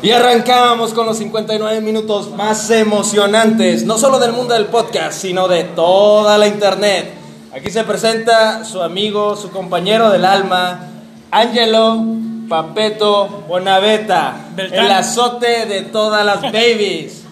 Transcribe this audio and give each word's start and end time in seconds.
Y 0.00 0.12
arrancamos 0.12 0.94
con 0.94 1.06
los 1.06 1.18
59 1.18 1.80
minutos 1.80 2.30
más 2.30 2.70
emocionantes, 2.70 3.84
no 3.84 3.98
solo 3.98 4.20
del 4.20 4.32
mundo 4.32 4.54
del 4.54 4.66
podcast, 4.66 5.20
sino 5.20 5.48
de 5.48 5.64
toda 5.64 6.38
la 6.38 6.46
internet. 6.46 7.14
Aquí 7.52 7.70
se 7.70 7.82
presenta 7.82 8.64
su 8.64 8.80
amigo, 8.80 9.34
su 9.34 9.50
compañero 9.50 10.10
del 10.10 10.24
alma, 10.24 10.86
Angelo 11.32 12.00
Papeto 12.48 13.44
Bonaveta, 13.48 14.36
Beltrán. 14.54 14.86
el 14.86 14.92
azote 14.92 15.66
de 15.66 15.82
todas 15.82 16.24
las 16.24 16.42
babies. 16.52 17.24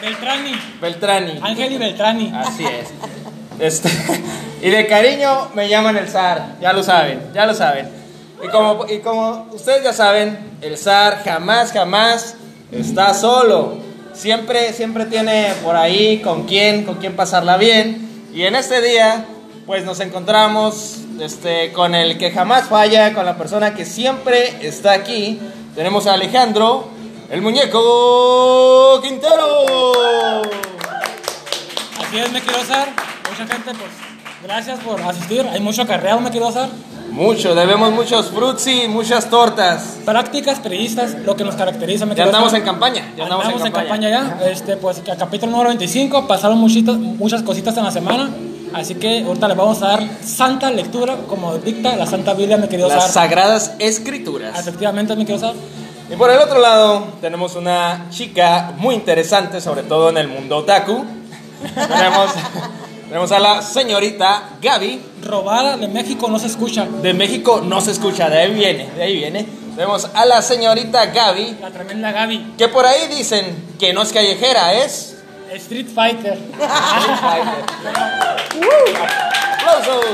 Beltrani. 0.00 0.52
Beltrani. 0.80 1.40
Ángel 1.42 1.72
y 1.72 1.78
Beltrani. 1.78 2.32
Así 2.34 2.64
es. 2.64 2.88
Este, 3.58 3.88
y 4.64 4.70
de 4.70 4.86
cariño 4.86 5.50
me 5.52 5.68
llaman 5.68 5.94
el 5.98 6.08
zar, 6.08 6.56
ya 6.58 6.72
lo 6.72 6.82
saben, 6.82 7.20
ya 7.34 7.44
lo 7.44 7.52
saben. 7.52 7.86
Y 8.42 8.48
como, 8.48 8.86
y 8.88 9.00
como 9.00 9.46
ustedes 9.52 9.84
ya 9.84 9.92
saben, 9.92 10.56
el 10.62 10.78
zar 10.78 11.22
jamás, 11.22 11.70
jamás 11.70 12.34
está 12.72 13.12
solo. 13.12 13.76
Siempre, 14.14 14.72
siempre 14.72 15.04
tiene 15.04 15.52
por 15.62 15.76
ahí 15.76 16.22
con 16.22 16.44
quién, 16.46 16.86
con 16.86 16.94
quién 16.94 17.14
pasarla 17.14 17.58
bien. 17.58 18.08
Y 18.32 18.44
en 18.44 18.56
este 18.56 18.80
día, 18.80 19.26
pues 19.66 19.84
nos 19.84 20.00
encontramos 20.00 20.96
este, 21.20 21.70
con 21.74 21.94
el 21.94 22.16
que 22.16 22.30
jamás 22.30 22.66
falla, 22.66 23.12
con 23.12 23.26
la 23.26 23.36
persona 23.36 23.74
que 23.74 23.84
siempre 23.84 24.66
está 24.66 24.92
aquí. 24.92 25.38
Tenemos 25.74 26.06
a 26.06 26.14
Alejandro, 26.14 26.88
el 27.30 27.42
muñeco 27.42 28.98
Quintero. 29.02 30.02
Así 32.00 32.18
es, 32.18 32.32
me 32.32 32.40
quiero 32.40 32.62
usar. 32.62 32.88
Mucha 33.28 33.46
gente, 33.46 33.72
pues, 33.74 34.13
gracias 34.44 34.80
por 34.80 35.00
asistir. 35.00 35.46
Hay 35.50 35.60
mucho 35.60 35.82
acarreado, 35.82 36.20
me 36.20 36.30
quiero 36.30 36.48
usar. 36.48 36.68
Mucho, 37.10 37.54
debemos 37.54 37.92
muchos 37.92 38.30
frutzi, 38.30 38.88
muchas 38.88 39.30
tortas. 39.30 39.98
Prácticas 40.04 40.58
periodistas, 40.58 41.14
lo 41.24 41.36
que 41.36 41.44
nos 41.44 41.54
caracteriza, 41.54 42.06
me 42.06 42.14
Ya 42.14 42.24
andamos 42.24 42.52
en 42.54 42.62
campaña, 42.62 43.12
ya 43.16 43.24
andamos, 43.24 43.46
en 43.64 43.72
campaña. 43.72 44.10
ya. 44.10 44.38
Este, 44.50 44.76
pues, 44.76 45.00
a 45.08 45.16
capítulo 45.16 45.52
número 45.52 45.68
25, 45.68 46.26
pasaron 46.26 46.58
muchitas, 46.58 46.96
muchas 46.96 47.42
cositas 47.42 47.76
en 47.76 47.84
la 47.84 47.90
semana. 47.92 48.30
Así 48.72 48.96
que 48.96 49.22
ahorita 49.22 49.46
les 49.46 49.56
vamos 49.56 49.80
a 49.82 49.88
dar 49.88 50.08
santa 50.24 50.70
lectura, 50.72 51.16
como 51.28 51.56
dicta 51.58 51.94
la 51.94 52.06
Santa 52.06 52.34
Biblia, 52.34 52.56
me 52.56 52.66
quiero 52.66 52.88
Las 52.88 53.12
sagradas 53.12 53.74
escrituras. 53.78 54.58
Efectivamente, 54.58 55.14
me 55.14 55.24
quiero 55.24 55.38
usar. 55.38 55.54
Y 56.10 56.16
por 56.16 56.30
el 56.30 56.38
otro 56.40 56.58
lado, 56.58 57.06
tenemos 57.20 57.54
una 57.54 58.06
chica 58.10 58.72
muy 58.76 58.96
interesante, 58.96 59.60
sobre 59.60 59.84
todo 59.84 60.10
en 60.10 60.18
el 60.18 60.26
mundo 60.26 60.56
otaku. 60.56 61.04
tenemos, 61.74 62.30
tenemos 63.14 63.30
a 63.30 63.38
la 63.38 63.62
señorita 63.62 64.56
Gaby. 64.60 65.00
Robada 65.22 65.76
de 65.76 65.86
México 65.86 66.28
no 66.28 66.40
se 66.40 66.48
escucha. 66.48 66.84
De 66.84 67.14
México 67.14 67.60
no 67.64 67.80
se 67.80 67.92
escucha, 67.92 68.28
de 68.28 68.38
ahí 68.40 68.52
viene, 68.52 68.90
de 68.90 69.04
ahí 69.04 69.14
viene. 69.14 69.46
Tenemos 69.76 70.10
a 70.12 70.26
la 70.26 70.42
señorita 70.42 71.06
Gaby, 71.06 71.58
La 71.60 71.70
tremenda 71.70 72.10
Gaby. 72.10 72.54
que 72.58 72.66
por 72.66 72.84
ahí 72.84 73.06
dicen 73.06 73.76
que 73.78 73.92
no 73.92 74.02
es 74.02 74.12
callejera, 74.12 74.74
es... 74.74 75.14
Street 75.52 75.86
Fighter. 75.94 76.36
¡Aplausos! 79.60 80.04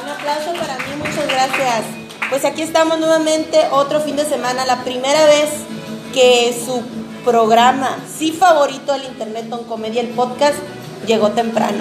Un 0.00 0.08
aplauso 0.08 0.52
para 0.52 0.76
mí, 0.76 0.94
muchas 0.98 1.26
gracias. 1.26 1.82
Pues 2.30 2.44
aquí 2.44 2.62
estamos 2.62 3.00
nuevamente, 3.00 3.58
otro 3.72 4.00
fin 4.00 4.14
de 4.14 4.24
semana, 4.24 4.64
la 4.66 4.84
primera 4.84 5.24
vez 5.24 5.50
que 6.14 6.56
su 6.64 6.80
programa, 7.24 7.96
sí 8.16 8.30
favorito 8.30 8.92
del 8.92 9.02
Internet, 9.02 9.46
Don 9.46 9.64
Comedia, 9.64 10.00
el 10.00 10.10
podcast, 10.10 10.58
llegó 11.06 11.30
temprano. 11.30 11.78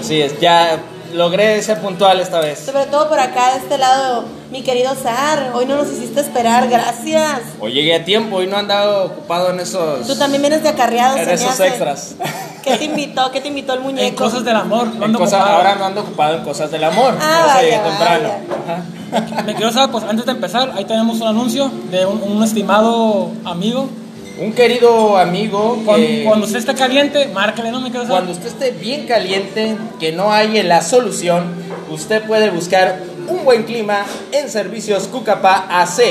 Así 0.00 0.20
es, 0.20 0.38
ya 0.40 0.78
logré 1.14 1.62
ser 1.62 1.80
puntual 1.80 2.20
esta 2.20 2.40
vez. 2.40 2.58
Sobre 2.60 2.86
todo 2.86 3.08
por 3.08 3.18
acá, 3.20 3.52
de 3.52 3.58
este 3.58 3.78
lado, 3.78 4.24
mi 4.50 4.62
querido 4.62 4.94
Sar, 4.94 5.52
hoy 5.54 5.66
no 5.66 5.76
nos 5.76 5.88
hiciste 5.92 6.20
esperar, 6.20 6.68
gracias. 6.68 7.40
Hoy 7.60 7.72
llegué 7.72 7.94
a 7.94 8.04
tiempo 8.04 8.42
y 8.42 8.46
no 8.46 8.56
andaba 8.56 9.04
ocupado 9.04 9.50
en 9.50 9.60
esos... 9.60 10.06
Tú 10.06 10.16
también 10.16 10.42
vienes 10.42 10.62
de 10.62 10.68
acarreado, 10.70 11.16
En 11.16 11.30
esos 11.30 11.58
extras. 11.60 12.14
¿Qué 12.62 12.76
te 12.76 12.84
invitó? 12.84 13.30
¿Qué 13.30 13.40
te 13.40 13.48
invitó 13.48 13.74
el 13.74 13.80
muñeco? 13.80 14.06
En 14.08 14.14
cosas 14.16 14.44
del 14.44 14.56
amor. 14.56 14.88
no 14.94 15.04
ando 15.04 15.18
cosas- 15.20 15.40
ahora 15.40 15.76
no 15.76 15.84
ando 15.86 16.00
ocupado 16.00 16.36
en 16.38 16.42
cosas 16.44 16.70
del 16.70 16.82
amor. 16.82 17.14
Ah, 17.20 17.46
eso 17.50 17.60
llegué 17.62 17.78
vaya, 17.78 17.88
temprano. 17.88 18.28
vaya. 18.66 19.42
Me 19.44 19.54
quiero 19.54 19.70
saber, 19.70 19.90
pues 19.92 20.02
antes 20.04 20.26
de 20.26 20.32
empezar, 20.32 20.72
ahí 20.74 20.84
tenemos 20.84 21.20
un 21.20 21.28
anuncio 21.28 21.70
de 21.92 22.04
un, 22.06 22.20
un 22.22 22.42
estimado 22.42 23.30
amigo. 23.44 23.88
Un 24.38 24.52
querido 24.52 25.16
amigo 25.16 25.80
Cuando, 25.84 26.44
usted 26.44 26.58
esté 26.58 26.74
caliente, 26.74 27.26
márcale, 27.32 27.70
no 27.70 27.80
me 27.80 27.90
saber. 27.90 28.08
cuando 28.08 28.32
usted 28.32 28.48
esté 28.48 28.70
bien 28.70 29.06
caliente, 29.06 29.78
que 29.98 30.12
no 30.12 30.30
hay 30.30 30.62
la 30.62 30.82
solución, 30.82 31.54
usted 31.90 32.22
puede 32.24 32.50
buscar 32.50 33.00
un 33.28 33.46
buen 33.46 33.62
clima 33.62 34.04
en 34.32 34.50
Servicios 34.50 35.08
Cucapá 35.08 35.66
AC. 35.70 36.02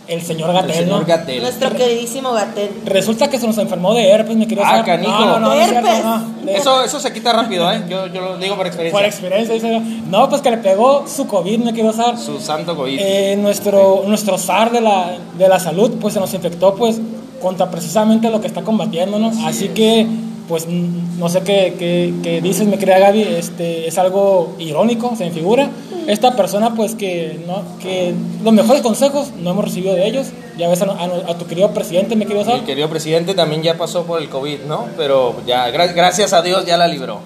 el 0.08 0.22
señor 0.24 0.50
El 0.50 0.56
Gatel, 0.56 0.76
señor 0.76 1.02
¿no? 1.02 1.06
Gatel. 1.06 1.42
Nuestro 1.42 1.70
queridísimo 1.72 2.32
Gatel. 2.32 2.70
Resulta 2.86 3.30
que 3.30 3.38
se 3.40 3.46
nos 3.46 3.58
enfermó 3.60 3.94
de 3.94 4.10
herpes, 4.10 4.36
me 4.36 4.48
quería 4.48 4.64
Ah, 4.68 4.70
saber. 4.72 4.86
canijo. 4.86 5.12
No, 5.20 5.40
no, 5.40 5.40
no, 5.40 5.54
es 5.54 5.70
cierto, 5.70 5.88
¿Herpes? 5.88 6.04
no. 6.06 6.46
De- 6.46 6.56
Eso, 6.56 6.84
eso 6.84 7.00
se 7.00 7.14
quita 7.14 7.32
rápido, 7.32 7.72
¿eh? 7.72 7.84
Yo, 7.88 8.08
yo 8.08 8.22
lo 8.22 8.38
digo 8.38 8.56
por 8.56 8.66
experiencia. 8.66 9.00
Por 9.00 9.08
experiencia, 9.08 9.54
dice. 9.54 9.80
No, 10.10 10.28
pues 10.28 10.42
que 10.42 10.50
le 10.50 10.58
pegó 10.58 11.06
su 11.08 11.28
COVID, 11.28 11.60
me 11.60 11.74
quiero 11.74 11.94
saber. 11.94 12.18
Su 12.18 12.40
santo 12.40 12.76
COVID. 12.76 12.98
Eh, 13.00 13.36
nuestro, 13.40 14.04
nuestro 14.08 14.38
zar 14.40 14.72
de 14.72 14.82
la, 14.82 15.12
de 15.38 15.48
la 15.48 15.60
salud 15.60 15.92
pues 16.02 16.16
se 16.16 16.20
nos 16.20 16.34
infectó 16.34 16.74
pues 16.74 17.00
contra 17.40 17.70
precisamente 17.70 18.32
lo 18.32 18.42
que 18.42 18.48
está 18.48 18.64
combatiendo, 18.64 19.20
¿no? 19.20 19.32
Así 19.46 19.70
que 19.70 20.08
pues 20.50 20.66
mm, 20.68 21.18
no 21.20 21.30
sé 21.30 21.42
qué, 21.44 21.76
qué, 21.80 22.14
qué 22.22 22.42
dices, 22.42 22.68
me 22.68 22.78
crea 22.78 23.00
Gaby, 23.00 23.22
este, 23.22 23.88
es 23.88 23.98
algo 23.98 24.56
irónico, 24.60 25.16
se 25.16 25.24
me 25.26 25.32
figura. 25.32 25.70
Esta 26.08 26.36
persona 26.36 26.74
pues 26.74 26.96
que, 26.96 27.40
¿no? 27.48 27.62
que 27.80 28.14
los 28.44 28.52
mejores 28.52 28.82
consejos 28.82 29.30
no 29.42 29.52
hemos 29.52 29.64
recibido 29.66 29.94
de 29.96 30.08
ellos. 30.08 30.28
Ya 30.58 30.68
ves 30.68 30.82
a, 30.82 30.86
a- 30.86 31.32
a 31.32 31.38
tu 31.38 31.46
querido 31.46 31.70
presidente, 31.72 32.16
me 32.16 32.26
querido 32.26 32.44
Mi 32.46 32.52
zar. 32.52 32.66
querido 32.66 32.90
presidente 32.90 33.34
también 33.36 33.62
ya 33.62 33.78
pasó 33.78 34.04
por 34.04 34.20
el 34.22 34.28
COVID, 34.28 34.62
¿no? 34.68 34.88
Pero 34.98 35.36
ya, 35.48 35.70
gra- 35.72 35.94
gracias 35.94 36.34
a 36.34 36.42
Dios 36.42 36.66
ya 36.66 36.76
la 36.78 36.88
libró. 36.88 37.20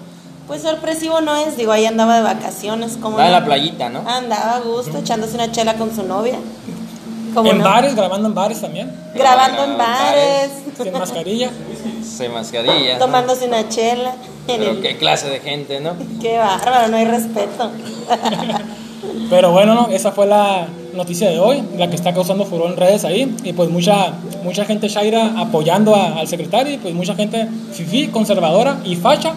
Pues 0.46 0.60
sorpresivo 0.60 1.22
no 1.22 1.34
es, 1.36 1.56
digo, 1.56 1.72
ahí 1.72 1.86
andaba 1.86 2.16
de 2.16 2.22
vacaciones. 2.22 2.98
como 3.00 3.16
Está 3.16 3.26
en 3.26 3.32
la 3.32 3.44
playita, 3.46 3.88
¿no? 3.88 4.00
Andaba 4.06 4.56
a 4.56 4.60
gusto, 4.60 4.98
echándose 4.98 5.34
una 5.36 5.50
chela 5.50 5.74
con 5.74 5.94
su 5.96 6.02
novia. 6.02 6.36
¿Cómo 7.34 7.50
En 7.50 7.58
no? 7.58 7.64
bares, 7.64 7.94
grabando 7.96 8.28
en 8.28 8.34
bares 8.34 8.60
también, 8.60 8.90
Grabando 9.14 9.64
en 9.64 9.76
bares, 9.78 10.50
sin 10.80 10.92
mascarilla. 10.92 11.50
Se 12.02 12.28
mascarilla. 12.28 12.94
¿no? 12.94 12.98
tomándose 13.00 13.46
una 13.46 13.68
chela. 13.68 14.14
Pero 14.46 14.70
el- 14.72 14.80
qué 14.82 14.96
clase 14.96 15.28
de 15.28 15.40
gente, 15.40 15.80
¿no? 15.80 15.94
Qué 16.20 16.38
bárbaro, 16.38 16.88
no 16.88 16.96
hay 16.96 17.04
respeto. 17.06 17.70
Pero 19.30 19.52
bueno, 19.52 19.74
¿no? 19.74 19.88
esa 19.88 20.12
fue 20.12 20.26
la 20.26 20.66
noticia 20.94 21.28
de 21.30 21.38
hoy, 21.40 21.62
la 21.76 21.88
que 21.88 21.96
está 21.96 22.12
causando 22.14 22.44
furor 22.44 22.70
en 22.70 22.76
redes 22.76 23.04
ahí. 23.04 23.34
Y 23.42 23.52
pues 23.52 23.68
mucha, 23.70 24.12
mucha 24.42 24.64
gente 24.64 24.88
Shaira 24.88 25.34
apoyando 25.38 25.94
a- 25.94 26.18
al 26.20 26.28
secretario 26.28 26.72
y 26.74 26.78
pues 26.78 26.94
mucha 26.94 27.14
gente 27.14 27.48
fifi, 27.72 28.08
conservadora 28.08 28.78
y 28.84 28.96
facha, 28.96 29.34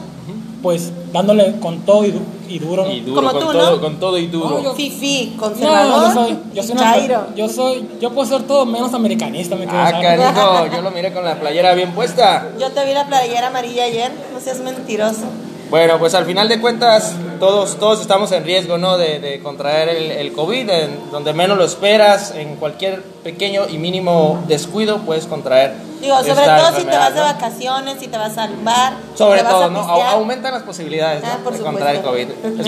pues 0.67 0.91
dándole 1.13 1.59
con 1.61 1.79
todo 1.85 2.03
y, 2.03 2.11
du- 2.11 2.19
y 2.49 2.59
duro. 2.59 2.83
¿no? 2.83 2.91
Y 2.91 2.99
duro, 2.99 3.15
Como 3.15 3.31
con, 3.31 3.39
tú, 3.39 3.51
todo, 3.53 3.71
¿no? 3.77 3.81
con 3.81 3.99
todo 4.01 4.17
y 4.17 4.27
duro. 4.27 4.49
No, 4.49 4.63
yo- 4.65 4.73
Fifi, 4.75 5.31
No, 5.33 5.41
conservador. 5.41 6.07
yo 6.09 6.13
soy, 6.13 6.37
yo 6.53 6.63
soy, 6.63 6.71
una- 6.73 6.81
Chairo. 6.81 7.27
yo 7.37 7.47
soy, 7.47 7.87
yo 8.01 8.11
puedo 8.11 8.27
ser 8.27 8.43
todo 8.43 8.65
menos 8.65 8.93
americanista, 8.93 9.55
me 9.55 9.63
quiero 9.63 9.79
Ah, 9.79 9.91
canijo, 9.93 10.67
yo 10.75 10.81
lo 10.81 10.91
miré 10.91 11.13
con 11.13 11.23
la 11.23 11.39
playera 11.39 11.73
bien 11.73 11.93
puesta. 11.93 12.49
Yo 12.59 12.69
te 12.71 12.83
vi 12.85 12.93
la 12.93 13.07
playera 13.07 13.47
amarilla 13.47 13.85
ayer, 13.85 14.11
no 14.33 14.41
seas 14.41 14.59
mentiroso. 14.59 15.23
Bueno, 15.69 15.97
pues 15.99 16.13
al 16.13 16.25
final 16.25 16.49
de 16.49 16.59
cuentas, 16.59 17.13
todos, 17.39 17.78
todos 17.78 18.01
estamos 18.01 18.31
en 18.31 18.44
riesgo, 18.44 18.78
¿no? 18.78 18.98
De, 18.98 19.19
de 19.19 19.42
contraer 19.42 19.89
el, 19.89 20.12
el 20.12 20.34
COVID, 20.34 20.69
en 20.69 21.12
donde 21.12 21.34
menos 21.34 21.57
lo 21.57 21.63
esperas, 21.66 22.31
en 22.36 22.56
cualquier 22.57 23.01
pequeño 23.24 23.68
y 23.69 23.78
mínimo 23.78 24.44
descuido 24.48 25.00
puedes 25.00 25.25
contraer. 25.25 25.74
Digo, 26.01 26.16
sobre 26.19 26.45
todo 26.45 26.75
si 26.78 26.84
te 26.84 26.95
vas 26.95 27.13
de 27.16 27.22
vacaciones, 27.22 28.00
si 28.00 28.07
te 28.07 28.18
vas 28.19 28.38
al 28.38 28.56
bar. 28.57 28.94
Sobre 29.16 29.39
te 29.39 29.44
vas 29.45 29.51
todo, 29.54 29.63
a 29.63 29.69
¿no? 29.69 29.80
Au- 29.80 29.86
pistear. 29.95 30.13
Aumentan 30.13 30.54
las 30.54 30.62
posibilidades 30.62 31.24
¿no? 31.24 31.30
Ah, 31.31 31.38
por 31.44 31.54
de 31.54 31.60
contraer 31.63 31.95
el 31.95 32.01
COVID. 32.04 32.28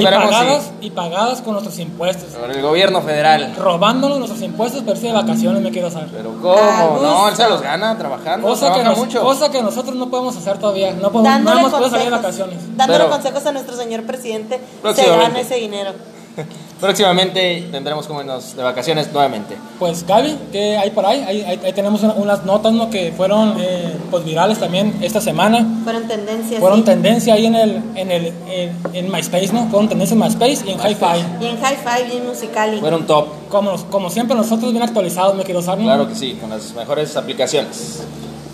Y 0.81 0.85
sí. 0.85 0.89
pagadas 0.89 1.41
con 1.41 1.53
nuestros 1.53 1.77
impuestos. 1.77 2.29
Por 2.33 2.49
el 2.49 2.61
gobierno 2.61 3.01
federal. 3.03 3.53
Robándonos 3.55 4.17
nuestros 4.17 4.41
impuestos, 4.41 4.81
pero 4.83 4.95
sí 4.97 5.07
de 5.07 5.13
vacaciones, 5.13 5.61
me 5.61 5.69
quiero 5.71 5.91
saber. 5.91 6.09
Pero 6.11 6.31
¿cómo? 6.41 6.57
A 6.57 6.99
No, 7.01 7.29
él 7.29 7.35
se 7.35 7.47
los 7.47 7.61
gana 7.61 7.95
trabajando, 7.99 8.47
Cosa 8.47 8.73
que, 8.73 8.83
nos- 8.83 8.97
mucho. 8.97 9.21
cosa 9.21 9.51
que 9.51 9.61
nosotros 9.61 9.95
no 9.95 10.09
podemos 10.09 10.35
hacer 10.35 10.57
todavía. 10.57 10.91
No 10.93 11.11
podemos, 11.11 11.23
Dándole 11.45 11.61
no 11.61 11.89
salir 11.89 12.05
de 12.05 12.09
vacaciones. 12.09 12.57
dándole 12.75 12.99
Pero- 12.99 13.09
consejos 13.11 13.45
a 13.45 13.51
nuestro 13.51 13.75
señor 13.77 14.03
presidente, 14.03 14.58
se 14.59 14.81
Próximamente. 14.81 15.23
gana 15.27 15.39
ese 15.41 15.55
dinero. 15.55 15.91
Próximamente 16.79 17.67
tendremos 17.73 18.07
como 18.07 18.21
irnos 18.21 18.55
de 18.55 18.63
vacaciones 18.63 19.11
nuevamente. 19.11 19.57
Pues 19.79 20.05
Gaby, 20.07 20.37
¿qué 20.53 20.77
hay 20.77 20.91
por 20.91 21.05
ahí? 21.05 21.19
Ahí, 21.27 21.41
ahí- 21.41 21.59
ahí 21.65 21.73
tenemos 21.73 22.01
una- 22.03 22.13
unas 22.13 22.45
notas 22.45 22.71
¿no? 22.71 22.89
que 22.89 23.11
fueron 23.11 23.55
eh, 23.59 23.97
pues, 24.09 24.23
virales 24.23 24.59
también 24.59 24.97
esta 25.01 25.19
semana. 25.19 25.67
Fueron 25.83 26.07
tendencias. 26.07 26.61
Fueron 26.61 26.79
sí. 26.79 26.85
tendencia 26.85 27.33
ahí 27.33 27.47
en 27.47 27.55
el 27.55 27.81
en 27.95 28.11
el 28.11 28.33
en, 28.47 28.77
en 28.93 29.11
MySpace, 29.11 29.51
¿no? 29.51 29.67
Fueron 29.67 29.89
tendencia 29.89 30.13
en 30.13 30.21
MySpace 30.21 30.59
y 30.65 30.71
en 30.71 30.79
Hi-Fi. 30.79 31.25
Y 31.41 31.45
en 31.47 31.57
Hi-Fi, 31.57 32.11
bien 32.11 32.25
musical. 32.25 32.79
Fueron 32.79 33.05
top, 33.05 33.27
Como, 33.49 33.75
como 33.89 34.09
siempre 34.09 34.37
nosotros 34.37 34.71
bien 34.71 34.83
actualizados, 34.83 35.35
me 35.35 35.43
quiero 35.43 35.61
saber. 35.61 35.83
claro 35.83 36.07
que 36.07 36.15
sí, 36.15 36.37
con 36.39 36.49
las 36.49 36.73
mejores 36.73 37.17
aplicaciones. 37.17 38.03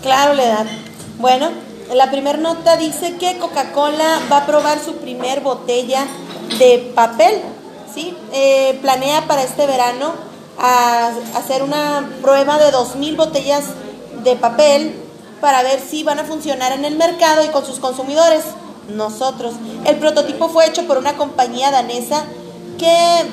Claro, 0.02 0.34
la 0.34 0.44
edad. 0.44 0.66
Bueno, 1.20 1.50
la 1.94 2.10
primera 2.10 2.38
nota 2.38 2.76
dice 2.76 3.16
que 3.16 3.38
Coca-Cola 3.38 4.20
va 4.30 4.38
a 4.38 4.46
probar 4.46 4.82
su 4.82 4.96
primer 4.96 5.40
botella 5.40 6.06
de 6.58 6.92
papel. 6.94 7.40
¿sí? 7.94 8.16
Eh, 8.32 8.78
planea 8.82 9.26
para 9.26 9.42
este 9.42 9.66
verano 9.66 10.12
hacer 11.34 11.62
una 11.62 12.08
prueba 12.22 12.58
de 12.58 12.72
2.000 12.72 13.16
botellas 13.16 13.64
de 14.24 14.36
papel 14.36 15.02
para 15.40 15.62
ver 15.62 15.80
si 15.80 16.02
van 16.02 16.18
a 16.18 16.24
funcionar 16.24 16.72
en 16.72 16.84
el 16.84 16.96
mercado 16.96 17.44
y 17.44 17.48
con 17.48 17.64
sus 17.64 17.78
consumidores. 17.78 18.44
Nosotros. 18.88 19.54
El 19.84 19.96
prototipo 19.96 20.48
fue 20.48 20.66
hecho 20.66 20.86
por 20.86 20.96
una 20.96 21.16
compañía 21.16 21.72
danesa 21.72 22.24
que 22.78 23.24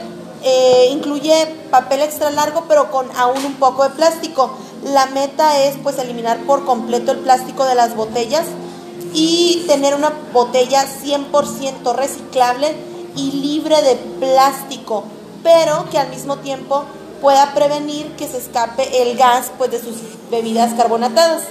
eh, 0.41 0.89
incluye 0.91 1.45
papel 1.69 2.01
extra 2.01 2.31
largo 2.31 2.65
pero 2.67 2.89
con 2.89 3.07
aún 3.15 3.45
un 3.45 3.53
poco 3.55 3.83
de 3.83 3.91
plástico. 3.91 4.57
La 4.85 5.05
meta 5.07 5.63
es 5.63 5.77
pues 5.81 5.97
eliminar 5.97 6.39
por 6.45 6.65
completo 6.65 7.11
el 7.11 7.19
plástico 7.19 7.65
de 7.65 7.75
las 7.75 7.95
botellas 7.95 8.45
y 9.13 9.63
tener 9.67 9.95
una 9.95 10.11
botella 10.33 10.85
100% 10.85 11.95
reciclable 11.95 12.75
y 13.15 13.31
libre 13.31 13.81
de 13.81 13.95
plástico, 13.95 15.03
pero 15.43 15.89
que 15.89 15.99
al 15.99 16.09
mismo 16.09 16.37
tiempo 16.37 16.83
pueda 17.21 17.53
prevenir 17.53 18.15
que 18.17 18.27
se 18.27 18.37
escape 18.37 19.01
el 19.01 19.17
gas 19.17 19.51
pues 19.57 19.71
de 19.71 19.79
sus 19.79 19.95
bebidas 20.29 20.73
carbonatadas. 20.73 21.43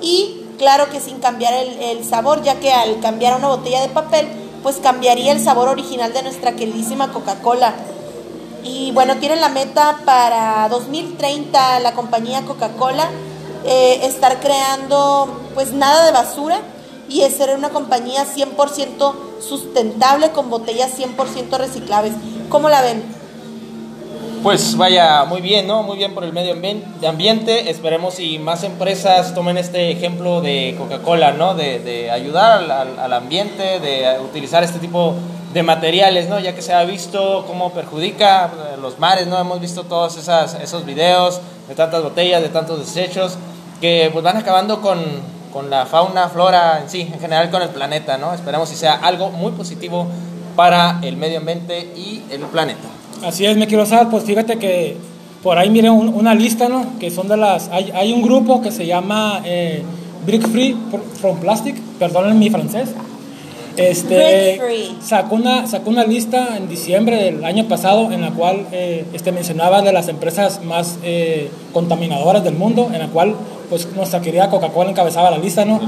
Y 0.00 0.44
claro 0.58 0.88
que 0.90 1.00
sin 1.00 1.18
cambiar 1.18 1.52
el, 1.52 1.82
el 1.82 2.04
sabor, 2.04 2.42
ya 2.42 2.60
que 2.60 2.72
al 2.72 3.00
cambiar 3.00 3.36
una 3.36 3.48
botella 3.48 3.82
de 3.82 3.88
papel, 3.88 4.28
pues 4.62 4.76
cambiaría 4.76 5.32
el 5.32 5.42
sabor 5.42 5.68
original 5.68 6.12
de 6.12 6.22
nuestra 6.22 6.56
queridísima 6.56 7.12
Coca-Cola. 7.12 7.74
Y 8.68 8.90
bueno, 8.92 9.16
tienen 9.16 9.40
la 9.40 9.48
meta 9.48 9.98
para 10.04 10.68
2030 10.68 11.80
la 11.80 11.92
compañía 11.92 12.42
Coca-Cola 12.42 13.08
eh, 13.64 14.00
estar 14.02 14.40
creando 14.40 15.40
pues 15.54 15.72
nada 15.72 16.04
de 16.04 16.12
basura 16.12 16.60
y 17.08 17.22
ser 17.30 17.56
una 17.56 17.70
compañía 17.70 18.24
100% 18.26 19.14
sustentable 19.40 20.30
con 20.32 20.50
botellas 20.50 20.90
100% 20.98 21.56
reciclables. 21.56 22.12
¿Cómo 22.50 22.68
la 22.68 22.82
ven? 22.82 23.02
Pues 24.42 24.76
vaya, 24.76 25.24
muy 25.24 25.40
bien, 25.40 25.66
¿no? 25.66 25.82
Muy 25.82 25.96
bien 25.96 26.14
por 26.14 26.22
el 26.22 26.32
medio 26.32 26.54
ambiente. 27.08 27.70
Esperemos 27.70 28.20
y 28.20 28.38
más 28.38 28.62
empresas 28.62 29.34
tomen 29.34 29.56
este 29.58 29.90
ejemplo 29.90 30.40
de 30.42 30.74
Coca-Cola, 30.78 31.32
¿no? 31.32 31.54
De, 31.54 31.80
de 31.80 32.10
ayudar 32.10 32.62
al- 32.70 32.98
al 32.98 33.12
ambiente, 33.12 33.80
de 33.80 34.16
utilizar 34.22 34.62
este 34.62 34.78
tipo 34.78 35.14
de 35.14 35.37
materiales, 35.62 36.28
¿no? 36.28 36.38
Ya 36.38 36.54
que 36.54 36.62
se 36.62 36.72
ha 36.74 36.84
visto 36.84 37.44
cómo 37.46 37.72
perjudica 37.72 38.46
eh, 38.46 38.76
los 38.80 38.98
mares, 38.98 39.26
¿no? 39.26 39.38
Hemos 39.38 39.60
visto 39.60 39.84
todos 39.84 40.16
esas, 40.16 40.54
esos 40.54 40.84
videos 40.84 41.40
de 41.68 41.74
tantas 41.74 42.02
botellas, 42.02 42.42
de 42.42 42.48
tantos 42.48 42.78
desechos, 42.80 43.36
que 43.80 44.10
pues 44.12 44.22
van 44.24 44.36
acabando 44.36 44.80
con, 44.80 44.98
con 45.52 45.70
la 45.70 45.86
fauna, 45.86 46.28
flora 46.28 46.80
en 46.82 46.90
sí, 46.90 47.00
en 47.12 47.18
general 47.20 47.50
con 47.50 47.62
el 47.62 47.68
planeta, 47.70 48.18
¿no? 48.18 48.34
Esperemos 48.34 48.70
y 48.72 48.76
sea 48.76 48.94
algo 48.94 49.30
muy 49.30 49.52
positivo 49.52 50.06
para 50.56 50.98
el 51.02 51.16
medio 51.16 51.38
ambiente 51.38 51.92
y 51.96 52.22
el 52.30 52.40
planeta. 52.42 52.80
Así 53.24 53.46
es, 53.46 53.56
me 53.56 53.66
quiero 53.66 53.86
saber, 53.86 54.08
pues 54.08 54.24
fíjate 54.24 54.58
que 54.58 54.96
por 55.42 55.56
ahí 55.56 55.70
miré 55.70 55.88
un- 55.90 56.08
una 56.14 56.34
lista, 56.34 56.68
¿no? 56.68 56.98
Que 56.98 57.10
son 57.10 57.28
de 57.28 57.36
las... 57.36 57.68
Hay, 57.68 57.90
hay 57.94 58.12
un 58.12 58.22
grupo 58.22 58.60
que 58.60 58.70
se 58.72 58.86
llama 58.86 59.40
eh, 59.44 59.82
Brick 60.26 60.46
Free 60.48 60.76
from 61.20 61.38
Plastic, 61.38 61.76
perdonen 61.98 62.38
mi 62.38 62.50
francés. 62.50 62.90
Este. 63.82 64.56
Sacó 65.02 65.34
una, 65.36 65.66
sacó 65.66 65.90
una 65.90 66.04
lista 66.04 66.56
en 66.56 66.68
diciembre 66.68 67.16
del 67.22 67.44
año 67.44 67.66
pasado 67.68 68.10
en 68.12 68.20
la 68.22 68.30
cual 68.30 68.66
eh, 68.72 69.04
este, 69.12 69.32
mencionaba 69.32 69.82
de 69.82 69.92
las 69.92 70.08
empresas 70.08 70.64
más 70.64 70.98
eh, 71.02 71.50
contaminadoras 71.72 72.42
del 72.44 72.54
mundo, 72.54 72.90
en 72.92 72.98
la 72.98 73.08
cual 73.08 73.34
pues 73.70 73.86
nuestra 73.94 74.20
querida 74.20 74.48
Coca-Cola 74.50 74.90
encabezaba 74.90 75.30
la 75.30 75.38
lista, 75.38 75.64
¿no? 75.64 75.80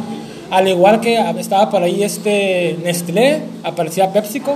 Al 0.51 0.67
igual 0.69 1.01
que 1.01 1.19
estaba 1.39 1.71
por 1.71 1.83
ahí 1.83 2.03
este 2.03 2.77
Nestlé, 2.83 3.41
aparecía 3.63 4.13
PepsiCo, 4.13 4.55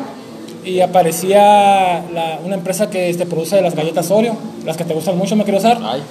y 0.65 0.81
aparecía 0.81 2.03
la- 2.13 2.39
una 2.45 2.55
empresa 2.55 2.89
que 2.91 3.11
este, 3.11 3.27
produce 3.27 3.61
las 3.61 3.75
galletas 3.75 4.11
Oreo, 4.11 4.35
las 4.65 4.77
que 4.77 4.85
te 4.85 4.95
gustan 4.95 5.17
mucho, 5.19 5.37
me 5.37 5.45
quiero 5.45 5.59
usar. 5.59 5.79
Ay. 5.83 6.03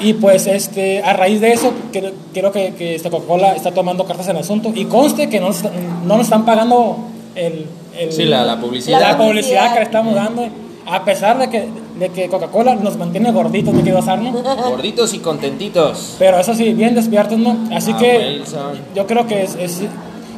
Y 0.00 0.14
pues 0.14 0.46
este, 0.46 1.02
a 1.02 1.12
raíz 1.14 1.40
de 1.40 1.52
eso, 1.52 1.72
creo, 1.92 2.12
creo 2.34 2.52
que, 2.52 2.74
que 2.74 2.94
esta 2.94 3.10
Coca-Cola 3.10 3.54
está 3.54 3.72
tomando 3.72 4.04
cartas 4.04 4.28
en 4.28 4.36
el 4.36 4.42
asunto. 4.42 4.70
Y 4.74 4.84
conste 4.86 5.28
que 5.28 5.40
no 5.40 5.48
nos, 5.48 5.62
no 6.04 6.16
nos 6.16 6.26
están 6.26 6.44
pagando 6.44 6.98
el, 7.34 7.66
el- 7.98 8.12
Sí, 8.12 8.24
la, 8.24 8.44
la 8.44 8.60
publicidad. 8.60 9.00
la 9.00 9.16
publicidad 9.16 9.72
que 9.72 9.78
le 9.80 9.84
estamos 9.84 10.14
dando. 10.14 10.46
A 10.88 11.04
pesar 11.04 11.38
de 11.38 11.50
que, 11.50 11.66
de 11.98 12.08
que 12.10 12.28
Coca-Cola 12.28 12.76
nos 12.76 12.96
mantiene 12.96 13.32
gorditos, 13.32 13.74
me 13.74 13.82
quiero 13.82 13.98
usar, 13.98 14.20
¿no? 14.20 14.30
Gorditos 14.32 15.14
y 15.14 15.18
contentitos. 15.18 16.14
Pero 16.18 16.38
eso 16.38 16.54
sí, 16.54 16.72
bien 16.74 16.94
despiertos, 16.94 17.38
¿no? 17.38 17.56
Así 17.74 17.90
Ah, 17.94 17.98
que 17.98 18.36
Wilson. 18.38 18.72
yo 18.94 19.06
creo 19.06 19.26
que 19.26 19.42
es, 19.42 19.56
es- 19.56 19.80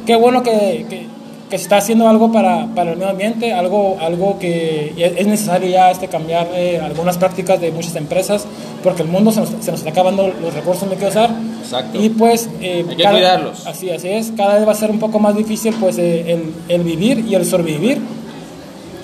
qué 0.07 0.15
bueno 0.15 0.41
que, 0.41 0.85
que, 0.89 1.07
que 1.49 1.57
se 1.57 1.63
está 1.63 1.77
haciendo 1.77 2.07
algo 2.07 2.31
para, 2.31 2.67
para 2.75 2.91
el 2.91 2.97
medio 2.97 3.11
ambiente, 3.11 3.53
algo, 3.53 3.97
algo 3.99 4.37
que 4.37 4.93
es 4.97 5.17
es 5.17 5.27
necesario 5.27 5.69
ya 5.69 5.89
este, 5.89 6.07
cambiar 6.07 6.47
eh, 6.53 6.79
algunas 6.79 7.17
prácticas 7.17 7.59
de 7.59 7.71
muchas 7.71 7.95
empresas, 7.95 8.45
porque 8.83 9.01
el 9.01 9.07
mundo 9.07 9.31
se 9.31 9.39
nos, 9.41 9.49
se 9.49 9.71
nos 9.71 9.79
está 9.79 9.89
acabando 9.89 10.27
los 10.41 10.53
recursos, 10.53 10.87
me 10.87 10.95
quiero 10.95 11.09
usar. 11.09 11.31
Exacto. 11.61 11.99
Y 11.99 12.09
pues... 12.09 12.49
eh, 12.61 12.85
Hay 12.87 12.95
que 12.95 13.03
cuidarlos. 13.03 13.65
Así, 13.65 13.89
así 13.89 14.09
es, 14.09 14.31
cada 14.37 14.55
vez 14.55 14.67
va 14.67 14.71
a 14.73 14.75
ser 14.75 14.91
un 14.91 14.99
poco 14.99 15.19
más 15.19 15.35
difícil 15.35 15.73
pues 15.79 15.97
eh, 15.97 16.31
el, 16.31 16.53
el 16.67 16.83
vivir 16.83 17.25
y 17.27 17.35
el 17.35 17.45
sobrevivir. 17.45 17.99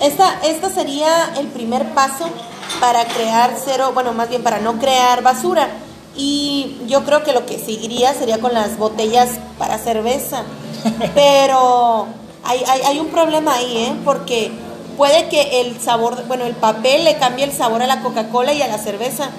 Esta, 0.00 0.40
esta 0.44 0.70
sería 0.70 1.32
el 1.38 1.46
primer 1.48 1.84
paso 1.94 2.26
para 2.80 3.04
crear 3.06 3.54
cero, 3.64 3.90
bueno, 3.94 4.12
más 4.12 4.28
bien 4.28 4.42
para 4.42 4.60
no 4.60 4.78
crear 4.78 5.22
basura. 5.22 5.68
Y 6.16 6.78
yo 6.86 7.04
creo 7.04 7.22
que 7.24 7.32
lo 7.32 7.44
que 7.44 7.58
seguiría 7.58 8.14
sería 8.14 8.38
con 8.38 8.54
las 8.54 8.78
botellas 8.78 9.30
para 9.58 9.78
cerveza. 9.78 10.44
Pero 11.14 12.06
hay, 12.46 12.60
hay, 12.66 12.80
hay 12.86 12.98
un 13.00 13.08
problema 13.08 13.54
ahí, 13.54 13.76
¿eh? 13.76 13.92
Porque 14.04 14.50
puede 14.96 15.28
que 15.28 15.60
el 15.60 15.78
sabor, 15.80 16.24
bueno, 16.26 16.44
el 16.44 16.54
papel 16.54 17.04
le 17.04 17.16
cambie 17.16 17.44
el 17.44 17.52
sabor 17.52 17.82
a 17.82 17.86
la 17.86 18.00
Coca-Cola 18.00 18.52
y 18.52 18.62
a 18.62 18.68
la 18.68 18.78
cerveza. 18.78 19.30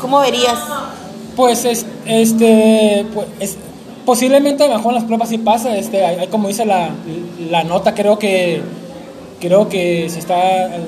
¿Cómo 0.00 0.18
verías? 0.20 0.58
Pues 1.36 1.64
es, 1.64 1.86
este, 2.06 3.06
pues, 3.14 3.26
es- 3.40 3.56
posiblemente 4.04 4.64
a 4.64 4.68
lo 4.68 4.74
mejor 4.76 4.90
en 4.92 4.96
las 4.96 5.04
pruebas 5.04 5.28
sí 5.28 5.38
pasa, 5.38 5.76
este, 5.76 6.04
hay, 6.04 6.26
como 6.26 6.48
dice 6.48 6.64
la, 6.64 6.90
la 7.50 7.62
nota, 7.64 7.94
creo 7.94 8.18
que, 8.18 8.60
creo 9.40 9.68
que 9.68 10.08
se 10.10 10.18
está 10.18 10.66
eh, 10.66 10.80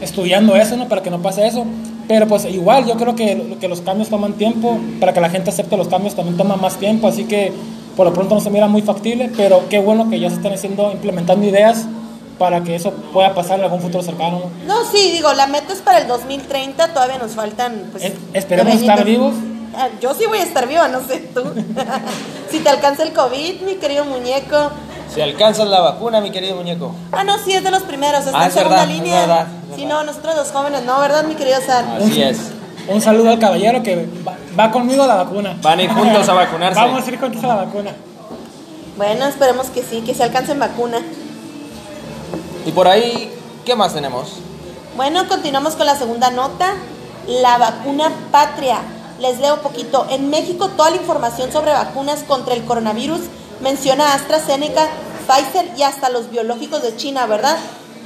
estudiando 0.00 0.56
eso, 0.56 0.76
¿no? 0.76 0.88
Para 0.88 1.02
que 1.02 1.10
no 1.10 1.20
pase 1.20 1.46
eso. 1.46 1.64
Pero 2.08 2.26
pues 2.28 2.44
igual 2.46 2.86
yo 2.86 2.96
creo 2.96 3.14
que, 3.16 3.56
que 3.60 3.68
los 3.68 3.80
cambios 3.80 4.08
toman 4.10 4.34
tiempo, 4.34 4.78
para 5.00 5.12
que 5.14 5.20
la 5.20 5.30
gente 5.30 5.50
acepte 5.50 5.76
los 5.76 5.88
cambios 5.88 6.14
también 6.14 6.36
toma 6.36 6.56
más 6.56 6.76
tiempo, 6.76 7.08
así 7.08 7.24
que 7.24 7.50
por 7.96 8.06
lo 8.06 8.12
pronto 8.12 8.34
no 8.34 8.40
se 8.40 8.50
mira 8.50 8.66
muy 8.66 8.82
factible, 8.82 9.30
pero 9.36 9.68
qué 9.68 9.78
bueno 9.78 10.08
que 10.10 10.18
ya 10.20 10.28
se 10.30 10.36
están 10.36 10.52
haciendo, 10.52 10.90
implementando 10.92 11.46
ideas 11.46 11.84
para 12.38 12.62
que 12.64 12.74
eso 12.74 12.90
pueda 13.12 13.34
pasar 13.34 13.58
en 13.58 13.64
algún 13.64 13.80
futuro 13.80 14.02
cercano. 14.02 14.40
¿no? 14.66 14.74
No, 14.82 14.90
sí, 14.90 15.12
digo, 15.12 15.32
la 15.34 15.46
meta 15.46 15.72
es 15.72 15.80
para 15.80 15.98
el 15.98 16.08
2030, 16.08 16.88
todavía 16.92 17.18
nos 17.18 17.32
faltan... 17.32 17.88
Pues, 17.92 18.04
Es- 18.04 18.12
esperemos 18.32 18.74
estar 18.74 19.04
vivos. 19.04 19.34
Ah, 19.76 19.88
Yo 20.00 20.14
sí 20.14 20.24
voy 20.26 20.38
a 20.38 20.42
estar 20.42 20.66
viva, 20.68 20.88
no 20.88 21.00
sé 21.06 21.18
tú. 21.34 21.42
si 22.50 22.58
te 22.60 22.68
alcanza 22.68 23.02
el 23.04 23.12
COVID, 23.12 23.60
mi 23.62 23.74
querido 23.74 24.04
muñeco. 24.04 24.70
Si 25.12 25.20
alcanzas 25.20 25.68
la 25.68 25.80
vacuna, 25.80 26.20
mi 26.20 26.30
querido 26.32 26.56
muñeco. 26.56 26.92
Ah, 27.12 27.22
no, 27.24 27.38
sí, 27.38 27.52
es 27.52 27.62
de 27.62 27.70
los 27.70 27.82
primeros, 27.82 28.24
está 28.26 28.36
Ah, 28.38 28.42
en 28.42 28.48
es 28.48 28.54
segunda 28.54 28.76
verdad, 28.80 28.90
es 28.90 29.00
línea. 29.02 29.20
verdad, 29.20 29.46
es 29.70 29.76
Sí, 29.76 29.82
verdad. 29.82 29.96
no, 29.98 30.04
nosotros 30.04 30.34
los 30.36 30.50
jóvenes, 30.50 30.82
no, 30.84 30.98
¿verdad, 31.00 31.24
mi 31.24 31.34
querido 31.34 31.60
Sar? 31.64 31.84
Así 32.00 32.22
es. 32.22 32.38
Un 32.88 33.00
saludo 33.00 33.30
al 33.30 33.38
caballero 33.38 33.82
que 33.82 34.06
va, 34.58 34.70
conmigo 34.70 35.02
a 35.02 35.06
la 35.06 35.16
vacuna. 35.16 35.56
Van 35.62 35.78
a 35.78 35.82
ir 35.82 35.90
juntos 35.90 36.28
a 36.28 36.32
vacunarse. 36.32 36.80
Vamos 36.80 37.06
a 37.06 37.10
ir 37.10 37.20
juntos 37.20 37.44
a 37.44 37.46
la 37.46 37.54
vacuna. 37.56 37.90
Bueno, 38.96 39.26
esperemos 39.26 39.66
que 39.68 39.82
sí, 39.82 40.02
que 40.02 40.14
se 40.14 40.22
alcancen 40.22 40.58
vacuna. 40.58 40.98
Y 42.64 42.72
por 42.72 42.88
ahí, 42.88 43.32
¿qué 43.64 43.74
más 43.74 43.92
tenemos? 43.92 44.38
Bueno, 44.96 45.26
continuamos 45.28 45.74
con 45.74 45.86
la 45.86 45.96
segunda 45.96 46.30
nota, 46.30 46.74
la 47.26 47.58
vacuna 47.58 48.10
patria. 48.30 48.78
Les 49.18 49.38
leo 49.40 49.60
poquito. 49.60 50.06
En 50.10 50.30
México 50.30 50.68
toda 50.68 50.90
la 50.90 50.96
información 50.96 51.52
sobre 51.52 51.72
vacunas 51.72 52.22
contra 52.24 52.54
el 52.54 52.64
coronavirus 52.64 53.20
menciona 53.60 54.14
AstraZeneca, 54.14 54.88
Pfizer 55.26 55.72
y 55.76 55.82
hasta 55.82 56.10
los 56.10 56.30
biológicos 56.30 56.82
de 56.82 56.96
China, 56.96 57.26
¿verdad? 57.26 57.56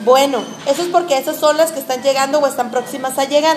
Bueno, 0.04 0.38
eso 0.66 0.82
es 0.82 0.88
porque 0.88 1.18
esas 1.18 1.36
son 1.36 1.56
las 1.56 1.72
que 1.72 1.80
están 1.80 2.02
llegando 2.02 2.38
o 2.38 2.46
están 2.46 2.70
próximas 2.70 3.18
a 3.18 3.24
llegar. 3.24 3.56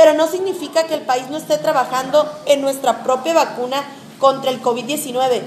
Pero 0.00 0.14
no 0.14 0.26
significa 0.26 0.84
que 0.84 0.94
el 0.94 1.02
país 1.02 1.28
no 1.28 1.36
esté 1.36 1.58
trabajando 1.58 2.26
en 2.46 2.62
nuestra 2.62 3.04
propia 3.04 3.34
vacuna 3.34 3.84
contra 4.18 4.50
el 4.50 4.62
COVID-19, 4.62 5.42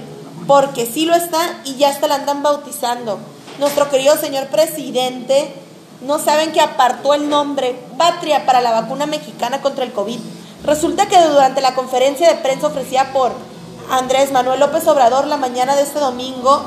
porque 0.46 0.86
sí 0.86 1.06
lo 1.06 1.14
está 1.16 1.40
y 1.64 1.74
ya 1.74 1.88
hasta 1.88 2.06
la 2.06 2.14
andan 2.14 2.44
bautizando. 2.44 3.18
Nuestro 3.58 3.90
querido 3.90 4.16
señor 4.16 4.46
presidente 4.46 5.52
no 6.02 6.20
saben 6.20 6.52
que 6.52 6.60
apartó 6.60 7.14
el 7.14 7.28
nombre 7.28 7.76
Patria 7.98 8.46
para 8.46 8.60
la 8.60 8.70
vacuna 8.70 9.06
mexicana 9.06 9.60
contra 9.60 9.82
el 9.82 9.92
COVID. 9.92 10.20
Resulta 10.62 11.06
que 11.06 11.20
durante 11.20 11.60
la 11.60 11.74
conferencia 11.74 12.28
de 12.28 12.36
prensa 12.36 12.68
ofrecida 12.68 13.12
por 13.12 13.32
Andrés 13.90 14.30
Manuel 14.30 14.60
López 14.60 14.86
Obrador 14.86 15.26
la 15.26 15.36
mañana 15.36 15.74
de 15.74 15.82
este 15.82 15.98
domingo, 15.98 16.62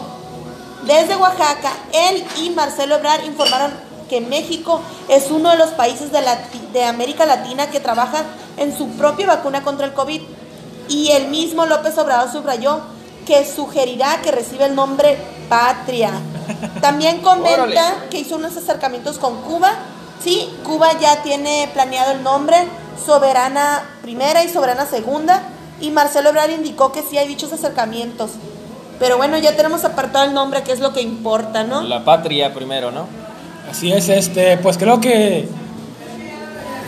desde 0.86 1.16
Oaxaca, 1.16 1.72
él 1.94 2.26
y 2.42 2.50
Marcelo 2.50 2.96
Ebrard 2.96 3.24
informaron 3.24 3.72
que 4.10 4.22
México 4.22 4.82
es 5.10 5.30
uno 5.32 5.50
de 5.52 5.58
los 5.58 5.70
países 5.72 6.12
de, 6.12 6.20
Lati- 6.22 6.72
de 6.74 6.84
América 6.86 7.26
Latina 7.26 7.68
que 7.70 7.80
trabaja 7.80 8.24
en 8.58 8.76
su 8.78 8.90
propia 8.92 9.28
vacuna 9.28 9.64
contra 9.64 9.86
el 9.86 9.94
COVID. 9.94 10.22
Y 10.90 11.12
el 11.12 11.28
mismo 11.28 11.66
López 11.66 11.98
Obrador 11.98 12.32
subrayó 12.32 12.80
que 13.26 13.46
sugerirá 13.46 14.22
que 14.24 14.32
reciba 14.32 14.66
el 14.66 14.76
nombre 14.76 15.18
Patria. 15.50 16.12
También 16.82 17.20
comenta 17.22 17.64
Órale. 17.64 18.10
que 18.10 18.20
hizo 18.20 18.36
unos 18.38 18.56
acercamientos 18.56 19.18
con 19.18 19.42
Cuba. 19.42 19.72
Sí, 20.24 20.50
Cuba 20.64 20.98
ya 21.00 21.22
tiene 21.24 21.70
planeado 21.74 22.12
el 22.14 22.24
nombre 22.24 22.56
Soberana 23.06 23.84
Primera 24.02 24.44
y 24.44 24.50
Soberana 24.50 24.86
Segunda. 24.86 25.42
Y 25.80 25.92
Marcelo 25.92 26.30
Ebrard 26.30 26.52
indicó 26.52 26.92
que 26.92 27.04
sí 27.04 27.18
hay 27.18 27.28
dichos 27.28 27.54
acercamientos. 27.54 28.32
Pero 29.00 29.18
bueno, 29.18 29.38
ya 29.38 29.56
tenemos 29.56 29.84
apartado 29.86 30.26
el 30.26 30.34
nombre, 30.34 30.64
que 30.64 30.72
es 30.72 30.80
lo 30.80 30.92
que 30.92 31.02
importa, 31.02 31.64
¿no? 31.64 31.82
La 31.82 32.04
patria 32.04 32.54
primero, 32.54 32.90
¿no? 32.92 33.06
Así 33.70 33.92
es, 33.92 34.10
este, 34.10 34.58
pues 34.58 34.78
creo 34.78 35.00
que 35.00 35.48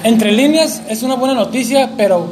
entre 0.03 0.31
líneas 0.31 0.81
es 0.89 1.03
una 1.03 1.15
buena 1.15 1.33
noticia, 1.33 1.91
pero 1.97 2.27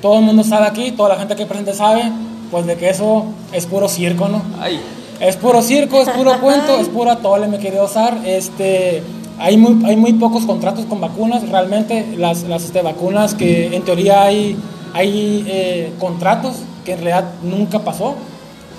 todo 0.00 0.18
el 0.18 0.24
mundo 0.24 0.42
sabe 0.42 0.66
aquí, 0.66 0.92
toda 0.92 1.10
la 1.10 1.16
gente 1.16 1.34
aquí 1.34 1.44
presente 1.44 1.74
sabe, 1.74 2.10
pues 2.50 2.66
de 2.66 2.76
que 2.76 2.88
eso 2.88 3.26
es 3.52 3.66
puro 3.66 3.88
circo, 3.88 4.28
¿no? 4.28 4.42
Ay, 4.58 4.80
Es 5.20 5.36
puro 5.36 5.60
circo, 5.60 6.00
es 6.00 6.08
puro 6.08 6.38
cuento, 6.40 6.78
es 6.78 6.88
puro 6.88 7.10
atole, 7.10 7.46
me 7.46 7.58
quería 7.58 7.82
usar. 7.82 8.18
Este, 8.24 9.02
hay 9.38 9.56
muy, 9.56 9.84
hay 9.84 9.96
muy 9.96 10.14
pocos 10.14 10.44
contratos 10.46 10.86
con 10.86 11.00
vacunas, 11.00 11.46
realmente 11.48 12.14
las, 12.16 12.44
las 12.44 12.64
este, 12.64 12.80
vacunas 12.80 13.34
que 13.34 13.76
en 13.76 13.82
teoría 13.82 14.22
hay, 14.22 14.56
hay 14.94 15.44
eh, 15.46 15.92
contratos 15.98 16.56
que 16.84 16.92
en 16.92 17.00
realidad 17.02 17.32
nunca 17.42 17.80
pasó. 17.80 18.14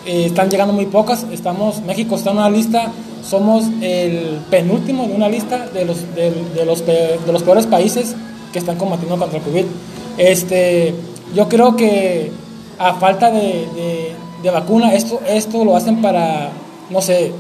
Eh, 0.06 0.26
están 0.26 0.50
llegando 0.50 0.74
muy 0.74 0.88
pocas. 0.88 1.26
Estamos, 1.32 1.82
México 1.82 2.16
está 2.16 2.32
en 2.32 2.38
una 2.38 2.50
lista, 2.50 2.92
somos 3.24 3.66
el 3.82 4.40
penúltimo 4.50 5.08
de 5.08 5.14
una 5.14 5.30
lista 5.30 5.68
de 5.68 5.86
los, 5.86 5.98
de, 6.16 6.66
los, 6.66 6.86
de 6.86 7.32
los 7.32 7.44
peores 7.44 7.68
países 7.68 8.16
que 8.52 8.60
están 8.60 8.78
combatiendo 8.78 9.18
contra 9.18 9.38
el 9.38 9.44
COVID. 9.44 9.66
Este, 10.18 10.94
yo 11.36 11.48
creo 11.48 11.76
que 11.76 12.32
a 12.80 12.94
falta 12.96 13.32
de, 13.32 13.68
de- 14.44 14.52
vacuna, 14.52 14.94
esto, 14.94 15.22
esto 15.28 15.64
lo 15.64 15.76
hacen 15.76 16.02
para, 16.02 16.50
no 16.90 17.00
sé, 17.02 17.32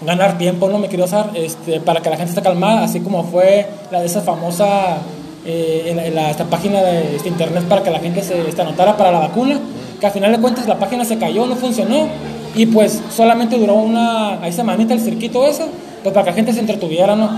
ganar 0.00 0.38
tiempo, 0.38 0.68
no 0.68 0.78
me 0.78 0.88
quiero 0.88 1.04
usar, 1.04 1.30
este, 1.34 1.80
para 1.80 2.00
que 2.00 2.08
la 2.10 2.16
gente 2.16 2.30
esté 2.30 2.42
calmada, 2.42 2.84
así 2.84 3.00
como 3.00 3.24
fue 3.24 3.68
la 3.90 4.00
de 4.00 4.06
esa 4.06 4.22
famosa 4.22 4.98
eh, 5.46 6.10
esta 6.30 6.44
página 6.46 6.80
de 6.82 7.16
este 7.16 7.28
internet 7.28 7.64
para 7.68 7.82
que 7.82 7.90
la 7.90 7.98
gente 8.00 8.22
se 8.22 8.60
anotara 8.60 8.96
para 8.96 9.12
la 9.12 9.18
vacuna, 9.18 9.60
que 10.00 10.06
al 10.06 10.12
final 10.12 10.32
de 10.32 10.38
cuentas 10.40 10.66
la 10.66 10.78
página 10.78 11.04
se 11.04 11.18
cayó, 11.18 11.46
no 11.46 11.56
funcionó, 11.56 12.08
y 12.54 12.66
pues 12.66 13.02
solamente 13.10 13.58
duró 13.58 13.74
una, 13.74 14.40
ahí 14.42 14.52
semanita 14.52 14.94
el 14.94 15.00
circuito 15.00 15.46
ese, 15.46 15.64
pues 16.02 16.12
para 16.12 16.24
que 16.24 16.30
la 16.30 16.36
gente 16.36 16.52
se 16.52 16.60
entretuviera, 16.60 17.16
¿no? 17.16 17.30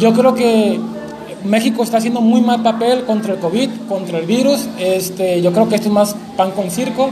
Yo 0.00 0.12
creo 0.12 0.34
que 0.34 0.80
México 1.44 1.82
está 1.82 1.98
haciendo 1.98 2.20
muy 2.20 2.40
mal 2.40 2.62
papel 2.62 3.04
contra 3.04 3.34
el 3.34 3.38
COVID, 3.38 3.70
contra 3.88 4.18
el 4.18 4.26
virus, 4.26 4.66
este, 4.78 5.42
yo 5.42 5.52
creo 5.52 5.68
que 5.68 5.76
esto 5.76 5.88
es 5.88 5.94
más 5.94 6.16
pan 6.36 6.50
con 6.52 6.70
circo, 6.70 7.10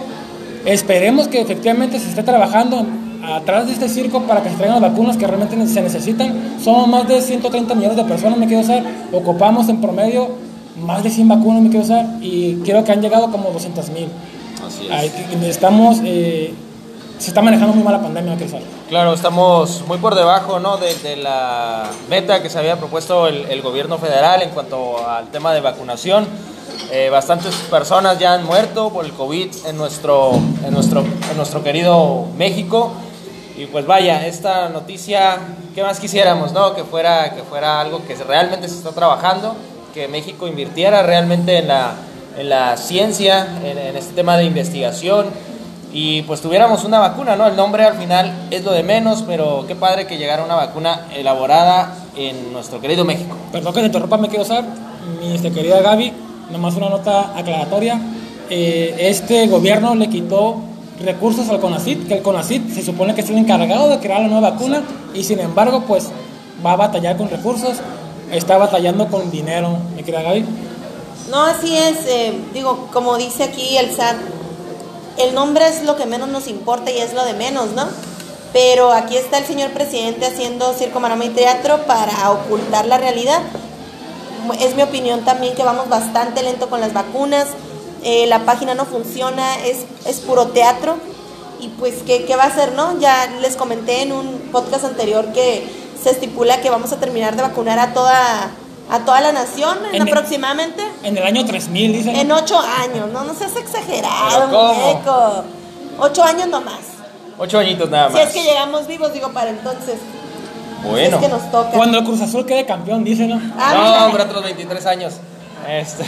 Esperemos 0.65 1.27
que 1.29 1.41
efectivamente 1.41 1.99
se 1.99 2.09
esté 2.09 2.23
trabajando 2.23 2.87
atrás 3.23 3.67
de 3.67 3.73
este 3.73 3.89
circo 3.89 4.23
para 4.23 4.43
que 4.43 4.51
se 4.51 4.57
traigan 4.57 4.81
las 4.81 4.93
vacunas 4.93 5.17
que 5.17 5.27
realmente 5.27 5.67
se 5.67 5.83
necesitan. 5.83 6.57
Somos 6.63 6.89
más 6.89 7.09
de 7.09 7.21
130 7.21 7.75
millones 7.75 7.97
de 7.97 8.05
personas, 8.05 8.39
me 8.39 8.47
quiero 8.47 8.63
usar. 8.63 8.85
Ocupamos 9.13 9.69
en 9.69 9.81
promedio 9.81 10.29
más 10.81 11.03
de 11.03 11.11
100 11.11 11.29
vacunas, 11.29 11.63
me 11.63 11.71
quiero 11.71 11.85
usar. 11.85 12.07
Y 12.21 12.55
creo 12.65 12.85
que 12.85 12.93
han 12.93 13.03
llegado 13.03 13.31
como 13.33 13.51
200 13.51 13.91
mil. 13.91 14.07
así 14.65 14.87
es. 14.89 15.49
Estamos, 15.49 16.01
eh, 16.05 16.55
se 17.19 17.29
está 17.29 17.43
manejando 17.43 17.75
muy 17.75 17.85
mal 17.85 17.95
la 17.95 18.03
pandemia, 18.03 18.35
usar. 18.45 18.61
Claro, 18.89 19.15
estamos 19.15 19.85
muy 19.87 19.99
por 19.99 20.15
debajo 20.15 20.59
¿no? 20.59 20.77
de, 20.77 21.17
la 21.17 21.89
meta 22.11 22.43
que 22.43 22.51
se 22.51 22.59
había 22.59 22.77
propuesto 22.77 23.29
el, 23.29 23.63
gobierno 23.63 23.99
federal 23.99 24.43
en 24.43 24.51
cuanto 24.51 25.07
al 25.07 25.31
tema 25.31 25.55
de 25.55 25.61
vacunación. 25.61 26.27
Eh, 26.91 27.09
bastantes 27.11 27.55
personas 27.71 28.19
ya 28.19 28.35
han 28.35 28.45
muerto 28.45 28.91
por 28.91 29.05
el 29.05 29.13
COVID 29.13 29.49
en 29.67 29.77
nuestro, 29.77 30.33
en 30.65 30.73
nuestro, 30.73 31.01
en 31.01 31.37
nuestro 31.37 31.63
querido 31.63 32.27
México. 32.37 32.93
Y 33.57 33.67
pues 33.67 33.87
vaya, 33.87 34.27
esta 34.27 34.69
noticia, 34.69 35.39
¿qué 35.75 35.83
más 35.83 36.01
quisiéramos? 36.01 36.53
No? 36.53 36.75
Que, 36.75 36.85
fuera, 36.85 37.35
que 37.35 37.43
fuera 37.43 37.81
algo 37.81 38.05
que 38.05 38.15
realmente 38.17 38.69
se 38.69 38.75
está 38.75 38.91
trabajando, 38.91 39.55
que 39.95 40.09
México 40.09 40.49
invirtiera 40.49 41.03
realmente 41.03 41.59
en 41.59 41.69
la, 41.69 41.93
en 42.37 42.49
la 42.49 42.77
ciencia, 42.77 43.47
en, 43.63 43.79
en 43.79 43.97
este 43.97 44.13
tema 44.15 44.37
de 44.37 44.45
investigación 44.45 45.52
y 45.93 46.23
pues 46.23 46.41
tuviéramos 46.41 46.85
una 46.85 46.99
vacuna, 46.99 47.37
¿no? 47.37 47.47
El 47.47 47.55
nombre 47.55 47.85
al 47.85 47.95
final 47.99 48.49
es 48.51 48.65
lo 48.65 48.73
de 48.73 48.83
menos, 48.83 49.25
pero 49.27 49.65
qué 49.67 49.75
padre 49.75 50.07
que 50.07 50.17
llegara 50.17 50.43
una 50.43 50.55
vacuna 50.55 51.07
elaborada 51.15 51.95
en 52.17 52.53
nuestro 52.53 52.81
querido 52.81 53.05
México. 53.05 53.37
Perdón 53.53 53.75
que 53.75 53.81
te 53.81 53.87
interrumpa, 53.87 54.17
me 54.17 54.29
quiero 54.29 54.45
usar. 54.45 54.65
Mi 55.21 55.35
este, 55.35 55.53
querida 55.53 55.81
Gaby, 55.83 56.13
nomás 56.51 56.75
una 56.77 56.89
nota 56.89 57.37
aclaratoria. 57.37 58.01
Eh, 58.49 58.97
este 59.01 59.47
gobierno 59.49 59.95
le 59.95 60.09
quitó 60.09 60.57
recursos 61.05 61.49
al 61.51 61.61
CONACIT, 61.61 62.09
que 62.09 62.15
el 62.15 62.23
CONACIT 62.23 62.73
se 62.73 62.83
supone 62.83 63.15
que 63.15 63.21
es 63.21 63.31
el 63.31 63.37
encargado 63.37 63.89
de 63.89 63.99
crear 63.99 64.21
la 64.21 64.29
nueva 64.29 64.51
vacuna 64.51 64.83
y 65.15 65.25
sin 65.25 65.41
embargo 65.41 65.85
pues 65.87 66.09
va 66.65 66.73
a 66.73 66.77
batallar 66.77 67.17
con 67.17 67.29
recursos, 67.29 67.79
está 68.31 68.57
batallando 68.57 69.09
con 69.09 69.31
dinero, 69.31 69.79
mi 69.97 70.03
querida 70.03 70.23
Gaby. 70.23 70.45
No, 71.31 71.43
así 71.45 71.77
es. 71.77 72.07
eh, 72.07 72.33
digo, 72.53 72.89
como 72.93 73.17
dice 73.17 73.45
aquí 73.45 73.77
el 73.77 73.91
SAT, 73.91 74.17
el 75.19 75.35
nombre 75.35 75.69
es 75.69 75.83
lo 75.85 75.97
que 75.97 76.07
menos 76.07 76.29
nos 76.29 76.49
importa 76.49 76.91
y 76.91 76.99
es 76.99 77.13
lo 77.15 77.25
de 77.25 77.35
menos, 77.35 77.71
¿no? 77.71 77.87
Pero 78.53 78.93
aquí 78.93 79.17
está 79.17 79.39
el 79.39 79.47
señor 79.47 79.71
presidente 79.71 80.27
haciendo 80.27 80.75
circo, 80.75 81.01
maroma 81.01 81.25
y 81.25 81.31
teatro 81.31 81.85
para 81.87 82.31
ocultar 82.31 82.87
la 82.87 82.99
realidad. 82.99 83.41
Es 84.61 84.75
mi 84.75 84.83
opinión 84.83 85.25
también 85.25 85.55
que 85.55 85.63
vamos 85.63 85.89
bastante 85.89 86.43
lento 86.43 86.69
con 86.69 86.81
las 86.81 86.93
vacunas. 86.93 87.49
eh, 88.05 88.27
la 88.27 88.41
página 88.41 88.75
no 88.75 88.85
funciona, 88.85 89.59
es, 89.65 89.85
es 90.07 90.19
puro 90.21 90.49
teatro. 90.49 90.97
Y 91.61 91.69
pues, 91.69 92.03
¿qué, 92.05 92.25
¿qué 92.25 92.35
va 92.35 92.45
a 92.45 92.47
hacer, 92.49 92.73
no? 92.73 92.99
Ya 92.99 93.29
les 93.41 93.55
comenté 93.55 94.03
en 94.03 94.13
un 94.13 94.51
podcast 94.51 94.85
anterior 94.85 95.33
que 95.33 95.65
se 96.03 96.11
estipula 96.11 96.61
que 96.61 96.71
vamos 96.71 96.93
a 96.93 96.99
terminar 96.99 97.37
de 97.37 97.43
vacunar 97.43 97.79
a 97.79 97.95
toda, 97.95 98.51
a 98.91 98.99
toda 99.01 99.21
la 99.21 99.33
nación 99.33 99.79
en 99.93 100.03
En- 100.03 100.09
aproximadamente 100.09 100.83
En 101.03 101.17
el 101.17 101.23
año 101.25 101.45
3000, 101.45 101.93
dicen. 101.93 102.17
en 102.17 102.31
ocho 102.33 102.59
años, 102.59 103.11
no, 103.13 103.25
no 103.25 103.35
seas 103.35 103.57
exagerado, 103.57 104.49
muñeco. 104.49 105.45
Ocho 105.99 106.23
años 106.25 106.49
nomás. 106.49 106.81
Ocho 107.39 107.59
añitos 107.59 107.89
nada 107.91 108.09
Si 108.09 108.15
más. 108.15 108.27
es 108.27 108.33
que 108.33 108.43
llegamos 108.43 108.87
vivos, 108.87 109.13
digo, 109.13 109.31
para 109.33 109.51
entonces. 109.51 109.97
Bueno. 110.85 111.19
Si 111.19 111.25
es 111.25 111.31
que 111.31 111.37
nos 111.37 111.51
toca. 111.51 111.71
Cuando 111.71 111.99
el 111.99 112.05
Cruz 112.05 112.21
Azul 112.21 112.45
quede 112.45 112.67
campeón, 112.67 113.05
dicen, 113.05 113.29
¿no? 113.31 113.41
Ah, 113.59 113.75
No, 113.75 113.85
mira, 113.85 114.07
hombre, 114.07 114.23
otros 114.25 114.43
23 114.43 114.85
años. 114.87 115.15
Este, 115.69 116.05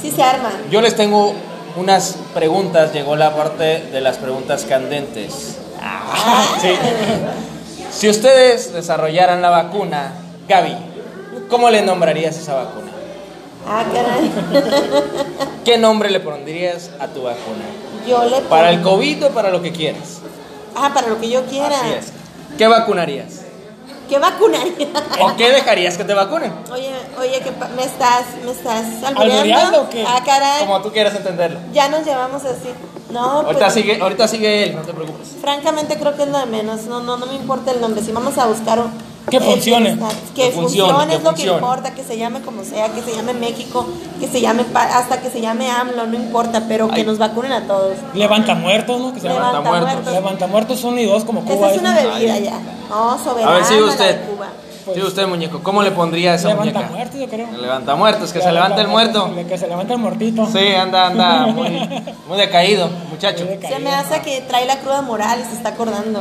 Sí 0.00 0.10
se 0.10 0.22
arma. 0.22 0.50
yo 0.70 0.80
les 0.80 0.96
tengo 0.96 1.34
unas 1.76 2.16
preguntas, 2.32 2.92
llegó 2.94 3.14
la 3.16 3.34
parte 3.36 3.80
de 3.92 4.00
las 4.00 4.16
preguntas 4.16 4.64
candentes. 4.64 5.58
Sí. 6.62 6.70
Si 7.92 8.08
ustedes 8.08 8.72
desarrollaran 8.72 9.42
la 9.42 9.50
vacuna, 9.50 10.12
Gaby, 10.48 10.76
¿cómo 11.48 11.70
le 11.70 11.82
nombrarías 11.82 12.36
esa 12.36 12.54
vacuna? 12.54 12.90
Ah, 13.68 13.84
caray. 13.92 14.30
¿Qué 15.64 15.76
nombre 15.78 16.10
le 16.10 16.20
pondrías 16.20 16.90
a 17.00 17.08
tu 17.08 17.22
vacuna? 17.22 17.64
Yo 18.08 18.22
le 18.24 18.40
¿Para 18.42 18.70
el 18.70 18.80
pongo- 18.80 18.90
COVID 18.96 19.26
o 19.26 19.30
para 19.30 19.50
lo 19.50 19.60
que 19.62 19.72
quieras? 19.72 20.20
Ah, 20.76 20.92
para 20.94 21.08
lo 21.08 21.20
que 21.20 21.28
yo 21.28 21.44
quiera. 21.46 21.80
Así 21.80 21.92
es. 21.98 22.12
¿Qué 22.56 22.66
vacunarías? 22.68 23.42
¿Qué 24.08 24.18
vacunaría? 24.20 24.86
¿O 25.20 25.34
qué 25.36 25.50
dejarías 25.50 25.96
que 25.96 26.04
te 26.04 26.14
vacunen? 26.14 26.52
Oye, 26.72 26.92
oye, 27.18 27.40
que 27.40 27.50
me 27.74 27.82
estás, 27.82 28.24
me 28.44 28.52
estás 28.52 28.84
¿Albureando 29.02 29.82
o 29.82 29.90
qué? 29.90 30.04
Ah, 30.06 30.22
caray. 30.24 30.60
Como 30.64 30.80
tú 30.80 30.92
quieras 30.92 31.16
entenderlo. 31.16 31.58
Ya 31.72 31.88
nos 31.88 32.04
llevamos 32.04 32.44
así. 32.44 32.70
No, 33.10 33.20
Ahorita 33.40 33.64
pues, 33.64 33.74
sigue, 33.74 34.00
ahorita 34.00 34.28
sigue 34.28 34.62
él, 34.64 34.76
no 34.76 34.82
te 34.82 34.92
preocupes. 34.92 35.28
francamente 35.40 35.96
creo 35.98 36.14
que 36.16 36.22
es 36.22 36.28
lo 36.28 36.38
de 36.38 36.46
menos. 36.46 36.82
No, 36.84 37.00
no, 37.00 37.16
no 37.16 37.26
me 37.26 37.34
importa 37.34 37.72
el 37.72 37.80
nombre. 37.80 38.00
Si 38.04 38.12
vamos 38.12 38.38
a 38.38 38.46
buscar 38.46 38.80
Que 39.30 39.40
funcione. 39.40 39.98
Que 40.34 40.50
funcione, 40.52 41.14
es 41.14 41.22
lo 41.22 41.34
que 41.34 41.42
importa. 41.46 41.92
Que 41.94 42.04
se 42.04 42.16
llame 42.16 42.40
como 42.42 42.62
sea, 42.64 42.88
que 42.90 43.02
se 43.02 43.14
llame 43.14 43.34
México, 43.34 43.86
que 44.20 44.28
se 44.28 44.40
llame 44.40 44.64
pa- 44.64 44.84
hasta 44.98 45.20
que 45.20 45.30
se 45.30 45.40
llame 45.40 45.70
AMLO, 45.70 46.06
no 46.06 46.14
importa, 46.16 46.62
pero 46.68 46.88
que 46.88 47.00
Ay. 47.00 47.04
nos 47.06 47.18
vacunen 47.18 47.52
a 47.52 47.66
todos. 47.66 47.96
Levanta 48.14 48.54
muertos, 48.54 49.00
¿no? 49.00 49.12
Que 49.12 49.20
se 49.20 49.28
llama. 49.28 49.48
Levanta 49.48 49.68
muertos. 49.68 49.92
muertos. 49.92 50.12
Levanta 50.12 50.46
muertos 50.46 50.84
uno 50.84 51.00
y 51.00 51.06
dos 51.06 51.24
como 51.24 51.40
Cuba. 51.44 51.54
Esa 51.66 51.70
es 51.74 51.80
una 51.80 51.92
dicen. 51.98 52.14
bebida 52.14 52.38
ya. 52.38 52.58
No, 52.88 53.18
soberana. 53.22 53.52
A 53.52 53.54
ver, 53.56 53.64
sigue 53.64 53.82
usted. 53.82 54.20
de 54.20 54.26
Cuba. 54.32 54.46
Sí, 54.94 55.02
usted, 55.02 55.26
muñeco, 55.26 55.60
¿cómo 55.64 55.82
le 55.82 55.90
pondría 55.90 56.30
a 56.30 56.34
esa 56.36 56.50
Levanta 56.50 56.72
muñeca? 56.78 56.94
muertos, 56.94 57.20
yo 57.20 57.26
creo. 57.28 57.48
Levanta 57.60 57.96
muertos, 57.96 58.32
que 58.32 58.40
se 58.40 58.52
levante 58.52 58.80
el 58.82 58.86
muerto. 58.86 59.34
Que 59.48 59.58
se 59.58 59.66
levante 59.66 59.92
el 59.94 59.98
muertito. 59.98 60.46
Sí, 60.46 60.68
anda, 60.68 61.08
anda, 61.08 61.46
muy, 61.52 61.70
muy 62.28 62.38
decaído, 62.38 62.88
muchacho. 63.10 63.44
Muy 63.46 63.54
decaído. 63.56 63.78
Se 63.78 63.82
me 63.82 63.92
hace 63.92 64.20
que 64.20 64.42
trae 64.42 64.64
la 64.64 64.76
cruda 64.78 65.02
moral 65.02 65.40
y 65.40 65.44
se 65.50 65.54
está 65.56 65.70
acordando. 65.70 66.20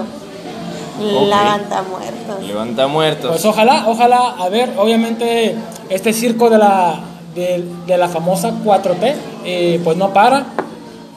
Levanta 0.99 1.83
muertos. 1.83 2.43
Levanta 2.47 2.87
muertos. 2.87 3.29
Pues 3.31 3.45
ojalá, 3.45 3.85
ojalá, 3.87 4.35
a 4.39 4.49
ver, 4.49 4.73
obviamente 4.77 5.55
este 5.89 6.13
circo 6.13 6.49
de 6.49 6.57
la, 6.57 6.99
de, 7.35 7.63
de 7.85 7.97
la 7.97 8.07
famosa 8.09 8.51
4T, 8.63 9.13
eh, 9.45 9.81
pues 9.83 9.97
no 9.97 10.13
para. 10.13 10.45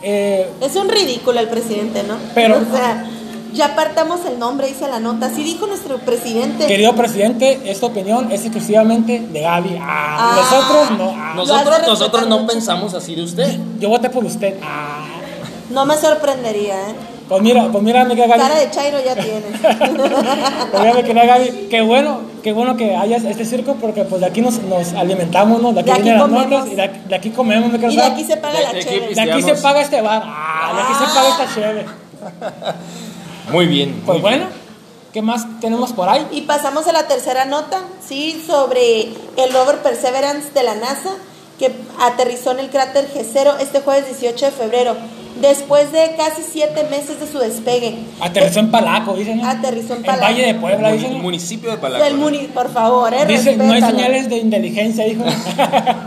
Eh, 0.02 0.50
Es 0.60 0.76
un 0.76 0.88
ridículo 0.88 1.40
el 1.40 1.48
presidente, 1.48 2.02
¿no? 2.02 2.16
Pero- 2.34 2.56
O 2.58 2.76
sea, 2.76 3.04
ya 3.52 3.66
apartamos 3.66 4.20
el 4.26 4.38
nombre, 4.38 4.68
dice 4.68 4.86
la 4.88 5.00
nota. 5.00 5.26
Así 5.26 5.42
dijo 5.42 5.66
nuestro 5.66 5.98
presidente. 5.98 6.66
querido 6.66 6.94
presidente, 6.94 7.60
esta 7.64 7.86
opinión 7.86 8.30
es 8.30 8.42
exclusivamente 8.42 9.20
de 9.20 9.40
Gaby. 9.40 9.78
Ah, 9.80 10.16
Ah. 10.20 10.36
nosotros 10.36 10.98
no. 10.98 11.12
ah, 11.16 11.32
nosotros, 11.34 11.76
hace 11.78 11.86
nosotros 11.86 12.22
respetar 12.22 12.40
no 12.40 12.46
pensamos 12.46 12.94
así 12.94 13.14
de 13.14 13.22
usted. 13.22 13.58
yo 13.80 13.88
voté 13.88 14.10
por 14.10 14.24
usted. 14.24 14.54
Ah, 14.62 15.04
No 15.70 15.84
me 15.84 15.96
sorprendería, 15.96 16.74
¿eh? 16.90 16.94
Pues 17.28 17.42
mira, 17.42 17.68
pues 17.70 17.84
mira, 17.84 18.04
mi 18.04 18.14
querida 18.16 18.36
Gaby. 18.36 18.48
Cara 18.48 18.60
de 18.60 18.70
Chairo 18.70 18.98
ya 19.04 19.14
tienes. 19.14 19.44
Pues 20.72 21.04
mira, 21.08 21.26
Gaby, 21.26 21.68
qué 21.70 21.80
bueno, 21.82 22.20
qué 22.42 22.52
bueno 22.52 22.76
que 22.76 22.94
hayas 22.96 23.24
este 23.24 23.44
circo 23.44 23.74
porque 23.80 24.04
pues 24.04 24.20
de 24.20 24.26
aquí 24.26 24.40
nos, 24.40 24.58
nos 24.62 24.92
alimentamos, 24.94 25.60
¿no? 25.62 25.72
De 25.72 25.80
aquí, 25.80 25.90
De 25.90 25.92
aquí 25.92 26.02
vienen 26.02 26.20
las 26.20 26.28
comemos. 26.28 26.50
notas 26.50 26.72
y 26.72 26.74
de 26.76 26.82
aquí, 26.82 26.98
de 27.08 27.14
aquí 27.14 27.30
comemos, 27.30 27.70
querida 27.72 27.90
y 27.90 27.96
de 27.96 28.02
aquí 28.02 28.24
se 28.24 28.36
paga 28.36 28.58
De 28.58 28.64
la 28.64 28.78
chévere. 28.80 29.14
De 29.14 29.20
aquí 29.20 29.42
se 29.42 29.54
paga 29.56 29.80
este 29.80 30.00
bar. 30.00 30.22
Ah, 30.24 30.72
de 30.74 30.82
aquí 30.82 30.92
se 30.94 31.14
paga 31.14 31.28
esta 31.28 31.54
chévere. 31.54 31.86
Muy 33.52 33.66
bien. 33.66 34.02
Pues 34.04 34.16
muy 34.16 34.20
bueno, 34.20 34.46
¿qué 35.12 35.22
más 35.22 35.46
tenemos 35.60 35.92
por 35.94 36.08
ahí? 36.08 36.26
Y 36.32 36.42
pasamos 36.42 36.86
a 36.86 36.92
la 36.92 37.06
tercera 37.06 37.46
nota, 37.46 37.80
¿sí? 38.06 38.42
Sobre 38.46 39.02
el 39.36 39.52
rover 39.54 39.78
Perseverance 39.78 40.50
de 40.52 40.62
la 40.62 40.74
NASA, 40.74 41.10
que 41.58 41.72
aterrizó 41.98 42.50
en 42.52 42.58
el 42.58 42.68
cráter 42.68 43.08
G0 43.10 43.54
este 43.60 43.80
jueves 43.80 44.06
18 44.06 44.46
de 44.46 44.52
febrero, 44.52 44.96
después 45.40 45.92
de 45.92 46.14
casi 46.16 46.42
siete 46.42 46.84
meses 46.90 47.20
de 47.20 47.26
su 47.30 47.38
despegue. 47.38 47.98
Aterrizó 48.20 48.60
en 48.60 48.70
Palaco, 48.70 49.14
dicen. 49.14 49.44
Aterrizó 49.44 49.94
en 49.94 50.00
En 50.00 50.04
Palaco. 50.04 50.24
Valle 50.24 50.46
de 50.46 50.54
Puebla, 50.54 50.92
dicen. 50.92 51.12
El 51.12 51.22
municipio 51.22 51.70
de 51.70 51.78
Palaco. 51.78 52.16
muni, 52.16 52.48
por 52.48 52.72
favor, 52.72 53.12
¿eh? 53.14 53.26
Dice, 53.26 53.56
no 53.56 53.72
hay 53.72 53.82
señales 53.82 54.28
de 54.28 54.38
inteligencia, 54.38 55.04
dijo. 55.04 55.24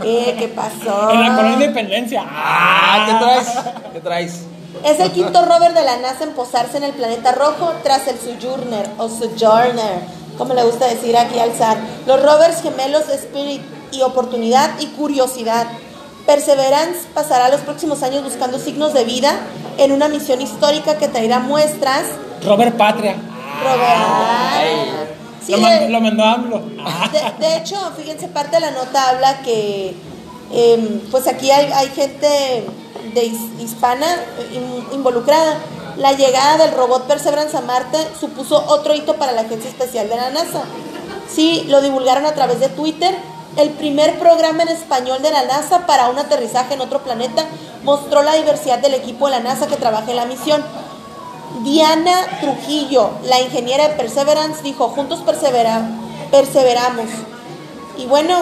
Eh, 0.04 0.34
¿qué 0.38 0.48
pasó? 0.48 1.10
en 1.12 1.20
la 1.20 1.34
colonia 1.36 1.54
Independencia. 1.54 2.24
Ah, 2.26 3.06
¿qué 3.06 3.24
traes? 3.24 3.48
¿Qué 3.92 4.00
traes? 4.00 4.40
Es 4.84 4.98
el 4.98 5.12
quinto 5.12 5.44
rover 5.44 5.74
de 5.74 5.84
la 5.84 5.98
NASA 5.98 6.24
en 6.24 6.30
posarse 6.30 6.76
en 6.76 6.84
el 6.84 6.92
planeta 6.92 7.32
rojo 7.32 7.72
tras 7.84 8.08
el 8.08 8.16
Sojourner 8.18 8.88
o 8.98 9.08
Sojourner, 9.08 10.00
como 10.36 10.54
le 10.54 10.64
gusta 10.64 10.86
decir 10.86 11.16
aquí 11.16 11.38
al 11.38 11.52
zar. 11.52 11.76
Los 12.06 12.20
rovers 12.20 12.62
gemelos 12.62 13.08
Spirit 13.08 13.62
y 13.92 14.02
Oportunidad 14.02 14.70
y 14.80 14.86
Curiosidad. 14.86 15.66
Perseverance 16.26 17.00
pasará 17.14 17.48
los 17.48 17.60
próximos 17.62 18.02
años 18.02 18.22
buscando 18.24 18.58
signos 18.58 18.92
de 18.94 19.04
vida 19.04 19.32
en 19.78 19.92
una 19.92 20.08
misión 20.08 20.40
histórica 20.40 20.96
que 20.98 21.08
traerá 21.08 21.38
muestras. 21.40 22.04
Robert 22.44 22.76
Patria. 22.76 23.16
Robert. 23.62 25.16
Sí, 25.44 25.52
lo, 25.52 25.58
de- 25.58 25.62
mandó, 25.64 25.88
lo 25.88 26.00
mandó 26.00 26.24
AMLO. 26.24 26.58
De, 27.12 27.46
de 27.46 27.56
hecho, 27.56 27.76
fíjense, 27.96 28.28
parte 28.28 28.56
de 28.56 28.60
la 28.60 28.70
nota 28.70 29.08
habla 29.10 29.42
que 29.42 29.94
em, 30.52 31.00
pues 31.10 31.26
aquí 31.26 31.50
hay, 31.50 31.70
hay 31.72 31.88
gente 31.88 32.64
de 33.14 33.24
his- 33.24 33.60
hispana 33.60 34.06
in- 34.52 34.86
involucrada. 34.92 35.56
La 35.96 36.12
llegada 36.12 36.56
del 36.64 36.72
robot 36.74 37.06
Perseverance 37.06 37.56
a 37.56 37.60
Marte 37.60 37.98
supuso 38.18 38.64
otro 38.68 38.94
hito 38.94 39.16
para 39.16 39.32
la 39.32 39.42
Agencia 39.42 39.68
Espacial 39.68 40.08
de 40.08 40.16
la 40.16 40.30
NASA. 40.30 40.62
Sí, 41.30 41.64
lo 41.68 41.80
divulgaron 41.82 42.24
a 42.26 42.32
través 42.32 42.60
de 42.60 42.68
Twitter. 42.68 43.14
El 43.56 43.70
primer 43.70 44.18
programa 44.18 44.62
en 44.62 44.70
español 44.70 45.20
de 45.22 45.30
la 45.30 45.44
NASA 45.44 45.86
para 45.86 46.08
un 46.08 46.18
aterrizaje 46.18 46.74
en 46.74 46.80
otro 46.80 47.00
planeta 47.00 47.44
mostró 47.84 48.22
la 48.22 48.34
diversidad 48.34 48.78
del 48.78 48.94
equipo 48.94 49.26
de 49.26 49.32
la 49.32 49.40
NASA 49.40 49.66
que 49.66 49.76
trabaja 49.76 50.10
en 50.10 50.16
la 50.16 50.24
misión. 50.24 50.62
Diana 51.62 52.14
Trujillo, 52.40 53.10
la 53.24 53.40
ingeniera 53.40 53.88
de 53.88 53.94
Perseverance, 53.94 54.62
dijo, 54.62 54.88
juntos 54.88 55.20
persevera- 55.24 55.86
perseveramos. 56.30 57.06
Y 57.98 58.06
bueno, 58.06 58.38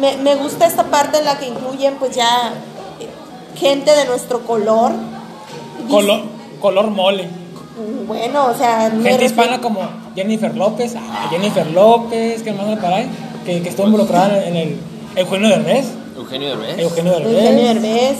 me, 0.00 0.16
me 0.16 0.34
gusta 0.34 0.66
esta 0.66 0.84
parte 0.84 1.18
en 1.18 1.24
la 1.24 1.38
que 1.38 1.46
incluyen 1.46 1.94
pues 1.94 2.16
ya 2.16 2.52
eh, 2.98 3.08
gente 3.56 3.94
de 3.94 4.06
nuestro 4.06 4.40
color. 4.44 4.92
Color, 5.88 6.22
color 6.60 6.90
mole. 6.90 7.28
Bueno, 8.08 8.46
o 8.46 8.54
sea... 8.54 8.90
Gente 8.90 9.24
hispana 9.24 9.60
como 9.60 9.80
Jennifer 10.16 10.54
López. 10.56 10.94
ah, 10.96 11.28
Jennifer 11.30 11.66
López, 11.68 12.42
que 12.42 12.52
más 12.52 12.66
me 12.66 12.86
ahí. 12.88 13.08
Que, 13.48 13.62
que 13.62 13.70
estuvo 13.70 13.86
involucrada 13.86 14.44
en 14.44 14.56
el 14.56 14.76
Eugenio 15.16 15.48
Derbez. 15.48 15.86
Eugenio 16.14 16.48
Derbez. 16.50 16.78
Eugenio 16.80 17.12
Derbez. 17.14 17.32
Eugenio 17.32 17.64
Derbez. 17.64 18.16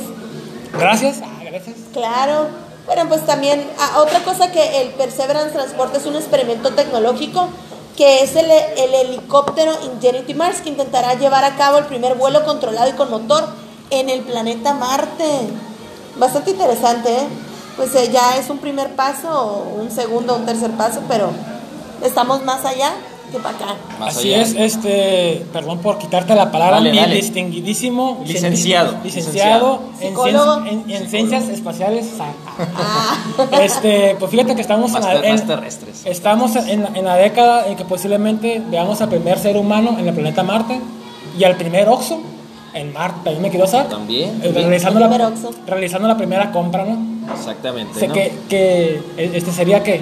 Gracias. 0.73 1.19
Ah, 1.23 1.43
gracias. 1.45 1.77
Claro. 1.93 2.47
Bueno, 2.87 3.07
pues 3.11 3.27
también 3.27 3.63
ah, 3.79 4.01
otra 4.01 4.21
cosa 4.21 4.51
que 4.51 4.81
el 4.81 4.89
Perseverance 4.93 5.53
Transporte 5.53 5.99
es 5.99 6.07
un 6.07 6.17
experimento 6.17 6.71
tecnológico 6.71 7.49
que 7.95 8.23
es 8.23 8.37
el, 8.37 8.51
el 8.51 8.95
helicóptero 8.95 9.73
Ingenuity 9.85 10.33
Mars 10.33 10.63
que 10.63 10.71
intentará 10.71 11.13
llevar 11.13 11.45
a 11.45 11.57
cabo 11.57 11.77
el 11.77 11.85
primer 11.85 12.15
vuelo 12.15 12.43
controlado 12.47 12.89
y 12.89 12.93
con 12.93 13.11
motor 13.11 13.47
en 13.91 14.09
el 14.09 14.21
planeta 14.21 14.73
Marte. 14.73 15.29
Bastante 16.17 16.53
interesante, 16.53 17.11
¿eh? 17.13 17.27
Pues 17.77 17.95
eh, 17.95 18.09
ya 18.11 18.39
es 18.39 18.49
un 18.49 18.61
primer 18.61 18.97
paso, 18.97 19.75
un 19.79 19.91
segundo, 19.91 20.37
un 20.37 20.47
tercer 20.47 20.71
paso, 20.71 21.03
pero 21.07 21.33
estamos 22.03 22.43
más 22.45 22.65
allá 22.65 22.95
que 23.31 23.39
para 23.39 23.57
acá. 23.57 23.67
Más 24.01 24.17
Así 24.17 24.33
allá. 24.35 24.43
es, 24.43 24.55
este, 24.55 25.45
perdón 25.53 25.79
por 25.79 25.99
quitarte 25.99 26.35
la 26.35 26.51
palabra, 26.51 26.77
Dale, 26.77 26.91
mi 26.93 26.99
dale. 26.99 27.15
distinguidísimo 27.17 28.23
Licenciado. 28.27 28.95
licenciado 29.05 29.81
en, 30.01 30.15
cien- 30.15 30.67
en- 30.69 30.91
en 30.91 31.09
ciencias 31.11 31.49
espaciales. 31.49 32.07
Ah. 32.21 33.17
Este, 33.63 34.17
pues 34.19 34.31
fíjate 34.31 34.55
que 34.55 34.61
estamos 34.63 34.95
en 34.95 35.03
la, 35.03 35.15
en- 35.17 35.33
más 35.35 35.47
terrestres. 35.47 36.03
estamos 36.07 36.57
en, 36.57 36.87
en 36.97 37.05
la 37.05 37.17
década 37.17 37.67
en 37.67 37.77
que 37.77 37.85
posiblemente 37.85 38.63
veamos 38.71 39.01
al 39.01 39.09
primer 39.09 39.39
ser 39.39 39.57
humano 39.57 39.97
en 39.99 40.09
el 40.09 40.15
planeta 40.15 40.43
Marte 40.43 40.81
y 41.39 41.45
al 41.45 41.57
primer 41.57 41.89
Oxxo 41.89 42.21
en 42.75 42.93
Marte. 42.93 43.21
También 43.25 43.43
me 43.43 43.51
quiero 43.51 43.65
usar. 43.67 43.89
También, 43.89 44.31
Eh, 44.31 44.33
también. 44.45 44.55
Realizando, 44.69 45.01
la, 45.01 45.33
realizando 45.67 46.09
la 46.09 46.17
primera 46.17 46.51
compra, 46.53 46.85
¿no? 46.85 47.19
Exactamente. 47.35 47.99
Sé 48.01 48.09
¿no? 48.09 48.15
que, 48.15 48.33
que 48.49 49.01
este 49.17 49.53
sería 49.53 49.83
que 49.83 50.01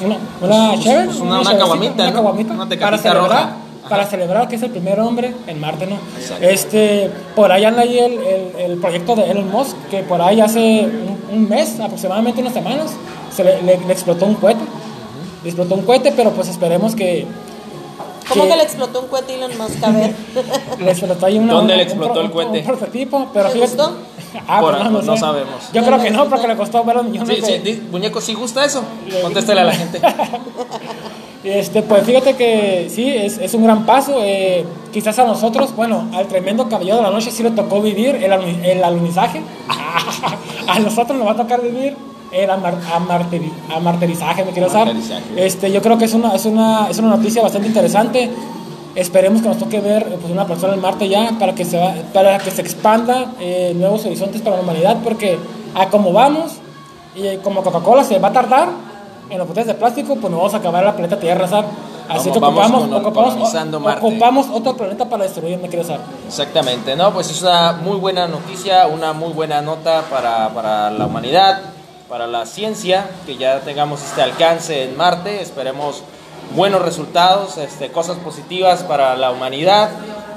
una, 0.00 0.16
una 0.40 0.68
Pues, 0.70 0.80
chévere, 0.84 1.04
pues, 1.06 1.16
una- 1.20 1.40
una 1.40 1.58
caguamita, 1.58 2.04
una 2.04 2.12
Una 2.54 2.68
para 2.78 2.98
celebrar, 2.98 3.28
roja. 3.30 3.56
para 3.88 4.06
celebrar 4.06 4.48
que 4.48 4.56
es 4.56 4.62
el 4.62 4.70
primer 4.70 5.00
hombre 5.00 5.34
en 5.46 5.60
Marte, 5.60 5.86
¿no? 5.86 5.96
Exacto. 6.18 6.44
Este, 6.46 7.10
por 7.34 7.50
ahí 7.52 7.64
anda 7.64 7.82
ahí 7.82 7.98
el, 7.98 8.12
el, 8.14 8.70
el 8.72 8.78
proyecto 8.78 9.14
de 9.16 9.30
Elon 9.30 9.50
Musk, 9.50 9.76
que 9.90 10.02
por 10.02 10.20
ahí 10.22 10.40
hace 10.40 10.88
un, 11.30 11.36
un 11.36 11.48
mes, 11.48 11.78
aproximadamente 11.80 12.40
unas 12.40 12.54
semanas, 12.54 12.90
se 13.34 13.44
le, 13.44 13.62
le- 13.62 13.78
le 13.86 13.92
explotó 13.92 14.26
un 14.26 14.34
cohete. 14.34 14.60
Le 15.42 15.48
explotó 15.48 15.74
un 15.74 15.82
cohete, 15.82 16.12
pero 16.12 16.30
pues 16.32 16.48
esperemos 16.48 16.94
que... 16.94 17.26
¿Cómo 18.30 18.48
que 18.48 18.56
le 18.56 18.62
explotó 18.62 19.00
un 19.02 19.08
cohete 19.08 19.34
Elon 19.34 19.58
Musk? 19.58 19.82
A 19.84 19.90
ver. 19.90 20.14
le 20.78 20.90
explotó 20.90 21.26
ahí 21.26 21.38
una, 21.38 21.52
¿Dónde 21.52 21.74
una- 21.74 21.76
le 21.76 21.82
explotó 21.82 22.20
el 22.22 22.30
cohete? 22.30 22.58
Un, 22.60 22.64
prototipo, 22.64 23.28
pero 23.34 23.48
¿Le 23.48 23.54
fíjate- 23.54 23.76
gustó? 23.76 23.96
Ah, 24.46 24.60
Por 24.60 24.78
no 25.04 25.14
sé. 25.14 25.20
sabemos. 25.20 25.70
Yo 25.72 25.80
No 25.80 25.86
creo 25.88 26.00
que 26.02 26.10
no, 26.10 26.28
porque 26.28 26.46
le 26.48 26.56
costó 26.56 26.84
varios 26.84 27.04
millones 27.04 27.44
Sí, 27.44 27.58
de- 27.58 27.74
sí, 27.74 27.82
muñeco, 27.90 28.20
¿sí 28.20 28.32
gusta 28.34 28.64
eso? 28.64 28.82
Contéstele 29.22 29.60
a 29.60 29.64
la 29.64 29.72
gente. 29.72 30.00
Este, 31.42 31.82
pues 31.82 32.04
fíjate 32.04 32.36
que 32.36 32.88
sí, 32.90 33.08
es, 33.08 33.38
es 33.38 33.54
un 33.54 33.64
gran 33.64 33.86
paso. 33.86 34.16
eh, 34.22 34.64
quizás 34.92 35.18
a 35.18 35.24
nosotros, 35.24 35.74
bueno, 35.74 36.04
al 36.14 36.26
tremendo 36.26 36.68
caballero 36.68 36.96
de 36.96 37.02
la 37.02 37.10
noche 37.10 37.30
sí 37.30 37.42
le 37.42 37.50
tocó 37.52 37.80
vivir 37.80 38.16
el, 38.16 38.32
el 38.32 38.84
alunizaje. 38.84 39.40
a 40.68 40.78
nosotros 40.80 41.16
nos 41.18 41.26
va 41.26 41.32
a 41.32 41.36
tocar 41.36 41.62
vivir 41.62 41.96
el 42.32 42.48
amar, 42.50 42.74
amarteri- 42.94 43.52
amarterizaje, 43.74 44.44
me 44.44 44.52
quiero 44.52 44.68
usar. 44.68 44.88
Este, 45.36 45.72
yo 45.72 45.80
creo 45.82 45.96
que 45.98 46.04
es 46.04 46.14
una, 46.14 46.34
es, 46.34 46.44
una, 46.46 46.88
es 46.90 46.98
una 46.98 47.16
noticia 47.16 47.42
bastante 47.42 47.68
interesante. 47.68 48.30
Esperemos 48.94 49.40
que 49.40 49.48
nos 49.48 49.58
toque 49.58 49.80
ver 49.80 50.04
pues, 50.20 50.32
una 50.32 50.46
persona 50.46 50.74
en 50.74 50.80
Marte 50.80 51.08
ya 51.08 51.32
para 51.38 51.54
que 51.54 51.64
se, 51.64 51.78
va- 51.78 51.94
para 52.12 52.38
que 52.38 52.50
se 52.50 52.60
expanda 52.60 53.32
eh, 53.40 53.72
nuevos 53.76 54.04
horizontes 54.04 54.42
para 54.42 54.56
la 54.56 54.62
humanidad, 54.62 54.98
porque 55.02 55.38
a 55.74 55.86
como 55.88 56.12
vamos, 56.12 56.52
y 57.16 57.36
como 57.38 57.62
Coca-Cola 57.62 58.04
se 58.04 58.18
va 58.18 58.28
a 58.28 58.32
tardar 58.32 58.68
en 59.30 59.38
los 59.38 59.46
botellas 59.48 59.68
de 59.68 59.74
plástico, 59.74 60.16
pues 60.16 60.30
nos 60.30 60.38
vamos 60.38 60.54
a 60.54 60.58
acabar 60.58 60.84
la 60.84 60.92
planeta 60.92 61.18
Tierra, 61.18 61.46
¿sabes? 61.48 61.70
Así 62.08 62.28
Vamos- 62.28 62.32
que 62.32 62.38
ocupamos, 62.38 62.82
ocupamos, 63.00 63.54
ocupamos 64.02 64.46
otro 64.52 64.76
planeta 64.76 65.04
para 65.08 65.22
destruir, 65.24 65.58
me 65.58 65.68
quiero 65.68 65.84
usar. 65.84 66.00
Exactamente, 66.26 66.96
¿no? 66.96 67.12
Pues 67.12 67.30
es 67.30 67.40
una 67.42 67.72
muy 67.72 67.96
buena 67.98 68.26
noticia, 68.26 68.86
una 68.88 69.12
muy 69.12 69.32
buena 69.32 69.62
nota 69.62 70.02
para, 70.10 70.48
para 70.48 70.90
la 70.90 71.06
humanidad, 71.06 71.60
para 72.08 72.26
la 72.26 72.46
ciencia, 72.46 73.06
que 73.26 73.36
ya 73.36 73.60
tengamos 73.60 74.02
este 74.02 74.22
alcance 74.22 74.82
en 74.84 74.96
Marte, 74.96 75.40
esperemos 75.40 76.02
buenos 76.56 76.82
resultados, 76.82 77.56
este, 77.58 77.92
cosas 77.92 78.16
positivas 78.16 78.82
para 78.82 79.14
la 79.16 79.30
humanidad, 79.30 79.90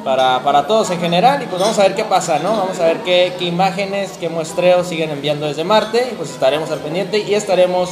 para, 0.03 0.41
para 0.43 0.67
todos 0.67 0.91
en 0.91 0.99
general, 0.99 1.41
y 1.41 1.47
pues 1.47 1.59
vamos 1.59 1.79
a 1.79 1.83
ver 1.83 1.95
qué 1.95 2.03
pasa, 2.03 2.37
¿no? 2.37 2.51
Vamos 2.51 2.79
a 2.79 2.83
ver 2.85 2.97
qué, 2.97 3.33
qué 3.39 3.45
imágenes, 3.45 4.11
qué 4.19 4.29
muestreos 4.29 4.85
siguen 4.85 5.09
enviando 5.09 5.47
desde 5.47 5.63
Marte, 5.63 6.09
y 6.11 6.15
pues 6.15 6.29
estaremos 6.29 6.69
al 6.69 6.79
pendiente 6.79 7.17
y 7.17 7.33
estaremos 7.33 7.89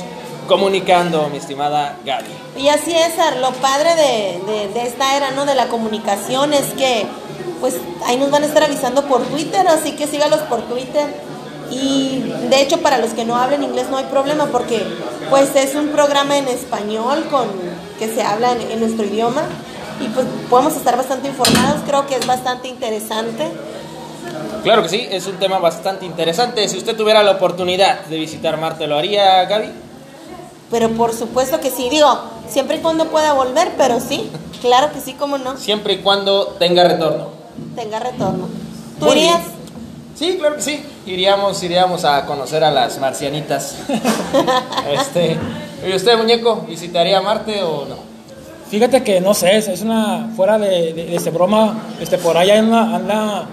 comunicando, 0.48 1.30
mi 1.30 1.38
estimada 1.38 1.98
Gaby. 2.06 2.30
Y 2.58 2.68
así 2.70 2.92
es, 2.94 3.14
lo 3.40 3.52
padre 3.54 3.96
de, 3.96 4.42
de- 4.52 4.68
de 4.74 4.88
esta 4.88 5.16
era, 5.16 5.32
¿no? 5.32 5.46
De 5.46 5.56
la 5.56 5.68
comunicación 5.68 6.54
es 6.54 6.68
que, 6.78 7.06
pues, 7.60 7.76
ahí 8.06 8.18
nos 8.18 8.32
van 8.32 8.44
a 8.44 8.48
estar 8.48 8.64
avisando 8.64 9.04
por 9.06 9.22
Twitter, 9.24 9.68
así 9.68 9.94
que 9.94 10.08
sígalos 10.08 10.40
por 10.42 10.62
Twitter. 10.64 11.08
Y 11.70 12.24
de 12.50 12.62
hecho, 12.62 12.82
para 12.82 12.98
los 12.98 13.12
que 13.12 13.24
no 13.24 13.36
hablen 13.38 13.64
inglés 13.64 13.88
no 13.90 13.98
hay 13.98 14.04
problema 14.06 14.48
porque, 14.48 14.84
pues, 15.30 15.56
es 15.56 15.74
un 15.76 15.88
programa 15.90 16.38
en 16.38 16.48
español 16.50 17.26
con 17.32 17.48
que 17.98 18.08
se 18.14 18.22
habla 18.24 18.52
en, 18.54 18.62
en 18.72 18.80
nuestro 18.82 19.06
idioma 19.06 19.44
y 20.02 20.08
pues 20.08 20.26
podemos 20.50 20.76
estar 20.76 20.98
bastante 20.98 21.28
informados. 21.30 21.82
Creo 21.86 22.08
que 22.08 22.16
es 22.16 22.26
bastante 22.26 22.68
interesante. 22.68 23.48
Claro 24.64 24.84
que 24.84 24.90
sí, 24.90 25.08
es 25.10 25.28
un 25.28 25.38
tema 25.38 25.60
bastante 25.60 26.06
interesante. 26.06 26.68
Si 26.68 26.78
usted 26.78 26.96
tuviera 26.98 27.24
la 27.24 27.32
oportunidad 27.32 28.02
de 28.06 28.18
visitar 28.18 28.58
Marte, 28.58 28.86
¿lo 28.88 28.98
haría, 28.98 29.46
Gaby? 29.46 29.70
Pero 30.72 30.90
por 30.92 31.14
supuesto 31.14 31.60
que 31.60 31.70
sí, 31.70 31.90
digo, 31.90 32.08
siempre 32.50 32.78
y 32.78 32.80
cuando 32.80 33.06
pueda 33.08 33.34
volver, 33.34 33.74
pero 33.78 34.00
sí, 34.00 34.30
claro 34.62 34.92
que 34.94 35.02
sí, 35.02 35.14
como 35.14 35.38
no, 35.38 35.58
Siempre 35.58 35.94
y 35.94 35.98
cuando 35.98 36.48
tenga 36.60 36.84
retorno. 36.86 37.28
tenga 37.76 38.00
retorno. 38.00 38.48
¿Tú 39.00 39.06
Muy 39.06 39.18
irías? 39.18 39.40
bien. 39.40 39.52
Sí, 40.16 40.38
claro 40.38 40.56
que 40.56 40.62
sí. 40.62 40.86
Iríamos, 41.06 41.62
iríamos 41.64 42.06
a 42.06 42.26
conocer 42.26 42.64
a 42.64 42.70
las 42.72 43.00
marcianitas. 43.00 43.76
este, 45.00 45.38
¿Y 45.88 45.94
usted, 45.96 46.18
muñeco, 46.18 46.64
visitaría 46.68 47.22
Marte 47.22 47.62
o 47.64 47.86
no? 47.86 47.96
Fíjate 48.70 49.04
que 49.04 49.20
no 49.20 49.34
sé, 49.34 49.58
es, 49.58 49.68
es 49.68 49.82
una 49.82 50.30
fuera 50.36 50.58
de, 50.58 50.94
de, 50.94 51.06
de 51.06 51.16
ese 51.16 51.30
broma, 51.32 51.76
este 52.00 52.18
por 52.18 52.38
ahí 52.38 52.52
anda, 52.52 52.96
anda 52.96 53.46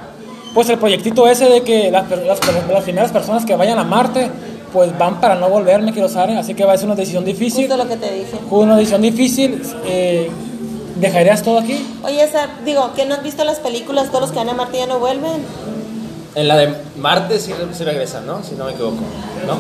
pues 0.55 0.69
el 0.69 0.79
proyectito 0.79 1.27
ese 1.27 1.47
de 1.49 1.63
que 1.63 1.91
las, 1.91 2.05
per- 2.07 2.25
las, 2.25 2.39
per- 2.39 2.71
las 2.71 2.85
primeras 2.85 3.11
personas 3.11 3.45
que 3.45 3.57
vayan 3.57 3.79
a 3.81 3.85
Marte 3.85 4.31
pues 4.73 4.97
van 4.99 5.21
para 5.21 5.35
no 5.35 5.49
volver, 5.49 5.83
me 5.83 5.93
quiero 5.93 6.09
saber, 6.09 6.37
así 6.39 6.55
que 6.55 6.65
va 6.65 6.73
a 6.75 6.77
ser 6.77 6.87
una 6.87 6.95
decisión 6.97 7.25
difícil, 7.25 7.67
Justo 7.69 7.77
lo 7.83 7.89
que 7.89 7.97
te 7.97 8.13
dije. 8.13 8.37
una 8.51 8.77
decisión 8.77 9.03
difícil, 9.03 9.63
eh, 9.87 10.31
¿dejarías 10.97 11.43
todo 11.43 11.59
aquí? 11.59 11.87
Oye, 12.03 12.23
esa, 12.23 12.49
digo, 12.65 12.93
que 12.95 13.05
no 13.07 13.15
has 13.15 13.23
visto 13.23 13.45
las 13.45 13.59
películas? 13.61 14.09
Todos 14.09 14.23
los 14.23 14.31
que 14.33 14.39
van 14.39 14.49
a 14.51 14.55
Marte 14.55 14.79
ya 14.79 14.87
no 14.87 14.99
vuelven. 14.99 15.43
En 16.35 16.47
la 16.47 16.57
de 16.57 16.73
Marte 16.97 17.41
sí, 17.41 17.53
sí 17.73 17.85
regresan, 17.85 18.25
¿no? 18.27 18.43
Si 18.45 18.55
no 18.55 18.67
me 18.67 18.73
equivoco. 18.73 18.97
¿No? 19.47 19.57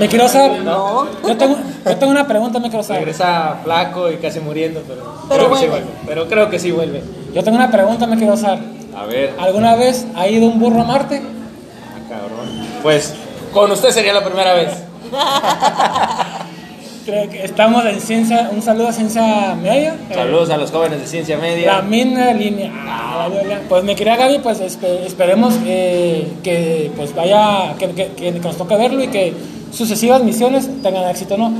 Me 0.00 0.08
quiero 0.08 0.28
saber, 0.28 0.62
No. 0.64 1.06
yo 1.26 1.36
tengo, 1.36 1.56
yo 1.84 1.96
tengo 1.96 2.10
una 2.10 2.26
pregunta, 2.26 2.58
me 2.58 2.68
quiero 2.68 2.82
saber, 2.82 3.02
Regresa 3.04 3.60
flaco 3.62 4.10
y 4.10 4.16
casi 4.16 4.40
muriendo, 4.40 4.82
pero, 4.88 5.04
Pero 5.28 5.44
creo 5.46 5.50
que 5.52 5.58
sí 5.58 5.66
vuelve. 5.68 5.84
vuelve. 5.86 6.00
Pero 6.06 6.28
creo 6.28 6.50
que 6.50 6.58
sí 6.58 6.72
vuelve. 6.72 7.02
yo 7.34 7.44
tengo 7.44 7.56
una 7.58 7.70
pregunta, 7.70 8.06
me 8.06 8.16
quiero 8.16 8.36
saber, 8.36 8.60
A 8.96 9.04
ver, 9.04 9.34
¿alguna 9.38 9.76
vez 9.76 10.06
ha 10.16 10.26
ido 10.26 10.46
un 10.46 10.58
burro 10.58 10.80
a 10.80 10.84
Marte? 10.84 11.20
ah, 11.22 12.08
cabrón. 12.08 12.66
Pues 12.82 13.14
con 13.56 13.72
usted 13.72 13.90
sería 13.90 14.12
la 14.12 14.22
primera 14.22 14.52
vez. 14.52 14.68
Creo 17.06 17.30
que 17.30 17.44
estamos 17.44 17.84
en 17.86 18.00
ciencia, 18.00 18.50
un 18.52 18.60
saludo 18.60 18.88
a 18.88 18.92
Ciencia 18.92 19.54
Media. 19.54 19.94
eh, 20.10 20.14
Saludos 20.14 20.50
a 20.50 20.56
los 20.56 20.72
jóvenes 20.72 21.00
de 21.00 21.06
ciencia 21.06 21.36
La 21.36 21.42
media. 21.42 21.80
misma 21.82 22.32
línea. 22.32 22.70
Ah, 22.74 23.28
ya. 23.48 23.62
Pues 23.68 23.84
me 23.84 23.94
quería 23.94 24.16
Gaby, 24.16 24.40
pues 24.40 24.60
espe- 24.60 25.06
esperemos 25.06 25.54
eh, 25.64 26.26
que 26.42 26.90
pues 26.96 27.14
vaya, 27.14 27.74
que, 27.78 27.88
que- 27.92 28.08
que 28.08 28.32
nos 28.32 28.56
toque 28.56 28.76
verlo 28.76 29.04
y 29.04 29.08
que 29.08 29.32
sucesivas 29.72 30.22
misiones 30.24 30.68
tengan 30.82 31.08
éxito, 31.08 31.38
¿no? 31.38 31.52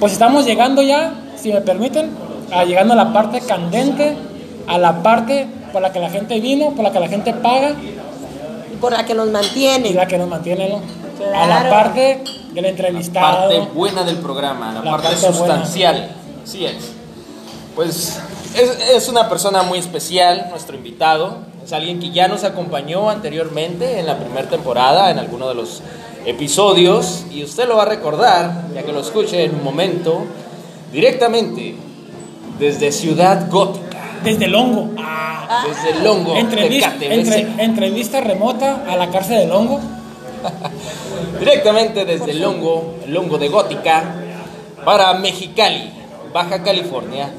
Pues 0.00 0.12
estamos 0.12 0.44
llegando 0.44 0.82
ya, 0.82 1.14
si 1.36 1.52
me 1.52 1.60
permiten, 1.60 2.10
a 2.52 2.64
llegando 2.64 2.94
a 2.94 2.96
la 2.96 3.12
parte 3.12 3.40
candente, 3.40 4.16
a 4.66 4.76
la 4.76 5.02
parte 5.04 5.46
por 5.72 5.80
la 5.82 5.92
que 5.92 6.00
la 6.00 6.10
gente 6.10 6.38
vino, 6.40 6.70
por 6.70 6.82
la 6.84 6.90
que 6.90 6.98
la 7.00 7.08
gente 7.08 7.32
paga 7.32 7.74
Por 8.80 8.92
la 8.92 9.04
que 9.04 9.14
nos 9.14 9.28
y 9.28 9.30
mantiene. 9.30 9.92
la 9.94 10.06
que 10.06 10.18
nos 10.18 10.28
mantiene, 10.28 10.68
¿no? 10.68 10.80
A 11.36 11.46
la 11.46 11.68
parte 11.68 12.22
del 12.52 12.64
entrevistado. 12.64 13.48
parte 13.48 13.60
buena 13.74 14.02
del 14.04 14.16
programa, 14.16 14.72
la, 14.72 14.82
La 14.82 14.90
parte, 14.92 15.08
parte 15.08 15.20
buena. 15.26 15.36
sustancial. 15.36 16.16
Así 16.42 16.64
es. 16.64 16.92
Pues 17.76 18.18
es, 18.56 18.78
es 18.94 19.08
una 19.08 19.28
persona 19.28 19.62
muy 19.62 19.78
especial, 19.78 20.46
nuestro 20.50 20.76
invitado. 20.76 21.38
Es 21.64 21.72
alguien 21.72 22.00
que 22.00 22.10
ya 22.10 22.26
nos 22.26 22.42
acompañó 22.44 23.10
anteriormente 23.10 23.98
en 24.00 24.06
la 24.06 24.18
primera 24.18 24.48
temporada, 24.48 25.10
en 25.10 25.18
alguno 25.18 25.48
de 25.48 25.54
los 25.54 25.82
episodios. 26.24 27.24
Y 27.30 27.44
usted 27.44 27.68
lo 27.68 27.76
va 27.76 27.82
a 27.82 27.86
recordar, 27.86 28.64
ya 28.74 28.82
que 28.82 28.92
lo 28.92 29.00
escuche 29.00 29.44
en 29.44 29.54
un 29.56 29.64
momento, 29.64 30.22
directamente 30.92 31.76
desde 32.58 32.92
Ciudad 32.92 33.48
Gótica, 33.50 33.89
Desde 34.24 34.44
el 34.46 34.54
hongo. 34.54 34.90
Ah. 34.98 35.64
desde 35.66 35.90
el 35.98 36.04
Longo 36.04 36.34
de 36.34 36.40
Entrevista, 36.40 36.92
KTBC. 36.92 37.12
entre- 37.12 37.64
entrevista 37.64 38.20
remota 38.20 38.84
a 38.88 38.96
la 38.96 39.10
cárcel 39.10 39.38
del 39.38 39.50
hongo. 39.52 39.80
Directamente 41.38 42.04
desde 42.04 42.30
el 42.32 42.40
Longo, 42.40 42.96
el 43.04 43.12
Longo 43.14 43.36
de 43.38 43.48
Gótica, 43.48 44.02
para 44.84 45.12
Mexicali, 45.14 45.90
Baja 46.32 46.62
California, 46.62 47.30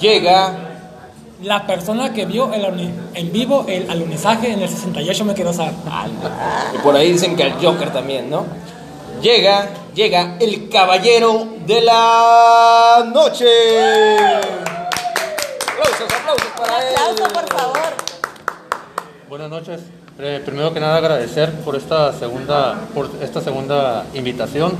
llega 0.00 0.66
La 1.42 1.66
persona 1.66 2.12
que 2.12 2.26
vio 2.26 2.52
el 2.52 2.92
en 3.14 3.32
vivo 3.32 3.64
el 3.66 3.88
alunizaje 3.90 4.52
en 4.52 4.60
el 4.60 4.68
68 4.68 5.24
me 5.24 5.32
quiero 5.32 5.54
saber. 5.54 5.72
Y 6.74 6.78
por 6.78 6.94
ahí 6.96 7.12
dicen 7.12 7.34
que 7.34 7.44
al 7.44 7.52
Joker 7.64 7.90
también, 7.92 8.28
¿no? 8.28 8.44
Llega, 9.22 9.68
llega 9.94 10.36
el 10.38 10.68
caballero 10.68 11.46
de 11.66 11.80
la 11.80 13.10
noche. 13.14 13.46
Aplausos, 15.80 16.08
aplausos 16.12 16.46
Un 16.46 16.62
para 16.62 16.88
él. 16.88 16.94
aplauso, 16.94 17.32
por 17.32 17.58
favor. 17.58 17.78
Buenas 19.30 19.48
noches. 19.50 19.80
Eh, 20.18 20.42
primero 20.44 20.74
que 20.74 20.80
nada 20.80 20.96
agradecer 20.96 21.52
por 21.60 21.74
esta 21.76 22.12
segunda, 22.12 22.78
por 22.94 23.08
esta 23.22 23.40
segunda 23.40 24.04
invitación 24.12 24.72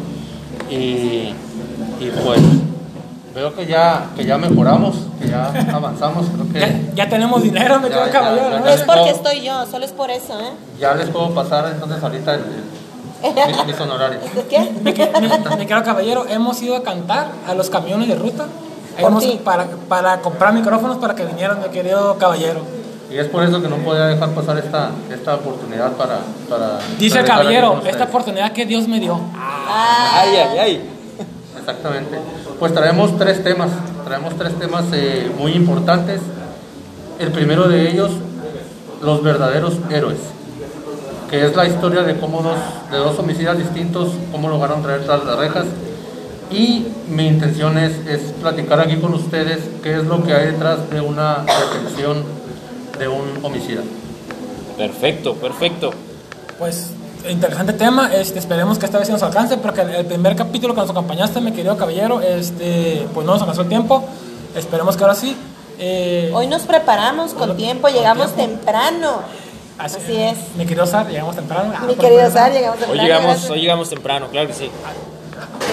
y, 0.69 0.75
y 2.01 2.11
pues 2.23 2.41
veo 3.35 3.55
que 3.55 3.65
ya, 3.65 4.09
que 4.15 4.27
ya 4.27 4.37
mejoramos, 4.37 4.97
que 5.23 5.29
ya 5.29 5.47
avanzamos, 5.73 6.27
creo 6.27 6.47
Ya, 6.53 6.69
que 6.69 6.91
ya 6.95 7.09
tenemos 7.09 7.43
dinero, 7.43 7.81
me 7.81 7.89
Ya, 7.89 7.95
quedo 7.95 8.07
ya, 8.07 8.13
caballero. 8.13 8.51
ya, 8.51 8.61
¿no? 8.61 8.67
Es 8.69 8.81
porque 8.83 9.11
estoy 9.11 9.41
yo, 9.43 9.65
solo 9.67 9.87
es 9.87 9.93
por 9.93 10.11
eso, 10.11 10.39
¿eh? 10.39 10.53
ya 10.79 10.95
les 10.95 11.09
puedo 11.09 11.31
pasar 11.35 11.71
entonces 11.73 12.03
ahorita 12.03 12.35
el- 12.35 12.45
el- 13.23 13.47
mis, 13.57 13.67
mis 13.67 13.81
honorarios. 13.81 14.23
¿Qué? 14.51 14.59
Me, 14.83 14.93
me- 14.93 15.57
me 15.57 15.67
quedo 15.67 15.83
caballero, 15.83 16.27
hemos 16.29 16.61
ido 16.61 16.77
a 16.77 16.83
cantar 16.83 17.29
a 17.49 17.55
los 17.55 17.71
camiones 17.71 18.09
de 18.09 18.17
ruta. 18.17 18.45
Por 18.99 19.11
Hemos, 19.11 19.23
ti. 19.23 19.41
para, 19.45 19.67
para 19.89 20.21
comprar 20.21 20.53
micrófonos 20.53 20.99
para 20.99 21.15
que 21.15 21.25
vinieran, 21.25 21.61
mi 21.63 21.69
querido 21.69 22.17
caballero. 22.19 22.61
Y 23.11 23.17
es 23.19 23.27
por 23.27 23.43
eso 23.43 23.61
que 23.61 23.69
no 23.69 23.77
podía 23.79 24.07
dejar 24.07 24.31
pasar 24.31 24.59
esta, 24.59 24.91
esta 25.13 25.35
oportunidad 25.35 25.93
para... 25.93 26.19
para 26.49 26.79
Dice 26.99 27.19
el 27.21 27.25
caballero, 27.25 27.83
esta 27.87 28.05
oportunidad 28.05 28.53
que 28.53 28.67
Dios 28.67 28.87
me 28.87 29.01
dio. 29.01 29.21
Ah, 29.35 30.21
Ay, 30.23 30.37
ay, 30.37 30.59
ay. 30.59 30.91
Exactamente. 31.59 32.19
Pues 32.59 32.73
traemos 32.73 33.19
tres 33.19 33.43
temas, 33.43 33.71
traemos 34.05 34.37
tres 34.37 34.59
temas 34.59 34.85
eh, 34.93 35.31
muy 35.39 35.53
importantes. 35.53 36.21
El 37.19 37.33
primero 37.33 37.69
de 37.69 37.91
ellos, 37.91 38.13
los 39.03 39.23
verdaderos 39.23 39.75
héroes, 39.91 40.19
que 41.31 41.45
es 41.47 41.55
la 41.57 41.67
historia 41.67 42.03
de 42.03 42.19
cómo 42.19 42.43
dos, 42.43 42.59
de 42.91 42.97
dos 42.99 43.19
homicidas 43.19 43.59
distintos, 43.59 44.11
cómo 44.33 44.49
lograron 44.49 44.83
traer 44.83 45.05
tras 45.05 45.25
las 45.25 45.37
rejas. 45.37 45.67
Y 46.51 46.87
mi 47.09 47.27
intención 47.29 47.79
es, 47.79 47.93
es 48.07 48.33
platicar 48.41 48.81
aquí 48.81 48.97
con 48.97 49.15
ustedes 49.15 49.61
qué 49.83 49.97
es 49.99 50.05
lo 50.05 50.23
que 50.25 50.35
hay 50.35 50.47
detrás 50.47 50.91
de 50.91 51.01
una 51.01 51.45
detención 51.45 52.25
de 52.99 53.09
un 53.09 53.39
homicida. 53.45 53.83
Perfecto, 54.77 55.35
perfecto. 55.35 55.91
Pues 56.59 56.91
interesante 57.29 57.73
tema, 57.75 58.13
este, 58.15 58.39
esperemos 58.39 58.79
que 58.79 58.87
esta 58.87 58.99
vez 58.99 59.07
sí 59.07 59.13
nos 59.13 59.23
alcance, 59.23 59.59
porque 59.59 59.83
el, 59.83 59.91
el 59.91 60.07
primer 60.07 60.35
capítulo 60.37 60.75
que 60.75 60.81
nos 60.81 60.91
acompañaste, 60.91 61.41
mi 61.41 61.53
querido 61.53 61.77
caballero, 61.77 62.21
este, 62.21 63.07
pues 63.15 63.25
no 63.27 63.33
nos 63.35 63.43
alcanzó 63.43 63.63
el 63.63 63.69
tiempo. 63.69 64.05
Esperemos 64.57 64.97
que 64.97 65.05
ahora 65.05 65.15
sí. 65.15 65.37
Eh, 65.79 66.31
hoy 66.35 66.47
nos 66.49 66.63
preparamos 66.63 67.33
con 67.33 67.57
tiempo, 67.57 67.89
llegamos 67.89 68.35
temprano. 68.35 69.23
Así 69.79 70.17
es. 70.17 70.37
Mi 70.57 70.67
querido 70.67 70.85
Sar, 70.87 71.09
llegamos 71.09 71.37
temprano. 71.37 71.73
Ah, 71.75 71.85
Mi 71.87 71.95
querido. 71.95 72.31
Sar, 72.31 72.53
llegamos 72.53 72.77
Hoy 72.81 72.85
temprano. 72.87 73.03
llegamos, 73.03 73.27
gracias. 73.31 73.51
hoy 73.51 73.61
llegamos 73.61 73.89
temprano, 73.89 74.27
claro 74.31 74.49
que 74.49 74.55
sí. 74.55 74.71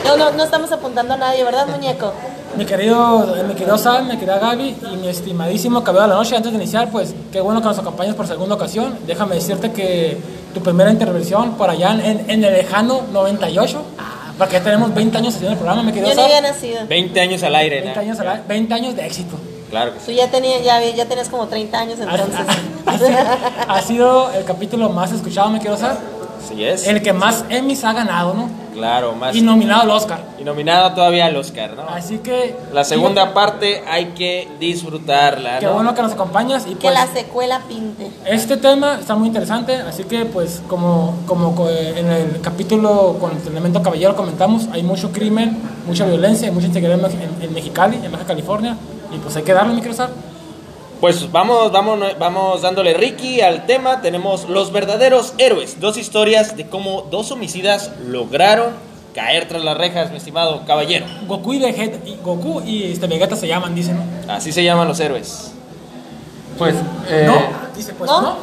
No, 0.06 0.18
no, 0.18 0.32
no 0.32 0.44
estamos 0.44 0.72
apuntando 0.72 1.14
a 1.14 1.18
nadie, 1.18 1.44
¿verdad, 1.44 1.68
muñeco? 1.68 2.14
Mi 2.56 2.66
querido, 2.66 3.28
mi 3.48 3.54
querido 3.54 3.78
Sam, 3.78 4.08
mi 4.08 4.18
querida 4.18 4.40
Gaby 4.40 4.76
y 4.94 4.96
mi 4.98 5.08
estimadísimo 5.10 5.84
cabello 5.84 6.04
de 6.04 6.08
la 6.10 6.16
noche, 6.16 6.36
antes 6.36 6.52
de 6.52 6.58
iniciar, 6.58 6.90
pues 6.90 7.14
qué 7.32 7.42
bueno 7.42 7.62
que 7.62 7.68
nos 7.68 7.78
acompañes 7.78 8.16
por 8.16 8.26
segunda 8.26 8.56
ocasión. 8.56 8.98
Déjame 9.06 9.36
decirte 9.36 9.72
que 9.72 10.18
tu 10.54 10.62
primera 10.62 10.90
intervención 10.90 11.52
por 11.54 11.70
allá 11.70 11.92
en, 11.92 12.30
en 12.30 12.44
el 12.44 12.54
lejano 12.54 13.02
98, 13.12 13.82
porque 14.38 14.54
ya 14.54 14.64
tenemos 14.64 14.94
20 14.94 15.18
años 15.18 15.34
haciendo 15.36 15.52
el 15.54 15.58
programa, 15.58 15.84
mi 15.84 15.92
querido 15.92 16.10
Yo 16.10 16.16
Sam. 16.16 16.26
había 16.26 16.42
nacido. 16.42 16.80
20 16.88 17.20
años 17.22 17.44
al 17.44 17.56
aire, 17.56 17.82
20 17.82 17.96
¿no? 17.96 18.02
años, 18.02 18.20
al- 18.20 18.44
20 18.48 18.74
años 18.74 18.96
de 18.96 19.06
éxito. 19.06 19.36
Claro 19.70 19.94
que 19.94 20.00
sí. 20.00 20.06
Tú 20.08 20.12
ya, 20.14 20.32
tenías, 20.32 20.64
ya, 20.64 20.82
ya 20.82 21.06
tenías 21.06 21.28
como 21.30 21.48
30 21.48 21.78
años 21.78 22.00
Ha, 22.00 22.04
entonces. 22.16 22.40
ha- 22.86 22.92
ha 22.94 22.98
sido, 22.98 23.10
ha 23.68 23.82
sido 23.82 24.32
el 24.32 24.46
capítulo 24.46 24.90
más 24.90 25.12
escuchado, 25.12 25.50
me 25.50 25.60
quiero 25.60 25.76
Sam. 25.78 25.98
Así 26.44 26.64
es. 26.64 26.88
El 26.88 27.02
que 27.04 27.12
más 27.14 27.44
Emmys 27.50 27.84
ha 27.84 27.92
ganado, 27.94 28.34
¿no? 28.34 28.50
Claro, 28.78 29.14
más. 29.16 29.36
Y 29.36 29.42
nominado 29.42 29.82
al 29.82 29.90
Oscar. 29.92 30.20
Y 30.40 30.44
nominado 30.44 30.94
todavía 30.94 31.26
al 31.26 31.36
Oscar, 31.36 31.74
¿no? 31.76 31.84
Así 31.90 32.20
que. 32.20 32.56
La 32.74 32.84
segunda 32.84 33.24
digo, 33.24 33.34
parte 33.34 33.84
hay 33.88 34.06
que 34.08 34.48
disfrutarla, 34.60 35.60
Qué 35.60 35.66
¿no? 35.66 35.74
bueno 35.74 35.94
que 35.94 36.02
nos 36.02 36.14
acompañas 36.14 36.66
y 36.68 36.76
que 36.76 36.82
pues. 36.90 36.94
la 36.94 37.08
secuela 37.08 37.62
pinte. 37.68 38.10
Este 38.26 38.58
tema 38.58 38.98
está 39.00 39.16
muy 39.16 39.28
interesante, 39.28 39.76
así 39.76 40.04
que 40.04 40.26
pues 40.26 40.62
como, 40.68 41.16
como 41.26 41.56
co- 41.56 41.70
en 41.70 42.08
el 42.12 42.42
capítulo 42.42 43.18
con 43.20 43.32
el 43.32 43.48
elemento 43.48 43.82
caballero 43.82 44.16
comentamos, 44.16 44.68
hay 44.72 44.84
mucho 44.84 45.12
crimen, 45.12 45.58
mucha 45.86 46.06
violencia 46.06 46.48
y 46.48 46.52
mucha 46.52 46.68
inseguridad 46.68 47.00
en, 47.12 47.22
en- 47.22 47.42
en 47.42 47.54
Mexicali, 47.54 48.00
en 48.04 48.12
Baja 48.12 48.26
California, 48.26 48.78
y 49.14 49.18
pues 49.18 49.36
hay 49.36 49.44
que 49.44 49.54
darle, 49.54 49.74
mi 49.82 49.94
Sar. 49.94 50.10
Pues 51.00 51.32
vamos, 51.32 51.72
vamos, 51.72 52.00
vamos 52.18 52.64
dándole 52.64 52.96
Ricky 52.96 53.42
al 53.42 53.68
tema. 53.68 54.02
Tenemos 54.02 54.50
los 54.50 54.72
verdaderos 54.72 55.34
héroes. 55.38 55.80
Dos 55.80 55.96
historias 55.96 56.58
de 56.58 56.68
cómo 56.68 57.04
dos 57.12 57.32
homicidas 57.32 57.92
lograron 58.08 58.72
caer 59.14 59.48
tras 59.48 59.64
las 59.64 59.78
rejas, 59.78 60.10
mi 60.10 60.18
estimado 60.18 60.64
caballero. 60.66 61.06
Goku 61.28 61.54
y, 61.54 61.60
Vegeta, 61.60 61.98
y 62.08 62.18
Goku 62.24 62.62
y 62.62 62.92
este, 62.92 63.06
Vegeta 63.06 63.36
se 63.36 63.48
llaman, 63.48 63.76
dicen, 63.76 63.98
¿no? 63.98 64.34
Así 64.34 64.52
se 64.52 64.64
llaman 64.64 64.88
los 64.88 65.00
héroes. 65.00 65.52
Pues, 66.58 66.76
eh, 67.08 67.26
no, 67.28 67.42
dice 67.76 67.94
pues 67.94 68.10
¿No? 68.10 68.22
no. 68.22 68.38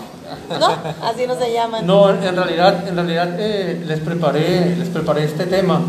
¿No? 0.59 0.67
Así 1.03 1.27
no 1.27 1.37
se 1.37 1.53
llaman. 1.53 1.85
No, 1.87 2.11
en 2.11 2.37
realidad, 2.37 2.87
en 2.87 2.95
realidad 2.95 3.37
eh, 3.39 3.83
les 3.85 4.01
preparé, 4.01 4.77
les 4.77 4.89
preparé 4.89 5.25
este 5.25 5.47
tema 5.47 5.81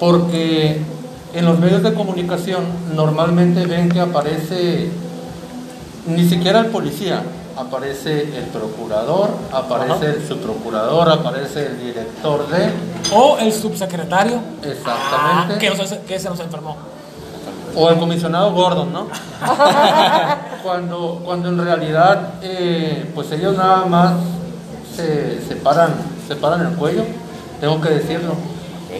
porque 0.00 0.80
en 1.34 1.44
los 1.44 1.58
medios 1.58 1.82
de 1.82 1.94
comunicación 1.94 2.64
normalmente 2.94 3.66
ven 3.66 3.88
que 3.88 4.00
aparece 4.00 4.90
ni 6.06 6.28
siquiera 6.28 6.60
el 6.60 6.66
policía, 6.66 7.22
aparece 7.56 8.22
el 8.38 8.44
procurador, 8.44 9.30
aparece 9.52 10.06
el 10.06 10.26
subprocurador, 10.26 11.10
aparece 11.10 11.66
el 11.66 11.78
director 11.78 12.46
de, 12.48 12.70
O 13.14 13.36
el 13.38 13.52
subsecretario, 13.52 14.40
exactamente, 14.62 15.54
ah, 15.54 15.58
que, 15.58 15.70
nos- 15.70 15.92
que 15.92 16.18
se 16.18 16.28
nos 16.28 16.40
enfermó. 16.40 16.76
o 17.76 17.88
el 17.90 17.98
comisionado 17.98 18.52
Gordon, 18.52 18.92
¿no? 18.92 19.06
cuando, 20.62 21.20
cuando 21.24 21.48
en 21.48 21.58
realidad, 21.58 22.34
eh, 22.42 23.10
pues 23.14 23.30
ellos 23.32 23.56
nada 23.56 23.84
más 23.86 24.12
se, 24.96 25.40
se 25.46 25.56
paran, 25.56 25.94
se 26.28 26.36
paran 26.36 26.66
el 26.66 26.74
cuello, 26.76 27.04
tengo 27.60 27.80
que 27.80 27.90
decirlo. 27.90 28.34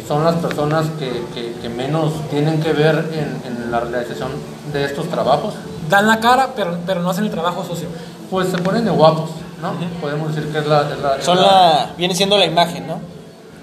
Son 0.06 0.24
las 0.24 0.36
personas 0.36 0.86
que, 0.98 1.24
que- 1.34 1.52
que 1.60 1.68
menos 1.68 2.12
tienen 2.30 2.60
que 2.62 2.72
ver 2.72 3.10
en, 3.12 3.42
en 3.52 3.70
la 3.72 3.80
realización 3.80 4.30
de 4.72 4.84
estos 4.84 5.08
trabajos. 5.08 5.54
Dan 5.90 6.06
la 6.06 6.20
cara, 6.20 6.50
pero, 6.56 6.78
pero 6.86 7.02
no 7.02 7.10
hacen 7.10 7.24
el 7.24 7.30
trabajo 7.30 7.64
sucio. 7.64 7.88
Pues 8.30 8.48
se 8.48 8.58
ponen 8.58 8.84
de 8.84 8.90
guapos, 8.92 9.30
¿no? 9.60 9.72
Podemos 10.00 10.34
decir 10.34 10.50
que 10.52 10.58
es 10.60 10.66
la... 10.66 10.82
es 10.90 10.98
la- 11.00 11.16
es 11.16 11.24
Son 11.24 11.36
la- 11.36 11.42
la. 11.42 11.90
Viene 11.98 12.14
siendo 12.14 12.38
la 12.38 12.46
imagen, 12.46 12.86
¿no? 12.86 13.00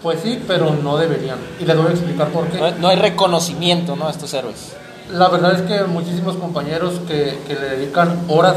Pues 0.04 0.20
sí, 0.22 0.44
pero 0.48 0.76
no 0.84 0.98
deberían. 0.98 1.38
Y 1.60 1.66
les 1.66 1.76
voy 1.78 1.88
a 1.88 1.92
explicar 1.92 2.28
por 2.28 2.48
qué. 2.50 2.60
No, 2.60 2.70
no 2.78 2.88
hay 2.90 2.98
reconocimiento, 2.98 3.96
¿no? 3.96 4.08
A 4.08 4.12
estos 4.12 4.34
héroes. 4.34 4.74
La 5.12 5.30
verdad 5.30 5.54
es 5.54 5.62
que 5.62 5.86
muchísimos 5.86 6.36
compañeros 6.36 6.96
que, 7.08 7.40
que 7.48 7.54
le 7.56 7.70
dedican 7.78 8.20
horas, 8.28 8.56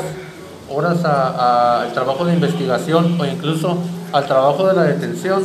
horas 0.68 1.04
a- 1.04 1.28
a- 1.28 1.83
al 1.83 1.92
trabajo 1.92 2.24
de 2.24 2.35
investigación 2.35 3.18
o 3.20 3.24
incluso 3.24 3.78
al 4.12 4.26
trabajo 4.26 4.66
de 4.66 4.74
la 4.74 4.83
detención, 4.83 5.44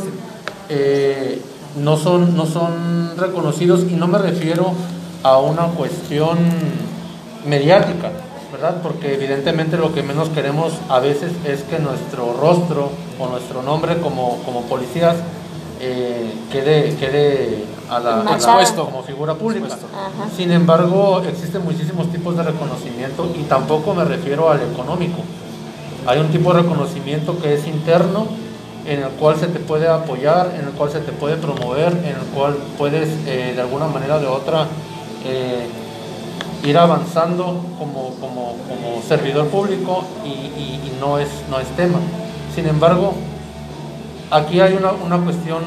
eh, 0.68 1.40
no, 1.76 1.96
son, 1.96 2.36
no 2.36 2.46
son 2.46 3.12
reconocidos 3.16 3.82
y 3.88 3.94
no 3.94 4.08
me 4.08 4.18
refiero 4.18 4.72
a 5.22 5.38
una 5.38 5.66
cuestión 5.68 6.38
mediática, 7.46 8.10
¿verdad? 8.52 8.76
Porque 8.82 9.14
evidentemente 9.14 9.76
lo 9.76 9.92
que 9.94 10.02
menos 10.02 10.28
queremos 10.30 10.72
a 10.88 10.98
veces 11.00 11.32
es 11.46 11.62
que 11.62 11.78
nuestro 11.78 12.32
rostro 12.40 12.90
o 13.18 13.28
nuestro 13.28 13.62
nombre 13.62 13.98
como, 13.98 14.38
como 14.44 14.62
policías 14.62 15.16
eh, 15.80 16.32
quede, 16.50 16.94
quede 16.96 17.64
a 17.90 17.98
la, 18.00 18.20
a 18.20 18.24
la- 18.24 18.62
como 18.86 19.02
figura 19.02 19.34
pública. 19.34 19.66
Sin 20.36 20.50
embargo, 20.52 21.22
existen 21.28 21.62
muchísimos 21.64 22.10
tipos 22.10 22.36
de 22.36 22.42
reconocimiento 22.44 23.30
y 23.38 23.42
tampoco 23.44 23.94
me 23.94 24.04
refiero 24.04 24.50
al 24.50 24.60
económico. 24.62 25.18
Hay 26.06 26.18
un 26.20 26.28
tipo 26.28 26.52
de 26.54 26.62
reconocimiento 26.62 27.38
que 27.40 27.54
es 27.54 27.66
interno, 27.66 28.26
en 28.86 29.02
el 29.02 29.08
cual 29.10 29.36
se 29.36 29.48
te 29.48 29.58
puede 29.58 29.88
apoyar, 29.88 30.52
en 30.58 30.66
el 30.66 30.72
cual 30.72 30.90
se 30.90 31.00
te 31.00 31.10
puede 31.12 31.36
promover, 31.36 31.92
en 31.92 32.14
el 32.16 32.26
cual 32.34 32.56
puedes 32.78 33.08
eh, 33.26 33.52
de 33.54 33.60
alguna 33.60 33.86
manera 33.88 34.16
o 34.16 34.20
de 34.20 34.26
otra 34.28 34.66
eh, 35.24 35.66
ir 36.64 36.78
avanzando 36.78 37.64
como, 37.78 38.14
como, 38.20 38.56
como 38.68 39.02
servidor 39.06 39.48
público 39.48 40.04
y, 40.24 40.92
no, 41.00 41.18
es, 41.18 41.28
no 41.50 41.60
es 41.60 41.68
tema. 41.76 41.98
Sin 42.54 42.66
embargo, 42.66 43.14
aquí 44.30 44.60
hay 44.60 44.74
una, 44.74 44.92
una 44.92 45.18
cuestión 45.18 45.62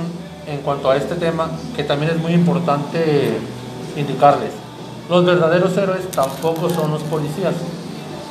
en 0.47 0.61
cuanto 0.61 0.89
a 0.89 0.97
este 0.97 1.15
tema 1.15 1.51
que 1.75 1.83
también 1.83 2.11
es 2.11 2.17
muy 2.17 2.33
importante 2.33 3.37
indicarles. 3.95 4.51
Los 5.09 5.25
verdaderos 5.25 5.75
héroes 5.77 6.09
tampoco 6.11 6.69
son 6.69 6.91
los 6.91 7.01
policías. 7.03 7.53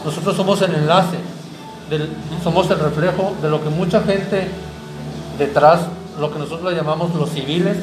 Nosotros 0.05 0.37
somos 0.37 0.61
el 0.63 0.75
enlace, 0.75 1.17
somos 2.43 2.71
el 2.71 2.79
reflejo 2.79 3.33
de 3.43 3.49
lo 3.49 3.63
que 3.63 3.69
mucha 3.69 4.01
gente 4.03 4.49
detrás, 5.39 5.81
lo 6.21 6.33
que 6.33 6.39
nosotros 6.39 6.75
llamamos 6.75 7.15
los 7.15 7.31
civiles, 7.31 7.77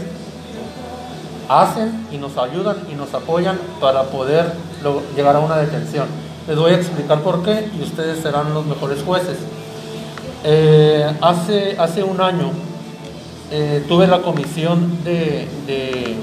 hacen 1.49 2.07
y 2.11 2.17
nos 2.17 2.37
ayudan 2.37 2.77
y 2.91 2.95
nos 2.95 3.13
apoyan 3.13 3.57
para 3.79 4.03
poder 4.03 4.53
llegar 5.15 5.35
a 5.35 5.39
una 5.39 5.57
detención. 5.57 6.07
Les 6.47 6.57
voy 6.57 6.71
a 6.71 6.75
explicar 6.75 7.21
por 7.21 7.43
qué 7.43 7.69
y 7.77 7.81
ustedes 7.81 8.19
serán 8.19 8.53
los 8.53 8.65
mejores 8.65 9.01
jueces. 9.03 9.37
Eh, 10.43 11.11
hace, 11.21 11.75
hace 11.79 12.03
un 12.03 12.21
año 12.21 12.51
eh, 13.51 13.83
tuve 13.87 14.05
la 14.07 14.21
comisión 14.21 15.03
de, 15.03 15.47
de, 15.65 16.15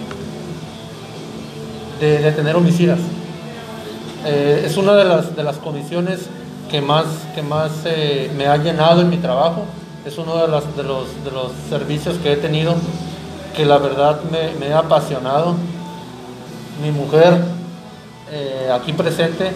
de 2.00 2.18
detener 2.18 2.54
homicidas. 2.54 3.00
Eh, 4.24 4.62
es 4.64 4.76
una 4.76 4.94
de 4.94 5.04
las, 5.04 5.34
de 5.34 5.42
las 5.42 5.56
comisiones 5.56 6.28
que 6.70 6.80
más, 6.80 7.06
que 7.34 7.42
más 7.42 7.72
eh, 7.84 8.30
me 8.36 8.46
ha 8.46 8.56
llenado 8.56 9.00
en 9.00 9.10
mi 9.10 9.16
trabajo. 9.16 9.64
Es 10.06 10.18
uno 10.18 10.36
de, 10.36 10.48
las, 10.48 10.76
de, 10.76 10.84
los, 10.84 11.24
de 11.24 11.30
los 11.30 11.50
servicios 11.68 12.16
que 12.18 12.32
he 12.32 12.36
tenido 12.36 12.74
que 13.54 13.64
la 13.64 13.78
verdad 13.78 14.20
me, 14.30 14.54
me 14.54 14.72
ha 14.72 14.78
apasionado. 14.78 15.54
Mi 16.82 16.90
mujer, 16.90 17.38
eh, 18.30 18.70
aquí 18.72 18.92
presente, 18.92 19.52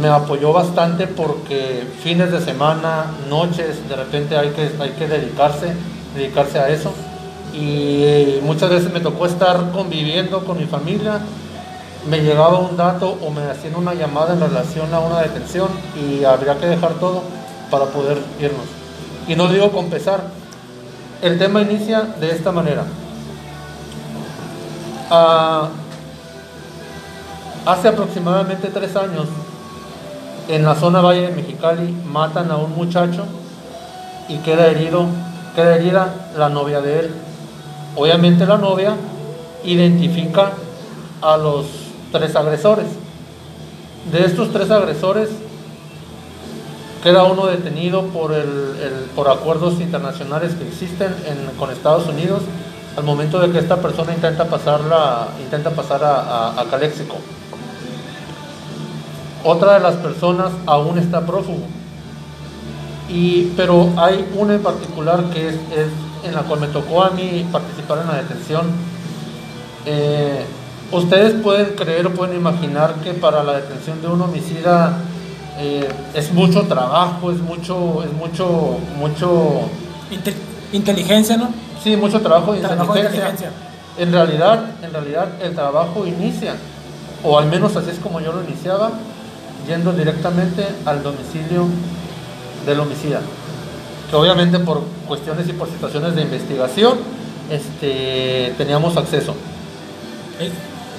me 0.00 0.08
apoyó 0.08 0.52
bastante 0.52 1.06
porque 1.06 1.86
fines 2.02 2.32
de 2.32 2.40
semana, 2.40 3.06
noches, 3.28 3.88
de 3.88 3.96
repente 3.96 4.36
hay 4.36 4.50
que, 4.50 4.70
hay 4.80 4.90
que 4.90 5.06
dedicarse, 5.06 5.74
dedicarse 6.14 6.58
a 6.58 6.68
eso. 6.68 6.92
Y 7.52 8.40
muchas 8.42 8.70
veces 8.70 8.92
me 8.92 9.00
tocó 9.00 9.26
estar 9.26 9.70
conviviendo 9.70 10.44
con 10.44 10.58
mi 10.58 10.64
familia, 10.64 11.20
me 12.08 12.20
llegaba 12.20 12.58
un 12.58 12.76
dato 12.76 13.16
o 13.22 13.30
me 13.30 13.42
hacían 13.42 13.76
una 13.76 13.94
llamada 13.94 14.34
en 14.34 14.40
relación 14.40 14.92
a 14.92 14.98
una 14.98 15.20
detención 15.20 15.68
y 15.94 16.24
habría 16.24 16.58
que 16.58 16.66
dejar 16.66 16.94
todo 16.94 17.22
para 17.70 17.86
poder 17.86 18.18
irnos. 18.40 18.66
Y 19.28 19.36
no 19.36 19.48
digo 19.48 19.70
con 19.70 19.88
pesar, 19.88 20.24
el 21.22 21.38
tema 21.38 21.62
inicia 21.62 22.02
de 22.02 22.30
esta 22.30 22.52
manera. 22.52 22.84
Ah, 25.10 25.68
hace 27.66 27.88
aproximadamente 27.88 28.68
tres 28.68 28.96
años, 28.96 29.26
en 30.48 30.64
la 30.64 30.74
zona 30.74 31.00
Valle 31.00 31.28
de 31.28 31.32
Mexicali, 31.32 31.90
matan 32.06 32.50
a 32.50 32.56
un 32.56 32.74
muchacho 32.74 33.24
y 34.28 34.38
queda 34.38 34.66
herido, 34.66 35.06
queda 35.54 35.76
herida 35.76 36.14
la 36.36 36.48
novia 36.48 36.80
de 36.80 37.00
él. 37.00 37.10
Obviamente 37.96 38.46
la 38.46 38.58
novia 38.58 38.94
identifica 39.64 40.52
a 41.22 41.36
los 41.36 41.66
tres 42.12 42.36
agresores. 42.36 42.86
De 44.12 44.24
estos 44.24 44.52
tres 44.52 44.70
agresores, 44.70 45.30
queda 47.04 47.22
uno 47.24 47.46
detenido 47.46 48.06
por, 48.06 48.32
el, 48.32 48.48
por 49.14 49.28
acuerdos 49.30 49.74
internacionales 49.80 50.54
que 50.54 50.66
existen 50.66 51.14
en- 51.26 51.56
con 51.58 51.70
Estados 51.70 52.08
Unidos 52.08 52.40
al 52.96 53.04
momento 53.04 53.38
de 53.38 53.50
que 53.52 53.58
esta 53.58 53.76
persona 53.76 54.12
intenta, 54.14 54.46
pasarla, 54.46 55.28
intenta 55.42 55.70
pasar 55.70 56.02
a, 56.02 56.50
a. 56.58 56.64
Otra 59.44 59.74
de 59.74 59.80
las 59.80 59.96
personas 59.96 60.50
aún 60.66 60.98
está 60.98 61.20
prófugo. 61.26 61.66
Y, 63.10 63.52
pero 63.56 63.90
hay 63.96 64.26
una 64.36 64.54
en 64.54 64.62
particular 64.62 65.24
que 65.24 65.48
es, 65.48 65.54
es 65.54 65.88
en 66.26 66.34
la 66.34 66.42
cual 66.42 66.60
me 66.60 66.68
tocó 66.68 67.04
a 67.04 67.10
mí 67.10 67.46
participar 67.52 67.98
en 67.98 68.06
la 68.08 68.14
detención. 68.14 68.66
Eh, 69.86 70.44
Ustedes 70.92 71.32
pueden 71.42 71.74
creer 71.74 72.06
o 72.06 72.10
pueden 72.10 72.36
imaginar 72.36 72.94
que 73.02 73.14
para 73.14 73.42
la 73.42 73.54
detención 73.54 74.00
de 74.00 74.06
un 74.06 74.20
homicida 74.20 74.98
eh, 75.58 75.88
es 76.14 76.32
mucho 76.32 76.62
trabajo, 76.62 77.30
es 77.30 77.38
mucho, 77.38 78.02
es 78.04 78.12
mucho, 78.12 78.78
mucho, 78.98 79.60
Inte- 80.10 80.34
inteligencia, 80.72 81.36
¿no? 81.36 81.48
sí, 81.82 81.96
mucho 81.96 82.20
trabajo 82.20 82.54
Trabajo 82.54 82.92
de 82.94 83.00
inteligencia. 83.00 83.30
inteligencia. 83.30 83.50
En 83.96 84.12
realidad, 84.12 84.64
en 84.82 84.92
realidad 84.92 85.28
el 85.40 85.54
trabajo 85.54 86.04
inicia, 86.06 86.56
o 87.22 87.38
al 87.38 87.46
menos 87.46 87.76
así 87.76 87.90
es 87.90 87.98
como 88.00 88.20
yo 88.20 88.32
lo 88.32 88.42
iniciaba, 88.42 88.90
yendo 89.68 89.92
directamente 89.92 90.66
al 90.84 91.02
domicilio 91.02 91.66
del 92.66 92.80
homicida. 92.80 93.20
Que 94.10 94.16
obviamente 94.16 94.58
por 94.58 94.82
cuestiones 95.06 95.48
y 95.48 95.52
por 95.52 95.68
situaciones 95.70 96.14
de 96.16 96.22
investigación, 96.22 96.98
este, 97.50 98.52
teníamos 98.58 98.96
acceso. 98.96 99.34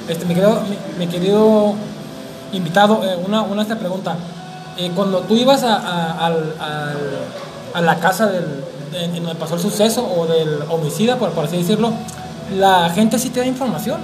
Este, 0.07 0.25
mi, 0.25 0.33
querido, 0.35 0.61
mi, 0.97 1.05
mi 1.05 1.11
querido 1.11 1.73
invitado, 2.53 3.01
eh, 3.03 3.17
una, 3.25 3.41
una 3.41 3.61
esta 3.63 3.77
pregunta. 3.77 4.15
Cuando 4.95 5.21
tú 5.21 5.35
ibas 5.35 5.63
a, 5.63 6.31
la 7.81 7.99
casa 7.99 8.31
en 8.93 9.13
donde 9.15 9.35
pasó 9.35 9.55
el 9.55 9.61
suceso 9.61 10.05
o 10.05 10.25
del 10.25 10.63
homicida, 10.69 11.17
por, 11.17 11.31
por 11.31 11.45
así 11.45 11.57
decirlo, 11.57 11.93
la 12.57 12.89
gente 12.89 13.19
sí 13.19 13.29
te 13.29 13.39
da 13.39 13.45
información. 13.45 13.99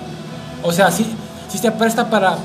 O 0.64 0.72
sea, 0.72 0.92
sí, 0.92 1.06
sí 1.50 1.60
te 1.60 1.72
presta 1.72 2.10
para, 2.10 2.38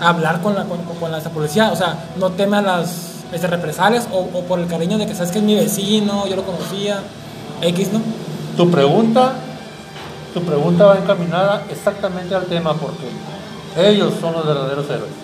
hablar 0.00 0.40
con 0.40 0.54
la, 0.54 0.64
con, 0.64 1.12
la 1.12 1.20
policía. 1.20 1.70
O 1.72 1.76
sea, 1.76 1.96
no 2.16 2.30
teme 2.30 2.58
a 2.58 2.62
las 2.62 2.88
este, 3.32 3.46
represalias 3.46 4.08
o, 4.12 4.18
o 4.18 4.42
por 4.42 4.58
el 4.58 4.66
cariño 4.66 4.98
de 4.98 5.06
que 5.06 5.14
sabes 5.14 5.30
que 5.30 5.38
es 5.38 5.44
mi 5.44 5.54
vecino, 5.54 6.26
yo 6.26 6.36
lo 6.36 6.44
conocía, 6.44 7.00
X, 7.62 7.92
¿no? 7.92 8.00
Tu 8.56 8.70
pregunta, 8.70 9.32
tu 10.34 10.42
pregunta 10.42 10.86
va 10.86 10.98
encaminada 10.98 11.62
exactamente 11.70 12.34
al 12.34 12.44
tema 12.44 12.74
porque 12.74 13.08
ellos 13.76 14.12
son 14.20 14.34
los 14.34 14.46
verdaderos 14.46 14.84
héroes. 14.90 15.21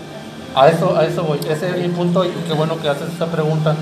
A 0.59 0.69
eso, 0.71 0.97
a 0.97 1.05
eso 1.05 1.23
voy. 1.23 1.39
Ese 1.49 1.71
es 1.71 1.79
mi 1.79 1.89
punto 1.89 2.25
y 2.25 2.31
qué 2.49 2.53
bueno 2.53 2.81
que 2.81 2.89
haces 2.89 3.13
esta 3.13 3.27
pregunta. 3.27 3.77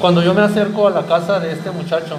Cuando 0.00 0.22
yo 0.22 0.32
me 0.32 0.40
acerco 0.40 0.88
a 0.88 0.90
la 0.90 1.02
casa 1.02 1.38
de 1.38 1.52
este 1.52 1.70
muchacho, 1.70 2.16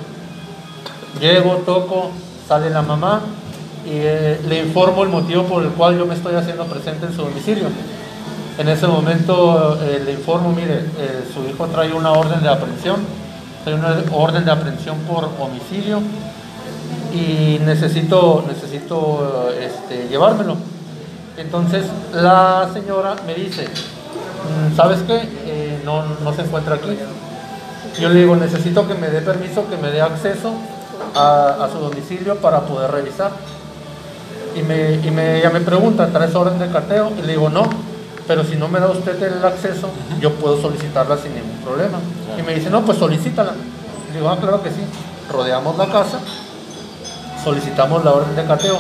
llego, 1.20 1.56
toco, 1.66 2.12
sale 2.48 2.70
la 2.70 2.84
mamá 2.84 3.22
y 3.84 3.94
eh, 3.94 4.40
le 4.48 4.60
informo 4.62 5.02
el 5.02 5.10
motivo 5.10 5.46
por 5.46 5.64
el 5.64 5.70
cual 5.70 5.98
yo 5.98 6.06
me 6.06 6.14
estoy 6.14 6.36
haciendo 6.36 6.66
presente 6.66 7.08
en 7.08 7.14
su 7.14 7.24
domicilio. 7.24 7.66
En 8.60 8.70
ese 8.70 8.86
momento 8.86 9.80
eh, 9.82 10.00
le 10.06 10.12
informo, 10.12 10.52
mire, 10.52 10.86
eh, 11.00 11.28
su 11.34 11.44
hijo 11.50 11.66
trae 11.66 11.92
una 11.92 12.12
orden 12.12 12.44
de 12.44 12.50
aprehensión, 12.50 12.98
trae 13.64 13.74
una 13.74 13.96
orden 14.12 14.46
de 14.46 14.52
aprehensión 14.52 15.00
por 15.00 15.28
homicidio 15.40 16.00
y 17.12 17.58
necesito, 17.66 18.46
necesito 18.48 19.50
este, 19.60 20.08
llevármelo. 20.10 20.75
Entonces 21.38 21.86
la 22.14 22.70
señora 22.74 23.16
me 23.26 23.34
dice, 23.34 23.68
"Mm, 23.68 24.76
¿sabes 24.76 25.02
qué? 25.08 25.22
Eh, 25.46 25.82
no, 25.84 26.04
no 26.24 26.34
se 26.34 26.42
encuentra 26.42 26.76
aquí. 26.76 26.98
Yo 28.00 28.10
le 28.10 28.20
digo, 28.22 28.36
necesito 28.36 28.88
que 28.88 28.94
me 28.96 29.10
dé 29.10 29.22
permiso, 29.22 29.70
que 29.70 29.78
me 29.78 29.90
dé 29.90 30.02
acceso 30.02 30.54
a, 31.14 31.70
su 31.72 31.80
domicilio 31.80 32.36
para 32.38 32.62
poder 32.62 32.92
revisar. 32.92 33.32
Y, 34.56 34.62
me, 34.64 34.96
y 34.96 35.12
me, 35.12 35.40
ella 35.40 35.50
me 35.50 35.62
pregunta, 35.62 36.08
¿traes 36.08 36.36
orden 36.36 36.60
de 36.60 36.70
cateo? 36.70 37.12
Y 37.18 37.22
le 37.22 37.34
digo, 37.34 37.50
no, 37.50 37.64
pero 38.28 38.44
si 38.44 38.56
no 38.56 38.68
me 38.68 38.80
da 38.80 38.88
usted 38.88 39.22
el 39.22 39.44
acceso, 39.44 39.90
yo 40.20 40.32
puedo 40.34 40.62
solicitarla 40.62 41.18
sin 41.18 41.36
ningún 41.36 41.58
problema. 41.64 42.00
Y 42.38 42.42
me 42.42 42.56
dice, 42.56 42.70
no, 42.70 42.84
pues 42.84 42.98
solicítala. 42.98 43.54
Le 44.12 44.18
digo, 44.18 44.30
ah, 44.30 44.38
claro 44.40 44.62
que 44.62 44.70
sí. 44.70 44.82
Rodeamos 45.32 45.78
la 45.78 45.88
casa, 45.88 46.20
solicitamos 47.44 48.04
la 48.04 48.12
orden 48.12 48.36
de 48.36 48.46
cateo. 48.46 48.78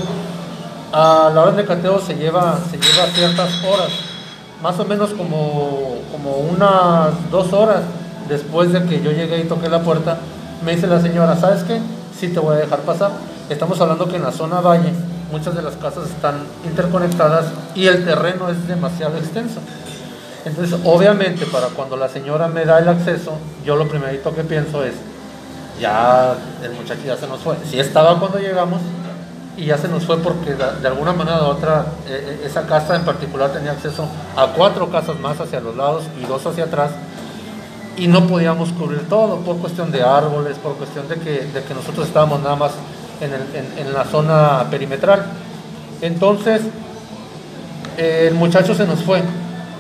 Ah, 0.97 1.29
la 1.36 1.41
orden 1.41 1.58
de 1.58 1.65
cateo 1.65 1.99
se 1.99 2.15
lleva, 2.15 2.58
se 2.71 2.77
lleva 2.77 3.08
ciertas 3.08 3.62
horas, 3.65 3.89
más 4.63 4.79
o 4.79 4.86
menos 4.86 5.10
como, 5.10 5.97
como 6.10 6.38
unas 6.38 7.29
dos 7.29 7.51
horas 7.51 7.81
después 8.29 8.71
de 8.71 8.81
que 8.86 9.01
yo 9.01 9.12
llegué 9.12 9.39
y 9.39 9.43
toqué 9.43 9.67
la 9.67 9.81
puerta, 9.81 10.19
me 10.63 10.73
dice 10.73 10.88
la 10.88 11.01
señora, 11.01 11.36
¿sabes 11.36 11.63
qué? 11.63 11.81
Sí 12.17 12.29
te 12.29 12.39
voy 12.39 12.55
a 12.55 12.60
dejar 12.60 12.79
pasar. 12.79 13.12
Estamos 13.49 13.81
hablando 13.81 14.08
que 14.08 14.15
en 14.15 14.23
la 14.23 14.31
zona 14.31 14.62
valle 14.62 14.93
muchas 15.34 15.53
de 15.53 15.63
las 15.63 15.75
casas 15.75 16.05
están 16.10 16.36
interconectadas 16.63 17.47
y 17.75 17.88
el 17.88 18.05
terreno 18.05 18.49
es 18.49 18.65
demasiado 18.65 19.17
extenso. 19.17 19.60
Entonces, 20.45 20.79
obviamente, 20.86 21.45
para 21.47 21.67
cuando 21.67 21.97
la 21.97 22.08
señora 22.08 22.47
me 22.47 22.63
da 22.63 22.79
el 22.79 22.88
acceso, 22.88 23.34
yo 23.65 23.75
lo 23.75 23.86
primerito 23.89 24.34
que 24.34 24.45
pienso 24.45 24.81
es, 24.86 24.93
ya 25.77 26.36
el 26.63 26.71
muchacho 26.71 27.01
ya 27.05 27.17
se 27.17 27.27
nos 27.27 27.41
fue. 27.41 27.58
Sí 27.69 27.81
estaba 27.81 28.17
cuando 28.17 28.39
llegamos 28.39 28.79
y 29.58 29.65
ya 29.65 29.78
se 29.78 29.88
nos 29.88 30.06
fue 30.06 30.18
porque 30.18 30.54
de, 30.54 30.88
alguna 30.88 31.13
manera 31.13 31.41
u 31.44 31.46
otra 31.46 31.86
eh, 32.08 32.39
eh, 32.41 32.46
esa 32.46 32.63
casa 32.68 32.96
en 32.96 33.04
particular 33.06 33.52
tenía 33.52 33.72
acceso 33.72 34.06
a 34.36 34.48
cuatro 34.48 34.89
casas 34.89 35.18
más 35.20 35.39
hacia 35.39 35.62
los 35.62 35.76
lados 35.76 36.04
y 36.22 36.26
dos 36.26 36.46
hacia 36.46 36.65
atrás 36.65 36.91
y 37.98 38.08
no 38.08 38.28
podíamos 38.28 38.74
cubrir 38.74 39.08
todo 39.08 39.38
por 39.38 39.58
cuestión 39.58 39.91
de 39.91 40.04
árboles, 40.04 40.58
por 40.58 40.74
cuestión 40.76 41.08
de 41.08 41.15
que, 41.15 41.46
de 41.54 41.63
que 41.63 41.74
nosotros 41.74 42.08
estábamos 42.08 42.41
nada 42.41 42.58
más 42.58 42.72
en, 43.22 43.34
el- 43.34 43.80
en- 43.88 43.94
la 43.94 44.04
zona 44.04 44.65
perimetral. 44.70 45.26
Entonces, 46.02 46.62
el 47.98 48.34
muchacho 48.34 48.76
se 48.76 48.86
nos 48.86 49.02
fue. 49.04 49.22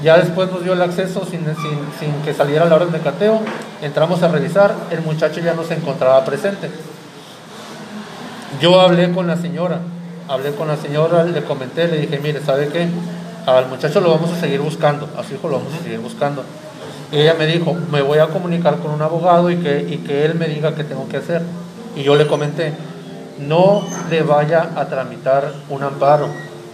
Ya 0.01 0.17
después 0.17 0.49
nos 0.51 0.63
dio 0.63 0.71
el 0.73 0.81
acceso 0.81 1.25
sin, 1.29 1.41
sin, 1.43 1.79
sin 1.99 2.13
que 2.23 2.33
saliera 2.33 2.65
la 2.65 2.75
orden 2.75 2.91
de 2.93 2.99
cateo. 2.99 3.41
Entramos 3.81 4.21
a 4.23 4.27
revisar, 4.29 4.73
el 4.91 5.01
muchacho 5.01 5.41
ya 5.41 5.53
no 5.53 5.63
se 5.63 5.73
encontraba 5.73 6.23
presente. 6.23 6.69
Yo 8.61 8.79
hablé 8.79 9.11
con 9.11 9.27
la 9.27 9.35
señora, 9.35 9.79
hablé 10.29 10.51
con 10.51 10.67
la 10.67 10.77
señora, 10.77 11.23
le 11.23 11.43
comenté, 11.43 11.87
le 11.87 11.99
dije, 11.99 12.19
mire, 12.19 12.41
¿sabe 12.41 12.69
qué? 12.69 12.87
Al 13.45 13.67
muchacho 13.67 13.99
lo 14.01 14.11
vamos 14.11 14.31
a 14.31 14.39
seguir 14.39 14.61
buscando, 14.61 15.09
a 15.17 15.23
su 15.23 15.35
hijo 15.35 15.49
lo 15.49 15.57
vamos 15.57 15.73
a 15.73 15.83
seguir 15.83 15.99
buscando. 15.99 16.43
Y 17.11 17.17
ella 17.17 17.35
me 17.37 17.45
dijo, 17.47 17.75
me 17.91 18.01
voy 18.01 18.19
a 18.19 18.27
comunicar 18.27 18.77
con 18.77 18.91
un 18.91 19.01
abogado 19.01 19.51
y 19.51 19.57
que, 19.57 19.85
y 19.89 19.97
que 19.97 20.25
él 20.25 20.35
me 20.35 20.47
diga 20.47 20.73
qué 20.73 20.83
tengo 20.83 21.07
que 21.07 21.17
hacer. 21.17 21.41
Y 21.95 22.03
yo 22.03 22.15
le 22.15 22.27
comenté, 22.27 22.73
no 23.39 23.83
le 24.09 24.23
vaya 24.23 24.71
a 24.75 24.85
tramitar 24.87 25.51
un 25.69 25.83
amparo, 25.83 26.29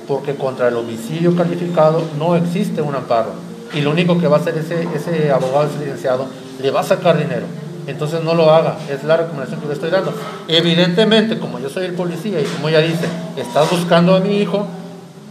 porque 0.08 0.36
contra 0.36 0.68
el 0.68 0.76
homicidio 0.76 1.36
calificado 1.36 2.04
no 2.18 2.36
existe 2.36 2.82
un 2.82 2.96
amparo. 2.96 3.32
Y 3.74 3.82
lo 3.82 3.92
único 3.92 4.20
que 4.20 4.28
va 4.28 4.38
a 4.38 4.40
hacer 4.40 4.58
ese, 4.58 4.88
ese 4.96 5.32
abogado, 5.32 5.68
ese 5.68 5.80
licenciado, 5.80 6.28
le 6.62 6.72
va 6.72 6.82
a 6.82 6.84
sacar 6.84 7.18
dinero. 7.18 7.46
Entonces 7.92 8.24
no 8.24 8.34
lo 8.34 8.52
haga, 8.52 8.78
es 8.90 9.04
la 9.04 9.18
recomendación 9.18 9.60
que 9.60 9.68
le 9.68 9.74
estoy 9.74 9.90
dando. 9.90 10.14
Evidentemente, 10.48 11.38
como 11.38 11.60
yo 11.60 11.70
soy 11.70 11.86
el 11.86 11.94
policía 11.94 12.40
y 12.40 12.46
como 12.46 12.70
ella 12.70 12.80
dice, 12.80 13.08
estás 13.38 13.70
buscando 13.70 14.16
a 14.16 14.20
mi 14.20 14.38
hijo, 14.38 14.66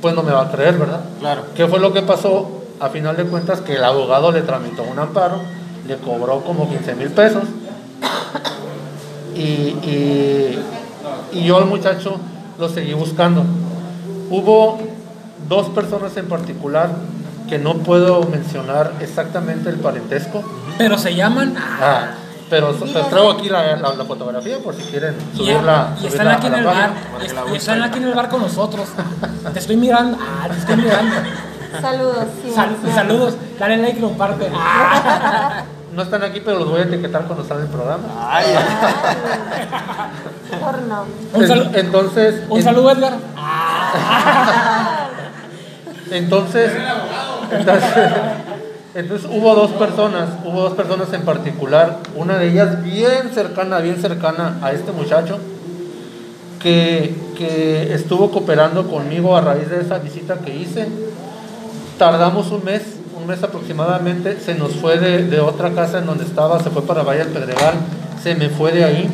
pues 0.03 0.15
no 0.15 0.23
me 0.23 0.33
va 0.33 0.43
a 0.43 0.51
creer, 0.53 0.77
¿verdad? 0.79 1.01
Claro. 1.21 1.43
¿Qué 1.55 1.67
fue 1.67 1.79
lo 1.81 1.93
que 1.93 2.03
pasó? 2.03 2.51
A 2.81 2.89
final 2.91 3.17
de 3.17 3.25
cuentas, 3.25 3.61
que 3.61 3.77
el 3.77 3.85
abogado 3.85 4.31
le 4.33 4.43
tramitó 4.43 4.83
un 4.83 4.99
amparo, 4.99 5.41
le 5.87 5.97
cobró 5.97 6.41
como 6.43 6.69
15 6.69 6.95
mil 6.95 7.09
pesos. 7.09 7.45
Y, 9.35 9.41
y- 9.41 10.59
y 11.33 11.45
yo 11.45 11.59
al 11.59 11.67
muchacho 11.67 12.17
lo 12.59 12.69
seguí 12.69 12.93
buscando. 12.93 13.43
Hubo 14.31 14.79
dos 15.49 15.69
personas 15.71 16.17
en 16.17 16.27
particular 16.27 16.91
que 17.49 17.59
no 17.59 17.75
puedo 17.79 18.23
mencionar 18.25 18.93
exactamente 19.01 19.69
el 19.71 19.77
parentesco. 19.77 20.43
Pero 20.79 20.99
se 20.99 21.15
llaman. 21.15 21.55
Ah, 21.59 22.11
pero 22.51 22.73
les 22.73 23.09
traigo 23.09 23.31
aquí 23.31 23.49
la, 23.49 23.77
la- 23.77 23.95
la 23.95 24.05
fotografía 24.05 24.59
por 24.59 24.75
si 24.75 24.83
quieren 24.83 25.15
subirla. 25.37 25.95
y 26.03 26.07
están 26.07 26.11
subirla 26.11 26.35
aquí 26.35 26.47
en 26.49 26.55
el 26.55 26.65
bar. 26.65 26.91
Y, 27.53 27.57
están 27.57 27.83
aquí 27.83 27.99
en 27.99 28.05
el 28.05 28.15
bar 28.15 28.29
con 28.29 28.43
nosotros. 28.43 28.89
Te 29.53 29.59
estoy 29.61 29.77
mirando. 29.77 30.19
Ah, 30.21 30.49
te 30.49 30.59
estoy 30.59 30.77
mirando. 30.77 31.17
Saludos. 31.81 32.25
sí, 32.45 32.51
Sal- 32.53 32.77
sí. 32.85 32.91
saludos. 32.93 33.35
Dale 33.59 33.77
like 33.79 33.99
y 33.99 34.03
comparte. 34.03 34.51
Ah. 34.59 35.63
No 35.93 36.03
están 36.03 36.23
aquí, 36.23 36.41
pero 36.41 36.61
los 36.61 36.71
voy 36.71 36.81
a 36.81 36.85
etiquetar 36.85 37.25
cuando 37.25 37.45
salga 37.45 37.65
el 37.65 37.69
programa. 37.69 38.05
Ay, 38.31 38.47
Mejor 40.53 40.83
no. 40.83 41.05
Un, 41.35 41.45
salu- 41.49 41.69
En- 41.75 41.87
Entonces, 41.87 42.43
un 42.49 42.59
en- 42.59 42.65
saludo, 42.65 42.91
Edgar. 42.93 43.15
Entonces, 46.13 46.73
entonces, 47.53 47.95
entonces 48.95 49.29
hubo 49.31 49.55
dos 49.55 49.71
personas, 49.73 50.31
hubo 50.45 50.63
dos 50.63 50.73
personas 50.73 51.13
en 51.13 51.23
particular, 51.23 51.99
una 52.17 52.39
de 52.39 52.49
ellas 52.49 52.83
bien 52.83 53.31
cercana, 53.33 53.79
bien 53.79 54.01
cercana 54.01 54.59
a 54.63 54.73
este 54.73 54.91
muchacho, 54.91 55.39
que, 56.61 57.15
que 57.39 57.95
estuvo 57.95 58.31
cooperando 58.33 58.89
conmigo 58.89 59.37
a 59.37 59.43
raíz 59.43 59.71
de 59.71 59.81
esa 59.81 59.99
visita 59.99 60.39
que 60.45 60.57
hice. 60.57 60.89
Tardamos 61.99 62.51
un 62.51 62.65
mes, 62.65 62.83
un 63.17 63.29
mes 63.29 63.41
aproximadamente, 63.43 64.41
se 64.41 64.57
nos 64.57 64.73
fue 64.73 64.99
de, 64.99 65.39
otra 65.41 65.71
casa 65.71 65.99
en 65.99 66.07
donde 66.07 66.25
estaba, 66.25 66.61
se 66.61 66.71
fue 66.71 66.83
para 66.83 67.05
Valle 67.05 67.25
del 67.25 67.29
Pedregal, 67.29 67.75
se 68.21 68.35
me 68.35 68.49
fue 68.49 68.73
de 68.73 68.85
ahí. 68.85 69.09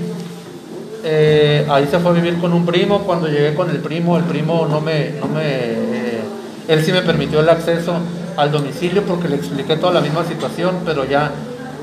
Eh, 1.04 1.66
ahí 1.68 1.86
se 1.88 1.98
fue 1.98 2.12
a 2.12 2.14
vivir 2.14 2.38
con 2.38 2.52
un 2.52 2.64
primo. 2.64 3.00
Cuando 3.02 3.28
llegué 3.28 3.54
con 3.54 3.70
el 3.70 3.78
primo, 3.78 4.16
el 4.16 4.24
primo 4.24 4.66
no 4.66 4.80
me, 4.80 5.10
no 5.20 5.26
me, 5.26 5.42
eh, 5.44 6.20
él 6.66 6.84
sí 6.84 6.90
me 6.92 7.02
permitió 7.02 7.40
el 7.40 7.48
acceso 7.48 8.00
al 8.36 8.52
domicilio 8.52 9.02
porque 9.02 9.28
le 9.28 9.36
expliqué 9.36 9.76
toda 9.76 9.94
la 9.94 10.00
misma 10.00 10.24
situación, 10.24 10.80
pero 10.84 11.04
ya, 11.04 11.30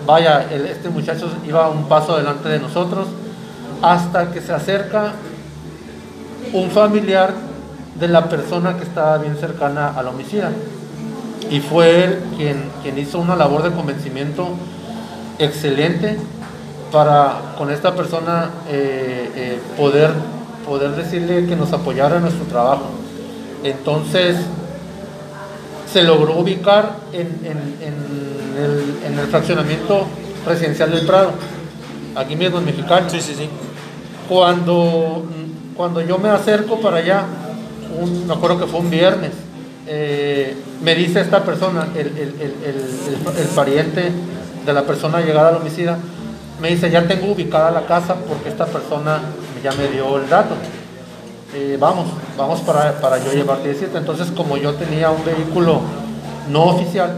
vaya, 0.05 0.47
este 0.51 0.89
muchacho 0.89 1.29
iba 1.47 1.69
un 1.69 1.87
paso 1.87 2.15
adelante 2.15 2.49
de 2.49 2.59
nosotros 2.59 3.07
hasta 3.81 4.31
que 4.31 4.41
se 4.41 4.53
acerca 4.53 5.13
un 6.53 6.69
familiar 6.69 7.33
de 7.99 8.07
la 8.07 8.29
persona 8.29 8.77
que 8.77 8.83
estaba 8.83 9.17
bien 9.17 9.35
cercana 9.37 9.89
al 9.89 10.07
homicida. 10.07 10.51
Y 11.49 11.59
fue 11.59 12.03
él 12.03 12.19
quien, 12.37 12.69
quien 12.81 12.97
hizo 12.97 13.19
una 13.19 13.35
labor 13.35 13.63
de 13.63 13.71
convencimiento 13.71 14.49
excelente 15.39 16.17
para 16.91 17.53
con 17.57 17.71
esta 17.71 17.95
persona 17.95 18.49
eh, 18.69 19.31
eh, 19.35 19.59
poder, 19.75 20.11
poder 20.65 20.91
decirle 20.91 21.45
que 21.47 21.55
nos 21.55 21.73
apoyara 21.73 22.17
en 22.17 22.21
nuestro 22.23 22.45
trabajo. 22.45 22.85
Entonces 23.63 24.37
se 25.93 26.01
logró 26.01 26.39
ubicar 26.39 26.95
en, 27.13 27.29
el, 28.57 29.27
fraccionamiento 29.29 30.07
residencial 30.45 30.91
del 30.91 31.05
Prado, 31.05 31.31
aquí 32.15 32.35
mismo 32.35 32.57
en 32.57 32.65
Mexicali. 32.65 33.09
Sí, 33.09 33.21
sí, 33.21 33.35
sí. 33.37 33.47
Cuando, 34.27 35.23
cuando 35.75 36.01
yo 36.01 36.17
me 36.17 36.29
acerco 36.29 36.79
para 36.81 36.97
allá, 36.97 37.25
un, 37.99 38.25
me 38.27 38.33
acuerdo 38.33 38.59
que 38.59 38.65
fue 38.65 38.79
un 38.79 38.89
viernes, 38.89 39.31
eh, 39.85 40.55
me 40.81 40.95
dice 40.95 41.21
esta 41.21 41.43
persona, 41.43 41.87
el, 41.95 42.07
el, 42.07 43.47
pariente 43.55 44.11
de 44.65 44.73
la 44.73 44.83
persona 44.83 45.21
llegada 45.21 45.49
al 45.49 45.57
homicida, 45.57 45.99
me 46.59 46.69
dice, 46.69 46.89
ya 46.89 47.07
tengo 47.07 47.31
ubicada 47.31 47.69
la 47.69 47.85
casa 47.85 48.15
porque 48.27 48.49
esta 48.49 48.65
persona 48.65 49.19
ya 49.63 49.71
me 49.73 49.87
dio 49.89 50.17
el 50.17 50.27
dato. 50.27 50.55
Eh, 51.55 51.77
vamos, 51.79 52.07
vamos 52.35 52.61
para, 52.61 52.99
para 52.99 53.19
yo 53.19 53.31
llevarte 53.31 53.67
de 53.67 53.75
cita. 53.75 53.99
Entonces, 53.99 54.31
como 54.31 54.57
yo 54.57 54.73
tenía 54.73 55.11
un 55.11 55.23
vehículo 55.23 55.81
no 56.49 56.63
oficial, 56.65 57.15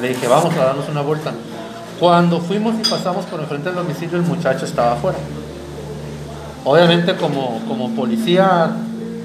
le 0.00 0.08
dije, 0.08 0.26
vamos 0.26 0.54
a 0.56 0.64
darnos 0.64 0.88
una 0.88 1.02
vuelta. 1.02 1.32
Cuando 2.00 2.40
fuimos 2.40 2.74
y 2.74 2.88
pasamos 2.88 3.24
por 3.26 3.40
enfrente 3.40 3.68
del 3.68 3.76
domicilio, 3.76 4.16
el 4.16 4.24
muchacho 4.24 4.64
estaba 4.64 4.94
afuera. 4.94 5.18
Obviamente, 6.64 7.14
como, 7.16 7.60
como 7.68 7.94
policía, 7.94 8.72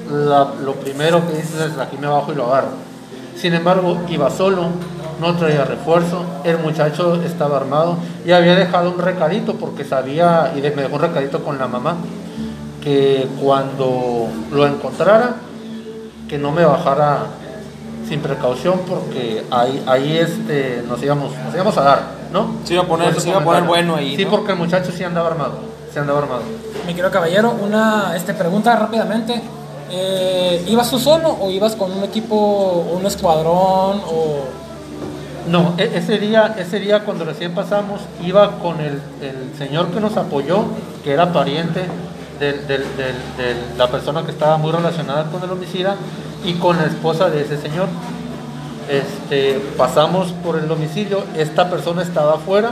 lo 0.09 0.73
primero 0.75 1.25
que 1.27 1.37
dices 1.37 1.71
es 1.71 1.77
aquí 1.79 1.97
me 1.97 2.07
bajo 2.07 2.31
y 2.31 2.35
lo 2.35 2.45
agarro. 2.45 2.69
Sin 3.35 3.53
embargo, 3.53 3.97
iba 4.09 4.29
solo, 4.29 4.67
no 5.19 5.35
traía 5.35 5.65
refuerzo, 5.65 6.23
el 6.43 6.59
muchacho 6.59 7.21
estaba 7.23 7.57
armado 7.57 7.97
y 8.25 8.31
había 8.31 8.55
dejado 8.55 8.91
un 8.91 8.99
recadito 8.99 9.55
porque 9.55 9.83
sabía, 9.83 10.53
y 10.55 10.61
me 10.61 10.83
dejó 10.83 10.95
un 10.95 11.01
recadito 11.01 11.43
con 11.43 11.57
la 11.57 11.67
mamá, 11.67 11.95
que 12.81 13.27
cuando 13.41 14.27
lo 14.51 14.67
encontrara, 14.67 15.35
que 16.27 16.37
no 16.37 16.51
me 16.51 16.63
bajara 16.63 17.27
sin 18.07 18.21
precaución 18.21 18.81
porque 18.87 19.43
ahí, 19.51 19.83
ahí 19.85 20.17
este, 20.17 20.83
nos, 20.87 21.01
íbamos, 21.03 21.31
nos 21.45 21.53
íbamos 21.53 21.77
a 21.77 21.81
dar, 21.81 22.01
¿no? 22.31 22.55
Se 22.63 22.73
iba 22.73 22.83
a 22.83 22.87
poner, 22.87 23.19
se 23.19 23.29
iba 23.29 23.39
a 23.39 23.43
poner 23.43 23.63
bueno 23.63 23.95
ahí. 23.95 24.15
Sí, 24.15 24.25
porque 24.25 24.53
el 24.53 24.57
muchacho 24.57 24.91
sí 24.91 25.03
andaba 25.03 25.27
armado, 25.27 25.59
se 25.93 25.99
andaba 25.99 26.19
armado. 26.19 26.41
Mi 26.87 26.93
querido 26.93 27.11
caballero, 27.11 27.55
una 27.61 28.15
este, 28.15 28.33
pregunta 28.33 28.75
rápidamente. 28.75 29.41
Eh, 29.91 30.65
¿Ibas 30.67 30.89
tú 30.91 30.99
solo 30.99 31.35
o 31.41 31.49
ibas 31.49 31.75
con 31.75 31.91
un 31.91 32.03
equipo, 32.03 32.85
un 32.95 33.05
escuadrón 33.05 34.01
o...? 34.07 34.45
No, 35.47 35.73
e, 35.79 35.97
ese 35.97 36.19
día, 36.19 36.55
ese 36.59 36.79
día 36.79 37.03
cuando 37.03 37.25
recién 37.25 37.55
pasamos, 37.55 38.01
iba 38.23 38.59
con 38.59 38.79
el, 38.81 39.01
el 39.21 39.57
señor 39.57 39.87
que 39.87 39.99
nos 39.99 40.15
apoyó, 40.15 40.65
que 41.03 41.11
era 41.11 41.33
pariente 41.33 41.85
de, 42.39 42.85
la 43.77 43.87
persona 43.87 44.23
que 44.23 44.31
estaba 44.31 44.57
muy 44.57 44.71
relacionada 44.71 45.29
con 45.31 45.43
el 45.43 45.51
homicida, 45.51 45.95
y 46.43 46.53
con 46.53 46.77
la 46.77 46.85
esposa 46.85 47.29
de 47.29 47.41
ese 47.41 47.57
señor. 47.57 47.87
Este, 48.89 49.61
pasamos 49.77 50.31
por 50.43 50.57
el 50.57 50.67
domicilio, 50.67 51.23
esta 51.37 51.69
persona 51.69 52.01
estaba 52.01 52.35
afuera, 52.35 52.71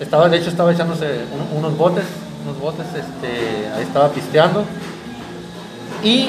estaba, 0.00 0.28
de 0.28 0.36
hecho 0.36 0.50
estaba 0.50 0.72
echándose 0.72 1.20
unos 1.56 1.76
botes, 1.78 2.04
unos 2.44 2.60
botes, 2.60 2.86
este, 2.88 3.68
ahí 3.74 3.84
estaba 3.84 4.10
pisteando, 4.10 4.64
y 6.02 6.28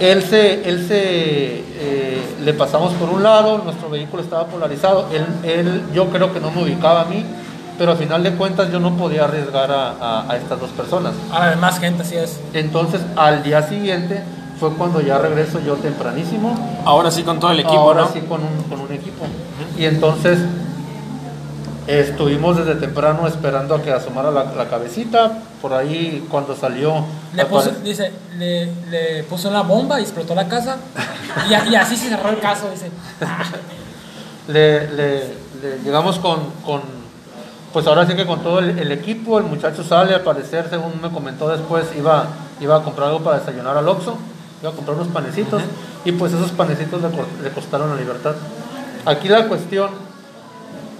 él 0.00 0.24
se, 0.24 0.68
él 0.68 0.84
se 0.88 0.98
eh, 0.98 2.22
le 2.44 2.54
pasamos 2.54 2.92
por 2.94 3.08
un 3.08 3.22
lado, 3.22 3.58
nuestro 3.58 3.88
vehículo 3.88 4.20
estaba 4.20 4.46
polarizado, 4.46 5.08
él, 5.12 5.24
él, 5.44 5.82
yo 5.94 6.08
creo 6.08 6.32
que 6.32 6.40
no 6.40 6.50
me 6.50 6.64
ubicaba 6.64 7.02
a 7.02 7.04
mí, 7.04 7.24
pero 7.78 7.92
al 7.92 7.98
final 7.98 8.22
de 8.22 8.32
cuentas 8.32 8.70
yo 8.70 8.80
no 8.80 8.96
podía 8.96 9.24
arriesgar 9.24 9.70
a, 9.70 10.30
a, 10.30 10.36
estas 10.36 10.60
dos 10.60 10.70
personas. 10.70 11.12
Además, 11.32 11.78
gente, 11.78 12.02
así 12.02 12.16
es. 12.16 12.40
Entonces, 12.52 13.00
al 13.16 13.42
día 13.42 13.62
siguiente 13.62 14.22
fue 14.58 14.70
cuando 14.74 15.00
ya 15.00 15.18
regreso 15.18 15.60
yo 15.60 15.74
tempranísimo. 15.76 16.82
Ahora 16.84 17.10
sí 17.10 17.22
con 17.22 17.40
todo 17.40 17.50
el 17.50 17.60
equipo, 17.60 17.78
Ahora 17.78 18.08
sí 18.12 18.20
con 18.20 18.40
un, 18.42 18.62
con 18.68 18.80
un 18.80 18.92
equipo. 18.92 19.24
Y 19.76 19.84
entonces 19.84 20.38
Estuvimos 21.86 22.56
desde 22.56 22.76
temprano 22.76 23.26
esperando 23.26 23.74
a 23.74 23.82
que 23.82 23.92
asomara 23.92 24.30
la, 24.30 24.68
cabecita. 24.70 25.38
Por 25.60 25.74
ahí, 25.74 26.26
cuando 26.30 26.56
salió. 26.56 27.04
Le 27.34 27.44
puso, 27.44 27.70
dice, 27.82 28.10
le, 28.38 29.22
puso 29.24 29.50
una 29.50 29.60
bomba 29.62 30.00
y 30.00 30.02
explotó 30.02 30.34
la 30.34 30.48
casa. 30.48 30.78
y, 31.48 31.74
así 31.74 31.96
se 31.96 32.08
cerró 32.08 32.30
el 32.30 32.38
caso, 32.38 32.70
dice. 32.70 32.90
le, 34.48 35.34
llegamos 35.84 36.18
con, 36.18 36.40
Pues 37.74 37.88
ahora 37.88 38.06
sí 38.06 38.14
que 38.14 38.24
con 38.24 38.40
todo 38.40 38.60
el, 38.60 38.92
equipo. 38.92 39.36
El 39.40 39.46
muchacho 39.46 39.82
sale, 39.82 40.14
al 40.14 40.20
parecer, 40.20 40.68
según 40.70 40.92
me 41.02 41.10
comentó 41.10 41.48
después, 41.48 41.86
iba, 41.98 42.28
iba 42.60 42.76
a 42.76 42.82
comprar 42.84 43.08
algo 43.08 43.24
para 43.24 43.40
desayunar 43.40 43.76
al 43.76 43.88
Oxxo. 43.88 44.16
Iba 44.62 44.70
a 44.70 44.74
comprar 44.74 44.96
unos 44.96 45.08
panecitos. 45.08 45.60
Y 46.04 46.12
pues 46.12 46.32
esos 46.32 46.52
panecitos 46.52 47.02
le, 47.02 47.08
le 47.42 47.50
costaron 47.52 47.90
la 47.90 47.96
libertad. 47.96 48.36
Aquí 49.04 49.28
la 49.28 49.48
cuestión 49.48 49.90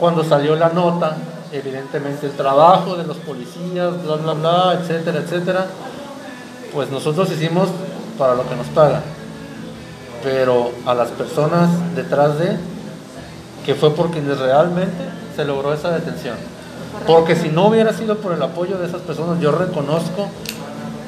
cuando 0.01 0.25
salió 0.25 0.57
la 0.57 0.71
nota, 0.71 1.17
evidentemente 1.53 2.27
el 2.27 2.33
trabajo 2.33 2.97
de 2.97 3.07
los 3.07 3.19
policías, 3.19 4.03
bla, 4.03 4.17
bla, 4.17 4.33
bla, 4.33 4.79
etcétera, 4.81 5.21
etcétera, 5.21 5.67
pues 6.73 6.91
nosotros 6.91 7.31
hicimos 7.31 7.69
para 8.19 8.35
lo 8.35 8.49
que 8.49 8.57
nos 8.57 8.67
pagan. 8.67 9.03
Pero 10.25 10.73
a 10.87 10.95
las 10.95 11.11
personas 11.11 11.71
detrás 11.95 12.37
de, 12.41 12.57
que 13.65 13.77
fue 13.77 13.95
por 13.95 14.11
quienes 14.11 14.41
realmente 14.41 15.09
se 15.37 15.45
logró 15.45 15.73
esa 15.73 15.93
detención. 15.93 16.35
Porque 17.07 17.37
si 17.37 17.49
no 17.49 17.69
hubiera 17.69 17.93
sido 17.93 18.19
por 18.19 18.33
el 18.33 18.43
apoyo 18.43 18.79
de 18.79 18.87
esas 18.87 19.03
personas, 19.03 19.41
yo 19.41 19.53
reconozco 19.53 20.29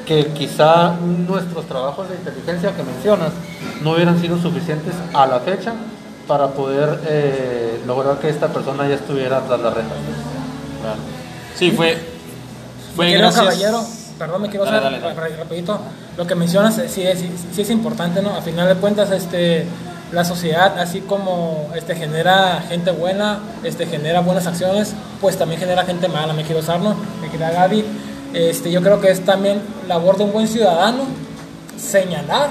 que 0.07 0.27
quizá 0.29 0.95
nuestros 1.01 1.67
trabajos 1.67 2.09
de 2.09 2.17
inteligencia 2.17 2.75
que 2.77 2.83
mencionas 2.83 3.33
no 3.83 3.93
hubieran 3.93 4.21
sido 4.21 4.39
suficientes 4.39 4.95
a 5.13 5.27
la 5.27 5.41
fecha 5.41 5.75
para 6.29 6.49
poder 6.49 7.01
eh, 7.07 7.81
lograr 7.87 8.19
que 8.19 8.29
esta 8.29 8.49
persona 8.49 8.89
ya 8.89 8.95
estuviera 8.95 9.41
tras 9.41 9.61
la 9.61 9.71
rejas. 9.71 9.93
Sí, 11.57 11.71
fue, 11.73 11.99
fue 12.95 13.11
gracias. 13.13 13.45
caballero, 13.45 13.83
perdón, 14.19 14.43
me 14.43 14.49
quiero 14.49 14.65
hacer 14.65 15.03
rapidito. 15.39 15.81
Lo 16.17 16.27
que 16.27 16.35
mencionas 16.35 16.81
sí 16.89 17.03
es, 17.03 17.25
sí 17.53 17.63
es 17.63 17.71
importante, 17.71 18.23
¿no? 18.23 18.31
A 18.31 18.43
final 18.43 18.69
de 18.69 18.75
cuentas, 18.77 19.11
este, 19.11 19.67
la 20.13 20.25
sociedad, 20.25 20.79
así 20.79 21.01
como 21.01 21.69
este, 21.75 21.95
genera 21.95 22.63
gente 22.69 22.91
buena, 22.93 23.41
este, 23.65 23.87
genera 23.87 24.21
buenas 24.21 24.47
acciones, 24.47 24.95
pues 25.21 25.37
también 25.37 25.61
genera 25.61 25.85
gente 25.85 26.09
mala, 26.09 26.33
me 26.33 26.45
quiero 26.45 26.61
usar, 26.61 26.81
¿no? 26.81 26.95
Me 27.21 27.29
quiero 27.29 27.53
Gaby. 27.53 27.85
Este, 28.33 28.71
yo 28.71 28.83
creo 28.83 29.01
que 29.01 29.11
es 29.11 29.25
también 29.25 29.61
labor 29.89 30.19
de 30.19 30.25
un 30.25 30.33
buen 30.33 30.47
ciudadano 30.47 31.05
señalar 31.77 32.51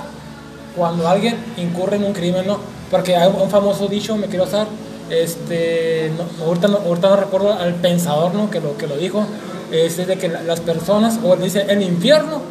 cuando 0.75 1.07
alguien 1.07 1.37
incurre 1.57 1.95
en 1.97 2.05
un 2.05 2.13
crimen, 2.13 2.45
¿no? 2.45 2.59
Porque 2.91 3.15
hay 3.15 3.31
un 3.31 3.49
famoso 3.49 3.87
dicho, 3.87 4.15
me 4.15 4.27
quiero 4.27 4.45
usar, 4.45 4.67
este, 5.09 6.11
no, 6.17 6.45
ahorita, 6.45 6.67
no, 6.67 6.77
ahorita, 6.77 7.09
no, 7.09 7.15
recuerdo 7.15 7.53
al 7.53 7.75
pensador 7.75 8.33
¿no? 8.33 8.49
que, 8.49 8.59
lo, 8.59 8.77
que 8.77 8.87
lo 8.87 8.97
dijo, 8.97 9.25
es 9.71 9.97
de 9.97 10.17
que 10.17 10.27
las 10.27 10.59
personas, 10.59 11.19
o 11.23 11.35
dice, 11.35 11.65
el 11.69 11.81
infierno 11.81 12.41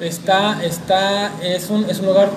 está, 0.00 0.62
está, 0.64 1.32
es, 1.42 1.70
un, 1.70 1.88
es 1.88 2.00
un 2.00 2.06
lugar 2.06 2.30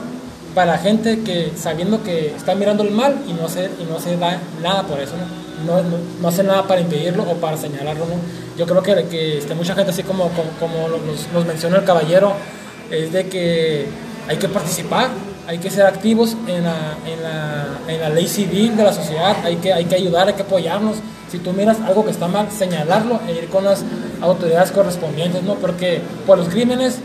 para 0.56 0.78
gente 0.78 1.20
que 1.20 1.52
sabiendo 1.58 2.02
que 2.02 2.34
está 2.34 2.56
mirando 2.56 2.82
el 2.84 2.92
mal 2.92 3.18
y 3.28 3.34
no 3.34 3.50
se, 3.50 3.66
y 3.66 3.84
no 3.88 4.00
se 4.00 4.16
da 4.16 4.40
nada 4.64 4.84
por 4.84 5.00
eso, 5.00 5.14
¿no? 5.18 5.46
No, 5.66 5.82
no, 6.22 6.28
hace 6.28 6.44
nada 6.44 6.64
para 6.64 6.82
impedirlo 6.82 7.24
o 7.24 7.36
para 7.36 7.58
señalarlo. 7.58 8.06
¿no? 8.06 8.16
Yo 8.58 8.66
creo 8.66 8.82
que, 8.82 9.08
que 9.08 9.38
este, 9.40 9.54
mucha 9.54 9.76
gente, 9.76 9.92
así 9.92 10.04
como, 10.04 10.30
como, 10.30 10.50
como 10.60 10.88
nos, 10.88 11.32
nos 11.34 11.46
menciona 11.46 11.78
el 11.78 11.84
caballero, 11.84 12.34
es 12.92 13.12
de 13.12 13.28
que 13.28 13.86
hay 14.28 14.38
que 14.38 14.48
participar, 14.48 15.10
hay 15.48 15.58
que 15.58 15.70
ser 15.70 15.86
activos 15.86 16.36
en 16.48 16.64
la, 16.64 16.98
en 17.06 17.24
la, 17.24 17.68
en 17.88 18.02
la 18.02 18.10
ley 18.10 18.28
civil 18.28 18.76
de 18.78 18.84
la 18.84 18.94
sociedad, 18.94 19.36
hay 19.44 19.58
que, 19.58 19.74
hay 19.74 19.86
que 19.86 19.96
ayudar, 19.96 20.28
hay 20.28 20.34
que 20.34 20.44
apoyarnos. 20.44 20.98
Si 21.32 21.40
tú 21.40 21.52
miras 21.52 21.80
algo 21.82 22.06
que 22.06 22.12
está 22.12 22.28
mal, 22.28 22.50
señalarlo 22.52 23.20
e 23.28 23.34
ir 23.34 23.50
con 23.50 23.64
las 23.64 23.84
autoridades 24.22 24.72
correspondientes, 24.72 25.44
¿no? 25.44 25.56
Porque 25.56 26.02
por 26.26 26.38
los 26.38 26.50
crímenes 26.50 27.00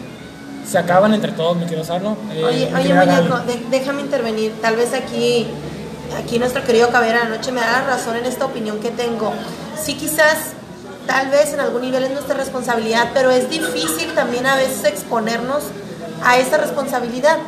se 0.67 0.79
acaban 0.79 1.15
entre 1.15 1.33
todos, 1.33 1.57
me 1.57 1.67
quiero 1.67 1.83
usar, 1.83 2.03
¿no? 2.03 2.17
Eh, 2.33 2.45
oye, 2.45 2.73
oye 2.75 2.95
muñeco, 2.95 3.41
déjame 3.71 4.03
intervenir. 4.03 4.53
Tal 4.61 4.77
vez 4.77 4.95
aquí, 4.95 5.47
aquí 6.23 6.39
nuestro 6.39 6.65
querido 6.65 6.91
Cabera 6.91 7.23
Anoche 7.25 7.53
me 7.53 7.61
da 7.61 7.83
razón 7.83 8.17
en 8.17 8.27
esta 8.27 8.47
opinión 8.47 8.81
que 8.81 8.91
tengo. 8.91 9.33
Sí, 9.83 9.95
quizás, 9.95 10.53
tal 11.07 11.31
vez 11.31 11.53
en 11.53 11.61
algún 11.61 11.83
nivel 11.83 12.05
es 12.05 12.11
nuestra 12.11 12.37
responsabilidad, 12.37 13.09
pero 13.15 13.31
es 13.31 13.51
difícil 13.51 14.15
también 14.15 14.47
a 14.47 14.57
veces 14.57 14.85
exponernos 14.85 15.65
a 16.25 16.39
esa 16.39 16.59
responsabilidad 16.59 17.39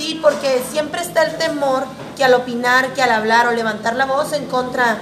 Sí, 0.00 0.18
porque 0.22 0.62
siempre 0.70 1.02
está 1.02 1.24
el 1.24 1.36
temor 1.36 1.84
que 2.16 2.24
al 2.24 2.32
opinar, 2.32 2.94
que 2.94 3.02
al 3.02 3.10
hablar 3.10 3.48
o 3.48 3.52
levantar 3.52 3.96
la 3.96 4.06
voz 4.06 4.32
en 4.32 4.46
contra 4.46 4.96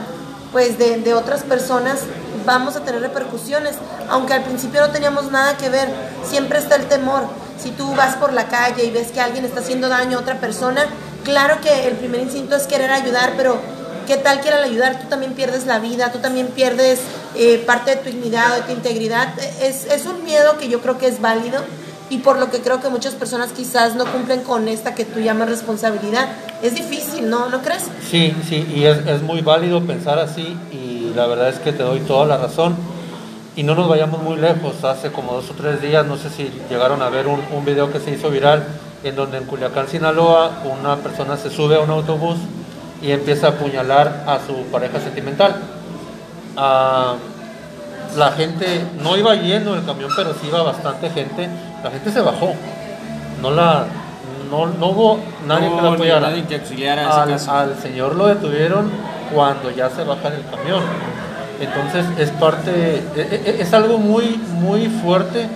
pues 0.50 0.76
de, 0.76 1.14
otras 1.14 1.44
personas 1.44 2.00
vamos 2.44 2.74
a 2.74 2.80
tener 2.80 3.00
repercusiones, 3.00 3.76
aunque 4.08 4.34
al 4.34 4.42
principio 4.42 4.80
no 4.80 4.90
teníamos 4.90 5.30
nada 5.30 5.56
que 5.56 5.68
ver, 5.68 5.88
siempre 6.28 6.58
está 6.58 6.74
el 6.74 6.86
temor. 6.86 7.22
Si 7.62 7.70
tú 7.70 7.94
vas 7.94 8.16
por 8.16 8.32
la 8.32 8.48
calle 8.48 8.84
y 8.84 8.90
ves 8.90 9.10
que 9.10 9.20
alguien 9.20 9.44
está 9.44 9.60
haciendo 9.60 9.88
daño 9.88 10.18
a 10.18 10.20
otra 10.20 10.40
persona, 10.40 10.86
claro 11.24 11.60
que 11.60 11.88
el 11.88 11.94
primer 11.96 12.20
instinto 12.20 12.56
es 12.56 12.66
querer 12.66 12.90
ayudar, 12.90 13.34
pero 13.36 13.58
¿qué 14.06 14.16
tal 14.16 14.40
quieran 14.40 14.62
ayudar? 14.62 15.00
Tú 15.00 15.08
también 15.08 15.34
pierdes 15.34 15.66
la 15.66 15.78
vida, 15.78 16.12
tú 16.12 16.18
también 16.18 16.48
pierdes 16.48 17.00
eh, 17.34 17.62
parte 17.66 17.90
de 17.90 17.96
tu 17.96 18.10
dignidad, 18.10 18.56
de 18.56 18.62
tu 18.62 18.72
integridad. 18.72 19.34
Es, 19.60 19.86
es 19.86 20.06
un 20.06 20.24
miedo 20.24 20.56
que 20.58 20.68
yo 20.68 20.80
creo 20.80 20.98
que 20.98 21.08
es 21.08 21.20
válido 21.20 21.62
y 22.10 22.18
por 22.18 22.38
lo 22.38 22.50
que 22.50 22.60
creo 22.60 22.80
que 22.80 22.88
muchas 22.88 23.14
personas 23.14 23.50
quizás 23.50 23.94
no 23.96 24.06
cumplen 24.06 24.42
con 24.42 24.68
esta 24.68 24.94
que 24.94 25.04
tú 25.04 25.20
llamas 25.20 25.48
responsabilidad. 25.48 26.28
Es 26.62 26.74
difícil, 26.74 27.28
¿no? 27.28 27.48
¿No 27.50 27.60
crees? 27.60 27.84
Sí, 28.08 28.34
sí, 28.48 28.66
y 28.74 28.84
es, 28.84 29.06
es 29.06 29.22
muy 29.22 29.42
válido 29.42 29.82
pensar 29.84 30.18
así 30.18 30.56
y 30.72 31.12
la 31.14 31.26
verdad 31.26 31.48
es 31.50 31.58
que 31.58 31.72
te 31.72 31.82
doy 31.82 32.00
toda 32.00 32.24
la 32.24 32.36
razón. 32.38 32.76
Y 33.58 33.64
no 33.64 33.74
nos 33.74 33.88
vayamos 33.88 34.22
muy 34.22 34.36
lejos, 34.36 34.84
hace 34.84 35.10
como 35.10 35.32
dos 35.32 35.50
o 35.50 35.54
tres 35.54 35.82
días, 35.82 36.06
no 36.06 36.16
sé 36.16 36.30
si 36.30 36.48
llegaron 36.70 37.02
a 37.02 37.08
ver 37.08 37.26
un, 37.26 37.40
un 37.50 37.64
video 37.64 37.90
que 37.92 37.98
se 37.98 38.12
hizo 38.12 38.30
viral, 38.30 38.64
en 39.02 39.16
donde 39.16 39.36
en 39.38 39.46
Culiacán, 39.46 39.88
Sinaloa, 39.88 40.62
una 40.64 40.94
persona 40.94 41.36
se 41.36 41.50
sube 41.50 41.74
a 41.74 41.80
un 41.80 41.90
autobús 41.90 42.36
y 43.02 43.10
empieza 43.10 43.48
a 43.48 43.50
apuñalar 43.50 44.22
a 44.28 44.38
su 44.46 44.54
pareja 44.70 45.00
sentimental. 45.00 45.56
Ah, 46.56 47.14
la 48.16 48.30
gente, 48.30 48.86
no 49.02 49.16
iba 49.16 49.34
lleno 49.34 49.74
el 49.74 49.84
camión, 49.84 50.12
pero 50.14 50.34
sí 50.34 50.46
iba 50.46 50.62
bastante 50.62 51.10
gente. 51.10 51.48
La 51.82 51.90
gente 51.90 52.12
se 52.12 52.20
bajó. 52.20 52.54
No 53.42 53.50
la 53.50 53.86
no, 54.52 54.66
no 54.66 54.86
hubo 54.86 55.18
nadie 55.48 55.68
No 55.68 55.76
que 55.78 55.82
la 55.82 55.88
apoyara. 55.94 56.20
nadie 56.20 56.44
que 56.44 56.54
auxiliara 56.54 57.22
Al, 57.22 57.32
al 57.32 57.76
señor 57.82 58.14
lo 58.14 58.28
detuvieron 58.28 58.88
cuando 59.34 59.72
ya 59.72 59.90
se 59.90 60.04
baja 60.04 60.30
del 60.30 60.44
camión. 60.48 60.82
Entonces 61.60 62.04
es 62.18 62.30
parte, 62.30 62.70
e- 63.16 63.42
e- 63.46 63.56
es 63.60 63.72
algo 63.72 63.98
muy, 63.98 64.40
muy 64.60 64.86
fuerte, 64.86 65.48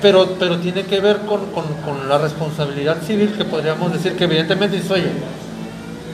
pero, 0.00 0.36
pero 0.38 0.58
tiene 0.58 0.84
que 0.84 1.00
ver 1.00 1.18
con, 1.20 1.46
con- 1.46 1.72
con 1.84 2.08
la 2.08 2.18
responsabilidad 2.18 2.98
civil 3.02 3.34
que 3.36 3.44
podríamos 3.44 3.92
decir 3.92 4.16
que 4.16 4.24
evidentemente 4.24 4.76
dice, 4.76 4.92
oye, 4.92 5.10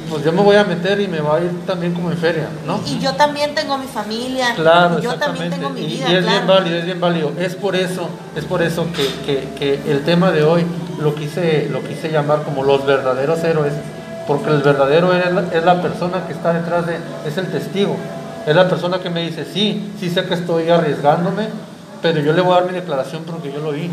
pues 0.08 0.24
yo 0.24 0.32
me 0.32 0.42
voy 0.42 0.56
a 0.56 0.64
meter 0.64 1.00
y 1.00 1.08
me 1.08 1.20
va 1.20 1.36
a 1.36 1.40
ir 1.40 1.50
también 1.66 1.92
como 1.94 2.10
en 2.10 2.16
feria, 2.16 2.48
¿no? 2.66 2.80
Y 2.86 2.98
yo 2.98 3.14
también 3.14 3.54
tengo 3.54 3.76
mi 3.78 3.86
familia, 3.86 4.54
Claro, 4.56 4.98
yo 5.00 5.14
también 5.14 5.50
tengo 5.50 5.70
mi 5.70 5.82
vida, 5.86 6.10
y, 6.10 6.14
es 6.16 6.22
claro. 6.24 6.36
bien 6.38 6.46
válido, 6.48 6.76
es 6.78 6.84
bien 6.84 7.00
válido. 7.00 7.32
Es 7.38 7.54
por 7.54 7.76
eso, 7.76 8.08
es 8.34 8.44
por 8.44 8.62
eso 8.62 8.86
que, 8.92 9.06
que- 9.26 9.48
que 9.58 9.90
el 9.92 10.02
tema 10.04 10.32
de 10.32 10.42
hoy 10.42 10.64
lo 11.00 11.14
quise, 11.14 11.68
lo 11.70 11.82
quise 11.84 12.10
llamar 12.10 12.42
como 12.42 12.64
los 12.64 12.84
verdaderos 12.86 13.42
héroes, 13.44 13.72
porque 14.26 14.50
el 14.50 14.62
verdadero 14.62 15.12
es 15.14 15.64
la 15.64 15.80
persona 15.82 16.26
que 16.26 16.32
está 16.32 16.52
detrás 16.54 16.86
de, 16.86 16.96
es 17.26 17.36
el 17.38 17.46
testigo, 17.46 17.96
es 18.46 18.54
la 18.56 18.68
persona 18.68 19.00
que 19.00 19.10
me 19.10 19.22
dice, 19.26 19.44
sí, 19.44 19.90
sí 19.98 20.08
sé 20.10 20.24
que 20.24 20.34
estoy 20.34 20.68
arriesgándome, 20.70 21.48
pero 22.02 22.20
yo 22.20 22.32
le 22.32 22.40
voy 22.42 22.52
a 22.52 22.60
dar 22.60 22.66
mi 22.66 22.72
declaración 22.72 23.24
porque 23.24 23.52
yo 23.52 23.60
lo 23.60 23.72
vi. 23.72 23.90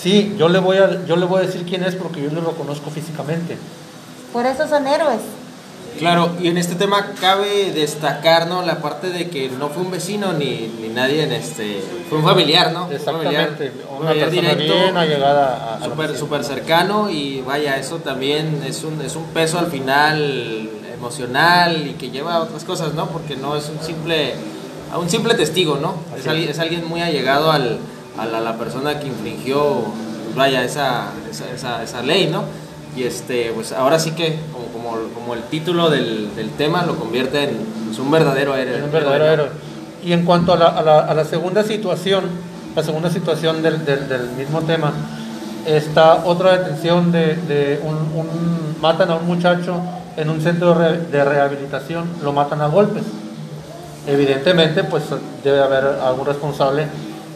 Sí, 0.00 0.34
yo 0.38 0.48
le 0.48 0.58
voy 0.58 0.78
a, 0.78 1.04
yo 1.04 1.16
le 1.16 1.26
voy 1.26 1.42
a 1.42 1.46
decir 1.46 1.64
quién 1.68 1.84
es 1.84 1.94
porque 1.94 2.22
yo 2.22 2.30
no 2.30 2.40
lo 2.40 2.52
conozco 2.52 2.90
físicamente. 2.90 3.58
Por 4.32 4.46
eso 4.46 4.66
son 4.68 4.86
héroes. 4.86 5.20
Claro, 5.98 6.30
y 6.40 6.48
en 6.48 6.56
este 6.56 6.76
tema 6.76 7.08
cabe 7.20 7.72
destacar, 7.72 8.46
¿no? 8.46 8.62
La 8.62 8.76
parte 8.80 9.10
de 9.10 9.28
que 9.28 9.50
no 9.50 9.68
fue 9.68 9.82
un 9.82 9.90
vecino 9.90 10.32
ni, 10.32 10.72
ni 10.80 10.88
nadie 10.88 11.24
en 11.24 11.32
este... 11.32 11.82
Fue 12.08 12.18
un 12.18 12.24
familiar, 12.24 12.72
¿no? 12.72 12.86
Un 12.86 12.92
Exactamente, 12.92 13.70
familiar, 13.70 13.86
un 13.90 13.96
una 14.06 14.10
familiar 14.10 14.56
persona 14.56 14.82
bien 14.84 14.96
allegada 14.96 15.78
a- 15.82 16.16
súper 16.16 16.44
cercano 16.44 17.10
y 17.10 17.42
vaya, 17.42 17.76
eso 17.76 17.96
también 17.96 18.62
es 18.66 18.82
un, 18.84 19.02
es 19.02 19.14
un 19.16 19.24
peso 19.24 19.58
al 19.58 19.66
final 19.66 20.70
emocional 21.00 21.86
y 21.88 21.94
que 21.94 22.10
lleva 22.10 22.34
a 22.36 22.40
otras 22.40 22.64
cosas, 22.64 22.92
¿no? 22.94 23.06
Porque 23.06 23.36
no 23.36 23.56
es 23.56 23.68
un 23.70 23.84
simple, 23.84 24.34
un 24.98 25.08
simple 25.08 25.34
testigo, 25.34 25.78
¿no? 25.80 25.94
Es, 26.16 26.26
alguien, 26.28 26.50
es. 26.50 26.58
alguien 26.58 26.86
muy 26.86 27.00
allegado 27.00 27.50
al, 27.50 27.78
a 28.18 28.26
la, 28.26 28.40
la 28.40 28.56
persona 28.58 29.00
que 29.00 29.06
infringió, 29.08 29.82
vaya, 30.36 30.62
esa, 30.62 31.06
esa, 31.30 31.50
esa, 31.54 31.82
esa 31.82 32.02
ley, 32.02 32.28
¿no? 32.30 32.44
Y 32.96 33.04
este, 33.04 33.50
pues 33.54 33.72
ahora 33.72 33.98
sí 33.98 34.10
que, 34.12 34.38
como, 34.52 34.66
como, 34.96 35.08
como 35.14 35.34
el 35.34 35.42
título 35.44 35.90
del, 35.90 36.34
del 36.36 36.50
tema 36.50 36.84
lo 36.84 36.96
convierte 36.96 37.44
en 37.44 37.56
pues, 37.86 37.98
un 37.98 38.10
verdadero 38.10 38.54
héroe. 38.56 38.82
Un 38.82 38.92
verdadero 38.92 39.24
héroe. 39.26 39.48
Y 40.04 40.12
en 40.12 40.24
cuanto 40.24 40.52
a 40.52 40.56
la, 40.56 40.66
a 40.68 40.82
la- 40.82 41.00
a 41.00 41.14
la 41.14 41.24
segunda 41.24 41.62
situación, 41.62 42.24
la 42.76 42.82
segunda 42.82 43.08
situación 43.10 43.62
del, 43.62 43.84
del- 43.84 44.08
del 44.08 44.28
mismo 44.30 44.60
tema, 44.62 44.92
está 45.66 46.24
otra 46.24 46.58
detención 46.58 47.12
de, 47.12 47.36
de 47.36 47.80
un, 47.84 47.94
un- 47.96 48.76
matan 48.80 49.10
a 49.10 49.14
un 49.16 49.26
muchacho 49.26 49.74
en 50.16 50.30
un 50.30 50.40
centro 50.40 50.74
de 50.74 50.88
re- 50.88 50.98
de 51.06 51.24
rehabilitación, 51.24 52.04
lo 52.22 52.32
matan 52.32 52.60
a 52.60 52.66
golpes. 52.66 53.04
Evidentemente, 54.06 54.84
pues 54.84 55.04
debe 55.44 55.62
haber 55.62 55.84
algún 56.02 56.26
responsable 56.26 56.86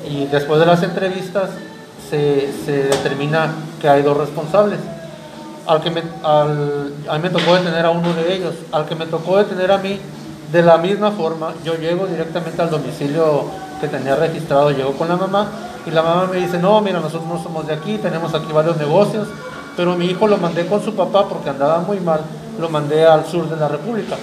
y 0.08 0.26
después 0.26 0.60
de 0.60 0.66
las 0.66 0.82
entrevistas 0.82 1.50
se, 2.10 2.48
determina 2.66 3.50
que 3.80 3.88
hay 3.88 4.02
dos 4.02 4.16
responsables. 4.16 4.78
Al 5.66 5.80
que 5.80 5.90
al, 6.22 6.92
a 7.08 7.14
mí 7.16 7.22
me 7.22 7.30
tocó 7.30 7.54
detener 7.54 7.86
a 7.86 7.90
uno 7.90 8.12
de 8.12 8.34
ellos, 8.34 8.54
al 8.72 8.86
que 8.86 8.94
me 8.94 9.06
tocó 9.06 9.38
detener 9.38 9.72
a 9.72 9.78
mí, 9.78 9.98
de 10.52 10.62
la 10.62 10.76
misma 10.76 11.10
forma, 11.10 11.52
yo 11.64 11.74
llego 11.74 12.06
directamente 12.06 12.60
al 12.60 12.70
domicilio 12.70 13.44
que 13.80 13.88
tenía 13.88 14.14
registrado, 14.14 14.70
llego 14.70 14.92
con 14.92 15.08
la 15.08 15.16
mamá 15.16 15.48
y 15.86 15.90
la 15.90 16.02
mamá 16.02 16.28
me 16.30 16.38
dice, 16.38 16.58
no, 16.58 16.80
mira, 16.80 17.00
nosotros 17.00 17.26
no 17.26 17.42
somos 17.42 17.66
de 17.66 17.74
aquí, 17.74 17.98
tenemos 17.98 18.34
aquí 18.34 18.52
varios 18.52 18.76
negocios, 18.76 19.26
pero 19.76 19.96
mi 19.96 20.04
hijo 20.06 20.28
lo 20.28 20.36
mandé 20.36 20.66
con 20.66 20.82
su 20.84 20.94
papá 20.94 21.28
porque 21.28 21.50
andaba 21.50 21.78
muy 21.78 21.98
mal, 21.98 22.20
lo 22.58 22.68
mandé 22.68 23.06
al 23.06 23.26
sur 23.26 23.48
de 23.48 23.56
la 23.56 23.68
República. 23.68 24.16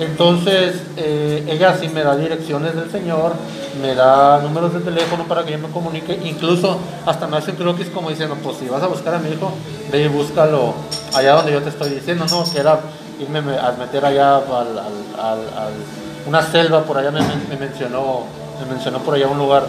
Entonces, 0.00 0.76
eh, 0.96 1.44
ella 1.48 1.76
sí 1.78 1.88
me 1.88 2.04
da 2.04 2.14
direcciones 2.16 2.76
del 2.76 2.88
señor, 2.90 3.32
me 3.82 3.96
da 3.96 4.38
números 4.40 4.72
de 4.72 4.78
teléfono 4.80 5.24
para 5.24 5.44
que 5.44 5.52
yo 5.52 5.58
me 5.58 5.68
comunique, 5.68 6.20
incluso 6.24 6.78
hasta 7.04 7.26
me 7.26 7.36
hace 7.36 7.50
un 7.50 7.56
croquis 7.56 7.88
como 7.88 8.08
diciendo, 8.10 8.36
pues 8.42 8.58
si 8.58 8.68
vas 8.68 8.80
a 8.82 8.86
buscar 8.86 9.14
a 9.14 9.18
mi 9.18 9.30
hijo, 9.30 9.50
ve 9.90 10.02
y 10.04 10.08
búscalo 10.08 10.74
allá 11.14 11.32
donde 11.34 11.50
yo 11.52 11.62
te 11.62 11.70
estoy 11.70 11.90
diciendo, 11.90 12.26
no, 12.30 12.44
que 12.48 12.60
era 12.60 12.78
irme 13.20 13.40
me- 13.42 13.58
a 13.58 13.72
meter 13.72 14.04
allá 14.04 14.36
al, 14.36 14.44
al- 14.44 14.78
al- 15.18 15.58
al- 15.58 16.28
una 16.28 16.42
selva, 16.42 16.84
por 16.84 16.96
allá 16.98 17.10
me, 17.10 17.20
me 17.20 17.56
mencionó, 17.58 18.20
me 18.60 18.72
mencionó 18.72 18.98
por 19.00 19.14
allá 19.14 19.26
un 19.26 19.38
lugar, 19.38 19.64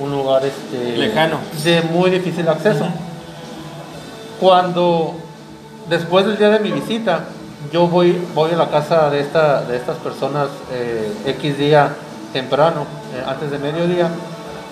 un 0.00 0.10
lugar 0.12 0.42
este, 0.46 0.96
Lejano. 0.96 1.36
de 1.62 1.82
muy 1.82 2.08
difícil 2.10 2.48
acceso. 2.48 2.86
Cuando 4.40 5.14
después 5.90 6.26
del 6.26 6.38
día 6.38 6.50
de 6.50 6.60
mi 6.60 6.72
visita, 6.72 7.24
yo 7.72 7.88
voy, 7.88 8.20
voy 8.34 8.52
a 8.52 8.56
la 8.56 8.68
casa 8.70 9.10
de, 9.10 9.20
esta, 9.20 9.62
de 9.62 9.76
estas 9.76 9.96
personas 9.98 10.48
eh, 10.72 11.12
X 11.26 11.58
día 11.58 11.90
temprano, 12.32 12.82
eh, 13.14 13.22
antes 13.26 13.50
de 13.50 13.58
mediodía. 13.58 14.08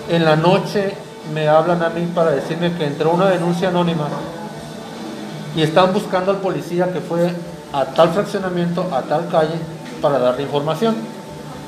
En 0.09 0.25
la 0.25 0.35
noche 0.35 0.93
me 1.33 1.47
hablan 1.47 1.81
a 1.83 1.89
mí 1.89 2.07
para 2.13 2.31
decirme 2.31 2.73
que 2.77 2.85
entró 2.85 3.11
una 3.11 3.29
denuncia 3.29 3.69
anónima 3.69 4.07
y 5.55 5.61
están 5.61 5.93
buscando 5.93 6.31
al 6.31 6.37
policía 6.37 6.91
que 6.91 6.99
fue 6.99 7.31
a 7.71 7.85
tal 7.85 8.09
fraccionamiento, 8.09 8.87
a 8.93 9.01
tal 9.03 9.27
calle, 9.29 9.55
para 10.01 10.19
darle 10.19 10.43
información. 10.43 10.95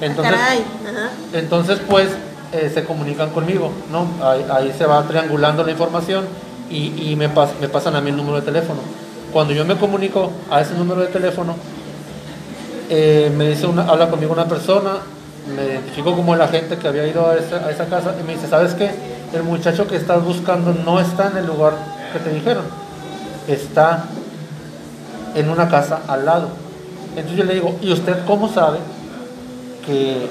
Entonces, 0.02 0.34
entonces, 1.34 1.80
pues, 1.88 2.10
eh, 2.52 2.70
se 2.74 2.84
comunican 2.84 3.30
conmigo, 3.30 3.72
¿no? 3.92 4.08
Ahí, 4.28 4.46
ahí 4.52 4.76
se 4.78 4.86
va 4.86 5.02
triangulando 5.04 5.64
la 5.64 5.72
información 5.72 6.26
y, 6.70 7.12
y 7.12 7.16
me, 7.16 7.34
pas- 7.34 7.54
me 7.62 7.70
pasan 7.70 7.96
a 7.96 8.02
mí 8.02 8.10
el 8.10 8.18
número 8.18 8.36
de 8.38 8.42
teléfono. 8.44 8.80
Cuando 9.36 9.54
yo 9.54 9.66
me 9.66 9.76
comunico 9.76 10.32
a 10.50 10.62
ese 10.62 10.76
número 10.76 11.02
de 11.02 11.08
teléfono, 11.08 11.58
eh, 12.90 13.30
me 13.36 13.50
dice 13.50 13.68
una, 13.68 13.82
habla 13.82 14.10
conmigo 14.10 14.32
una 14.32 14.48
persona, 14.48 15.00
me 15.54 15.74
identifico 15.74 16.16
como 16.16 16.36
el 16.36 16.42
agente 16.42 16.78
que 16.78 16.88
había 16.88 17.06
ido 17.06 17.30
a 17.30 17.36
esa, 17.36 17.58
a 17.58 17.70
esa 17.70 17.86
casa 17.88 18.16
y 18.18 18.24
me 18.24 18.36
dice, 18.36 18.48
¿sabes 18.48 18.76
qué? 18.76 18.92
El 19.34 19.44
muchacho 19.44 19.88
que 19.88 19.98
estás 19.98 20.24
buscando 20.24 20.74
no 20.74 21.02
está 21.02 21.32
en 21.32 21.36
el 21.36 21.48
lugar 21.48 21.74
que 22.14 22.20
te 22.20 22.30
dijeron, 22.30 22.64
está 23.46 24.06
en 25.36 25.50
una 25.50 25.68
casa 25.68 26.00
al 26.08 26.24
lado. 26.24 26.48
Entonces 27.10 27.38
yo 27.38 27.44
le 27.44 27.56
digo, 27.56 27.76
¿y 27.82 27.92
usted 27.92 28.16
cómo 28.26 28.48
sabe 28.48 28.78
que 29.86 30.30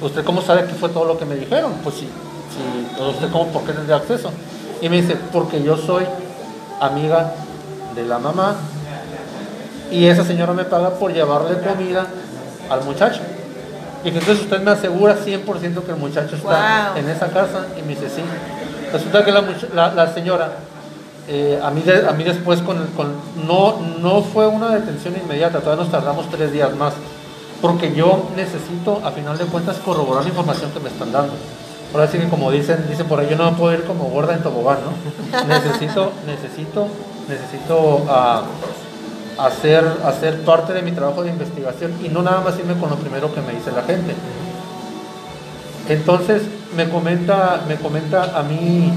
usted 0.00 0.22
cómo 0.22 0.42
sabe 0.42 0.66
que 0.66 0.74
fue 0.74 0.90
todo 0.90 1.06
lo 1.06 1.18
que 1.18 1.24
me 1.24 1.34
dijeron? 1.34 1.72
Pues 1.82 1.96
sí, 1.96 2.06
sí, 2.06 3.02
usted 3.02 3.32
cómo, 3.32 3.48
¿por 3.48 3.64
qué 3.64 3.72
tendría 3.72 3.96
acceso? 3.96 4.30
Y 4.80 4.88
me 4.88 5.02
dice, 5.02 5.16
porque 5.32 5.60
yo 5.60 5.76
soy 5.76 6.04
amiga 6.80 7.34
de 7.94 8.04
la 8.06 8.18
mamá 8.18 8.56
y 9.90 10.06
esa 10.06 10.24
señora 10.24 10.52
me 10.52 10.64
paga 10.64 10.90
por 10.90 11.12
llevarle 11.12 11.58
comida 11.58 12.06
al 12.70 12.82
muchacho. 12.84 13.20
Y 14.04 14.08
entonces 14.08 14.40
usted 14.40 14.60
me 14.62 14.70
asegura 14.72 15.16
100% 15.16 15.82
que 15.84 15.90
el 15.92 15.96
muchacho 15.98 16.34
está 16.36 16.92
Wow. 16.94 16.98
en 16.98 17.08
esa 17.08 17.28
casa 17.28 17.66
y 17.78 17.82
me 17.82 17.88
dice, 17.88 18.08
sí. 18.08 18.22
Resulta 18.92 19.24
que 19.24 19.30
la, 19.32 19.42
la- 19.74 19.94
la 19.94 20.12
señora, 20.12 20.52
eh, 21.28 21.60
a, 21.62 21.70
mí 21.70 21.82
de- 21.82 22.08
a 22.08 22.12
mí 22.12 22.24
después 22.24 22.60
con, 22.62 22.84
con- 22.96 23.12
no, 23.46 23.76
no 24.00 24.22
fue 24.22 24.46
una 24.46 24.70
detención 24.74 25.14
inmediata, 25.22 25.60
todavía 25.60 25.84
nos 25.84 25.92
tardamos 25.92 26.28
tres 26.30 26.52
días 26.52 26.74
más, 26.76 26.94
porque 27.60 27.94
yo 27.94 28.28
necesito, 28.34 29.00
a 29.04 29.12
final 29.12 29.38
de 29.38 29.44
cuentas, 29.44 29.76
corroborar 29.84 30.24
la 30.24 30.30
información 30.30 30.72
que 30.72 30.80
me 30.80 30.88
están 30.88 31.12
dando. 31.12 31.34
Ahora 31.94 32.08
sí 32.08 32.18
que 32.18 32.28
como 32.28 32.50
dicen, 32.50 32.86
dicen 32.88 33.06
por 33.06 33.20
ahí, 33.20 33.28
yo 33.30 33.36
no 33.36 33.50
me 33.52 33.56
puedo 33.56 33.72
ir 33.74 33.84
como 33.84 34.04
gorda 34.04 34.32
en 34.34 34.42
tobogán, 34.42 34.78
¿no? 34.84 35.46
necesito, 35.46 36.10
necesito, 36.26 36.88
necesito 37.28 38.04
ah, 38.08 38.42
hacer, 39.38 39.84
hacer 40.04 40.42
parte 40.44 40.72
de 40.72 40.82
mi 40.82 40.92
trabajo 40.92 41.22
de 41.22 41.30
investigación 41.30 41.94
y 42.04 42.08
no 42.08 42.22
nada 42.22 42.40
más 42.40 42.58
irme 42.58 42.74
con 42.78 42.90
lo 42.90 42.96
primero 42.96 43.32
que 43.34 43.40
me 43.40 43.52
dice 43.52 43.70
la 43.72 43.82
gente. 43.82 44.14
Entonces 45.88 46.42
me 46.76 46.88
comenta, 46.88 47.60
me 47.66 47.76
comenta 47.76 48.38
a 48.38 48.42
mí 48.42 48.92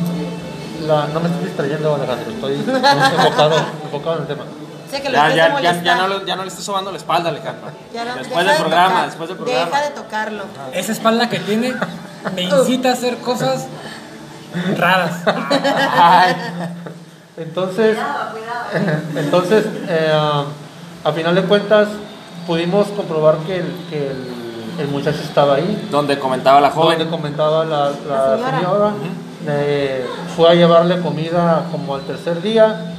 la, 0.85 1.07
no 1.07 1.19
me 1.19 1.29
estoy 1.29 1.45
distrayendo, 1.45 1.95
Alejandro, 1.95 2.31
estoy 2.31 2.53
enfocado, 2.55 3.55
enfocado 3.83 4.15
en 4.17 4.21
el 4.21 4.27
tema. 4.27 4.43
Que 4.91 5.11
Ya, 5.11 5.29
ya, 5.35 5.59
ya, 5.59 5.83
ya 5.83 5.95
no, 5.95 6.07
lo- 6.07 6.25
ya 6.25 6.35
no 6.37 6.43
le 6.43 6.47
estés 6.47 6.63
sobando 6.63 6.89
la 6.89 6.97
espalda, 6.97 7.29
Alejandro. 7.29 7.67
Ya 7.93 8.05
no- 8.05 8.15
después 8.15 8.29
deja 8.29 8.43
del 8.43 8.53
de 8.53 8.59
programa, 8.59 8.89
tocar, 8.89 9.05
después 9.07 9.29
del 9.29 9.37
programa. 9.37 9.65
Deja 9.65 9.81
de 9.81 9.89
tocarlo. 9.89 10.43
Esa 10.73 10.91
espalda 10.93 11.27
que 11.29 11.39
tiene 11.39 11.73
me 12.33 12.41
incita 12.43 12.89
a 12.89 12.93
hacer 12.93 13.17
cosas 13.17 13.65
raras. 14.77 15.11
Ay, 15.97 16.35
Entonces, 17.37 17.97
entonces 19.15 19.65
eh, 19.89 20.11
a 21.03 21.11
final 21.11 21.35
de 21.35 21.43
cuentas, 21.43 21.87
pudimos 22.47 22.87
comprobar 22.87 23.37
que 23.39 23.57
el, 23.57 23.65
que 23.89 24.07
el, 24.07 24.81
el 24.81 24.87
muchacho 24.87 25.19
estaba 25.21 25.55
ahí, 25.55 25.87
donde 25.91 26.17
comentaba 26.17 26.61
la 26.61 26.69
donde 26.69 26.95
joven. 26.95 27.09
comentaba 27.09 27.65
la, 27.65 27.91
la 28.07 28.35
La 28.37 28.37
señora. 28.37 28.59
señora, 28.59 28.91
eh, 29.47 30.05
fue 30.35 30.49
a 30.49 30.53
llevarle 30.55 30.99
comida 31.01 31.65
como 31.71 31.95
al 31.95 32.01
tercer 32.01 32.41
día 32.41 32.93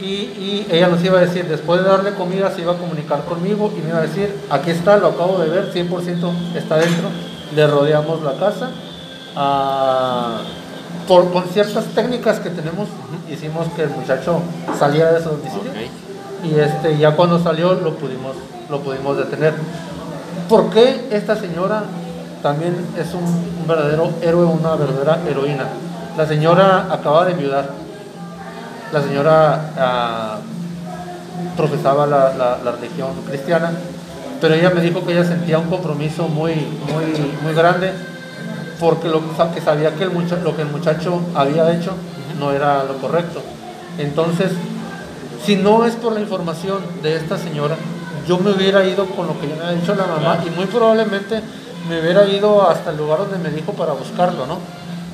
y, 0.00 0.04
y 0.04 0.66
ella 0.70 0.88
nos 0.88 1.02
iba 1.04 1.18
a 1.18 1.22
decir, 1.22 1.46
después 1.46 1.80
de 1.82 1.88
darle 1.88 2.14
comida 2.14 2.50
se 2.50 2.62
iba 2.62 2.72
a 2.72 2.76
comunicar 2.76 3.24
conmigo 3.24 3.72
y 3.76 3.80
me 3.82 3.90
iba 3.90 3.98
a 3.98 4.02
decir, 4.02 4.34
aquí 4.50 4.70
está, 4.70 4.96
lo 4.96 5.08
acabo 5.08 5.38
de 5.38 5.48
ver, 5.48 5.72
100% 5.72 6.32
está 6.56 6.76
dentro, 6.78 7.08
le 7.54 7.66
rodeamos 7.66 8.22
la 8.22 8.32
casa. 8.32 8.70
ah, 9.36 10.40
por, 11.08 11.32
con 11.32 11.44
ciertas 11.44 11.84
técnicas 11.94 12.40
que 12.40 12.50
tenemos, 12.50 12.88
hicimos 13.30 13.66
que 13.76 13.82
el 13.82 13.90
muchacho 13.90 14.40
saliera 14.78 15.12
de 15.12 15.22
su 15.22 15.30
domicilio 15.30 15.72
y 16.44 16.58
este 16.58 16.98
ya 16.98 17.12
cuando 17.16 17.42
salió 17.42 17.74
lo 17.74 17.94
pudimos 17.94 18.36
lo 18.70 18.80
pudimos 18.80 19.16
detener. 19.16 19.54
¿por 20.48 20.70
qué 20.70 21.08
esta 21.10 21.36
señora 21.36 21.84
también 22.42 22.74
es 22.98 23.14
un, 23.14 23.22
un 23.24 23.66
verdadero 23.68 24.10
héroe 24.22 24.44
una 24.44 24.74
verdadera 24.76 25.18
heroína 25.28 25.64
la 26.16 26.26
señora 26.26 26.88
acaba 26.92 27.24
de 27.24 27.32
enviudar. 27.32 27.70
La 28.92 29.00
señora 29.02 29.70
ah, 29.78 30.38
profesaba 31.56 32.06
la, 32.06 32.34
la- 32.34 32.58
la 32.62 32.72
religión 32.72 33.10
cristiana 33.28 33.72
pero 34.40 34.54
ella 34.54 34.70
me 34.70 34.80
dijo 34.80 35.04
que 35.06 35.12
ella 35.12 35.24
sentía 35.24 35.58
un 35.58 35.68
compromiso 35.70 36.28
muy 36.28 36.54
muy 36.54 37.04
muy 37.42 37.54
grande 37.54 37.92
porque 38.82 39.08
lo 39.08 39.20
que 39.54 39.60
sabía 39.62 39.94
que 39.94 40.04
el 40.04 40.10
mucha- 40.10 40.36
lo 40.36 40.54
que 40.56 40.62
el 40.62 40.68
muchacho 40.68 41.20
había 41.34 41.72
hecho 41.72 41.92
no 42.38 42.50
era 42.52 42.82
lo 42.84 42.94
correcto 42.98 43.40
entonces 43.98 44.50
si 45.44 45.56
no 45.56 45.84
es 45.86 45.94
por 45.94 46.12
la 46.12 46.20
información 46.20 46.78
de 47.02 47.16
esta 47.16 47.36
señora, 47.36 47.74
yo 48.28 48.38
me 48.38 48.52
hubiera 48.52 48.84
ido 48.84 49.06
con 49.06 49.26
lo 49.26 49.40
que 49.40 49.48
ya 49.48 49.56
me 49.56 49.64
había 49.64 49.80
dicho 49.80 49.94
la 49.96 50.06
mamá 50.06 50.38
y 50.46 50.50
muy 50.50 50.66
probablemente 50.66 51.40
me 51.88 52.00
hubiera 52.00 52.24
ido 52.28 52.68
hasta 52.68 52.90
el 52.90 52.96
lugar 52.98 53.18
donde 53.18 53.38
me 53.38 53.50
dijo 53.50 53.72
para 53.72 53.92
buscarlo, 53.92 54.46
¿no? 54.46 54.58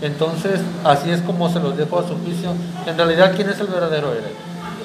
Entonces, 0.03 0.61
así 0.85 1.11
es 1.11 1.23
como 1.23 1.51
se 1.51 1.61
los 1.61 1.77
dejo 1.79 1.99
a 1.99 2.03
su 2.07 2.15
juicio. 2.19 2.51
En 2.87 2.97
realidad, 2.99 3.33
¿quién 3.35 3.49
es 3.49 3.59
el 3.59 3.69
verdadero 3.69 4.13
héroe? 4.13 4.33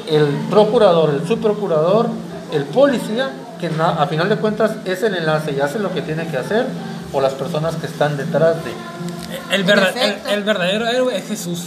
El 0.10 0.28
procurador, 0.50 1.10
el 1.10 1.28
subprocurador, 1.28 2.08
el 2.54 2.64
policía, 2.64 3.30
que 3.60 3.70
a 3.80 4.08
final 4.08 4.30
de 4.30 4.38
cuentas 4.38 4.72
es 4.86 5.04
el 5.04 5.16
enlace 5.16 5.52
y 5.52 5.60
hace 5.60 5.78
lo 5.80 5.94
que 5.94 6.02
tiene 6.02 6.26
que 6.28 6.38
hacer, 6.38 6.68
o 7.14 7.22
las 7.22 7.34
personas 7.34 7.76
que 7.76 7.86
están 7.86 8.18
detrás 8.18 8.56
de. 8.66 8.74
El, 9.56 9.64
verda- 9.64 9.90
En 9.92 9.98
efecto. 9.98 10.30
el- 10.30 10.34
el 10.36 10.44
verdadero 10.44 10.88
héroe 10.88 11.16
es 11.18 11.28
Jesús. 11.28 11.64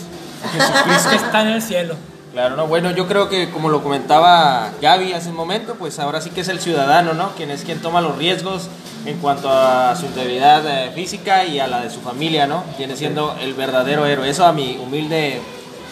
Jesucristo 0.53 1.11
que 1.11 1.17
está 1.17 1.41
en 1.43 1.49
el 1.49 1.63
cielo. 1.63 1.95
Claro, 2.33 2.55
no, 2.57 2.67
bueno, 2.67 2.91
yo 2.91 3.07
creo 3.09 3.31
que 3.31 3.51
como 3.51 3.71
lo 3.71 3.83
comentaba 3.83 4.69
Gaby 4.83 5.15
hace 5.15 5.31
un 5.31 5.37
momento, 5.37 5.77
pues 5.77 5.99
ahora 5.99 6.21
sí 6.21 6.29
que 6.29 6.43
es 6.43 6.49
el 6.49 6.61
ciudadano, 6.61 7.15
¿no? 7.15 7.31
Quien 7.31 7.51
es 7.51 7.63
quien 7.63 7.81
toma 7.81 8.03
los 8.03 8.17
riesgos 8.19 8.69
en 9.07 9.17
cuanto 9.19 9.51
a 9.51 9.97
su 9.97 10.05
integridad 10.05 10.63
eh, 10.67 10.91
física 10.95 11.45
y 11.47 11.59
a 11.61 11.67
la 11.67 11.81
de 11.81 11.89
su 11.91 12.01
familia, 12.01 12.47
¿no? 12.47 12.63
Viene 12.77 12.95
siendo 12.97 13.35
el 13.41 13.55
verdadero 13.55 14.05
héroe. 14.05 14.29
Eso 14.29 14.45
a 14.45 14.53
mi 14.53 14.77
humilde, 14.77 15.41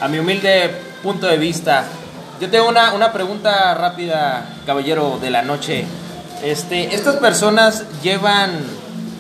a 0.03 0.09
mi 0.09 0.19
humilde 0.19 0.71
punto 1.03 1.27
de 1.27 1.39
vista. 1.39 1.85
Yo 2.41 2.51
tengo 2.51 2.69
una, 2.69 2.93
una 2.93 3.11
pregunta 3.13 3.73
rápida, 3.75 4.45
caballero 4.67 5.19
de 5.23 5.31
la 5.31 5.41
noche. 5.43 5.87
Este, 6.43 6.95
estas 6.95 7.17
personas 7.17 7.85
llevan, 8.03 8.51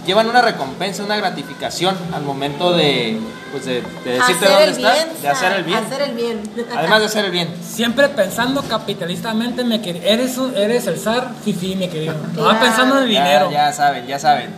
llevan 0.06 0.28
una 0.28 0.42
recompensa, 0.42 1.02
una 1.04 1.16
gratificación 1.16 1.96
al 2.12 2.22
momento 2.22 2.72
de, 2.74 3.18
pues 3.52 3.64
de, 3.64 3.82
de 4.04 4.10
decirte 4.12 4.46
hacer 4.46 4.48
dónde 4.48 4.64
el 4.64 4.70
está, 4.70 4.92
bien, 4.94 5.08
de 5.22 5.28
hacer 5.28 5.52
el 5.52 5.64
bien. 5.64 5.78
Hacer 5.78 6.02
el 6.02 6.14
bien. 6.14 6.42
Además 6.76 7.00
de 7.00 7.06
hacer 7.06 7.24
el 7.26 7.30
bien. 7.30 7.48
Siempre 7.62 8.08
pensando 8.08 8.62
capitalistamente, 8.62 9.64
me 9.64 9.80
quer- 9.82 10.00
eres, 10.04 10.36
un- 10.38 10.56
eres 10.56 10.86
el 10.86 10.98
zar, 10.98 11.30
fifi, 11.44 11.74
mi 11.76 11.88
querido. 11.88 12.14
No 12.34 12.42
Claro. 12.44 12.60
pensando 12.60 12.96
en 12.98 13.02
el 13.04 13.08
dinero. 13.08 13.50
Ya, 13.50 13.66
ya 13.68 13.72
saben, 13.72 14.06
ya 14.06 14.18
saben. 14.18 14.50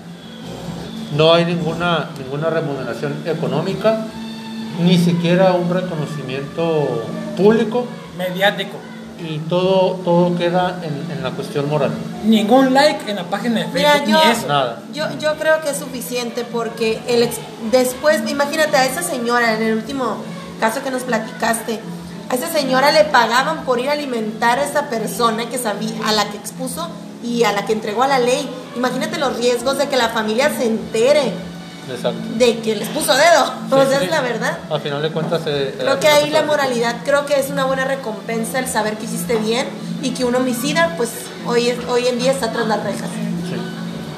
No 1.16 1.32
hay 1.34 1.44
ninguna, 1.44 2.11
ninguna 2.18 2.51
remuneración 2.51 3.22
económica, 3.26 4.07
ni 4.80 4.99
siquiera 4.99 5.53
un 5.53 5.70
reconocimiento 5.72 7.05
público 7.36 7.86
Mediático. 8.18 8.76
Y 9.19 9.39
todo, 9.49 9.93
todo 10.05 10.37
queda 10.37 10.81
en, 10.83 11.11
en 11.17 11.23
la 11.23 11.31
cuestión 11.31 11.69
moral. 11.69 11.91
Ningún 12.25 12.75
like 12.75 13.11
en 13.11 13.17
la 13.17 13.25
página 13.25 13.61
de 13.61 13.67
Mira, 13.69 13.93
Facebook, 13.93 14.11
yo, 14.12 14.25
ni 14.25 14.31
eso. 14.33 14.47
Nada. 14.49 14.83
yo, 14.93 15.05
yo 15.19 15.35
creo 15.37 15.61
que 15.62 15.71
es 15.71 15.77
suficiente 15.79 16.45
porque 16.45 17.01
el 17.07 17.23
ex- 17.23 17.39
después, 17.71 18.21
imagínate 18.29 18.77
a 18.77 18.85
esa 18.85 19.03
señora 19.03 19.55
en 19.55 19.62
el 19.62 19.75
último 19.77 20.17
caso 20.61 20.83
que 20.83 20.91
nos 20.91 21.03
platicaste, 21.03 21.81
a 22.29 22.35
esa 22.35 22.49
señora 22.49 22.91
le 22.93 23.05
pagaban 23.05 23.64
por 23.64 23.79
ir 23.79 23.89
a 23.89 23.93
alimentar 23.93 24.59
a 24.59 24.64
esa 24.64 24.89
persona 24.91 25.49
que 25.49 25.59
sabía, 25.59 25.93
a 26.07 26.12
la 26.12 26.29
que 26.31 26.37
expuso 26.37 26.89
y 27.23 27.45
a 27.45 27.53
la 27.53 27.64
que 27.64 27.73
entregó 27.73 28.03
a 28.03 28.09
la 28.09 28.19
ley. 28.19 28.49
Imagínate 28.77 29.19
los 29.19 29.37
riesgos 29.37 29.79
de 29.79 29.89
que 29.89 29.97
la 29.97 30.09
familia 30.11 30.51
se 30.57 30.67
entere 30.67 31.33
Exacto. 31.89 32.20
de 32.37 32.59
que 32.61 32.74
les 32.76 32.89
puso 32.89 33.14
dedo. 33.14 33.45
o 33.70 33.82
Sí, 33.84 33.89
sea, 33.91 33.99
sí. 34.01 34.05
es 34.07 34.11
la 34.11 34.20
verdad. 34.20 34.59
A 34.70 34.78
final 34.78 35.03
de 35.03 35.11
cuentas, 35.11 35.43
eh, 35.47 35.74
Creo 35.78 35.95
eh, 35.95 35.99
que 36.01 36.09
ahí 36.09 36.30
la 36.30 36.43
moralidad, 36.43 36.97
creo 37.05 37.26
que 37.26 37.39
es 37.39 37.49
una 37.51 37.64
buena 37.64 37.84
recompensa 37.84 38.59
el 38.59 38.66
saber 38.68 38.97
que 38.99 39.05
hiciste 39.05 39.37
bien 39.37 39.66
y 40.03 40.11
que 40.11 40.24
un 40.24 40.34
homicida, 40.34 40.95
pues 40.97 41.11
hoy, 41.47 41.68
es- 41.68 41.84
hoy 41.89 42.07
en 42.09 42.18
día 42.18 42.32
está 42.32 42.53
tras 42.53 42.66
las 42.66 42.82
rejas. 42.82 43.09
sí. 43.49 43.57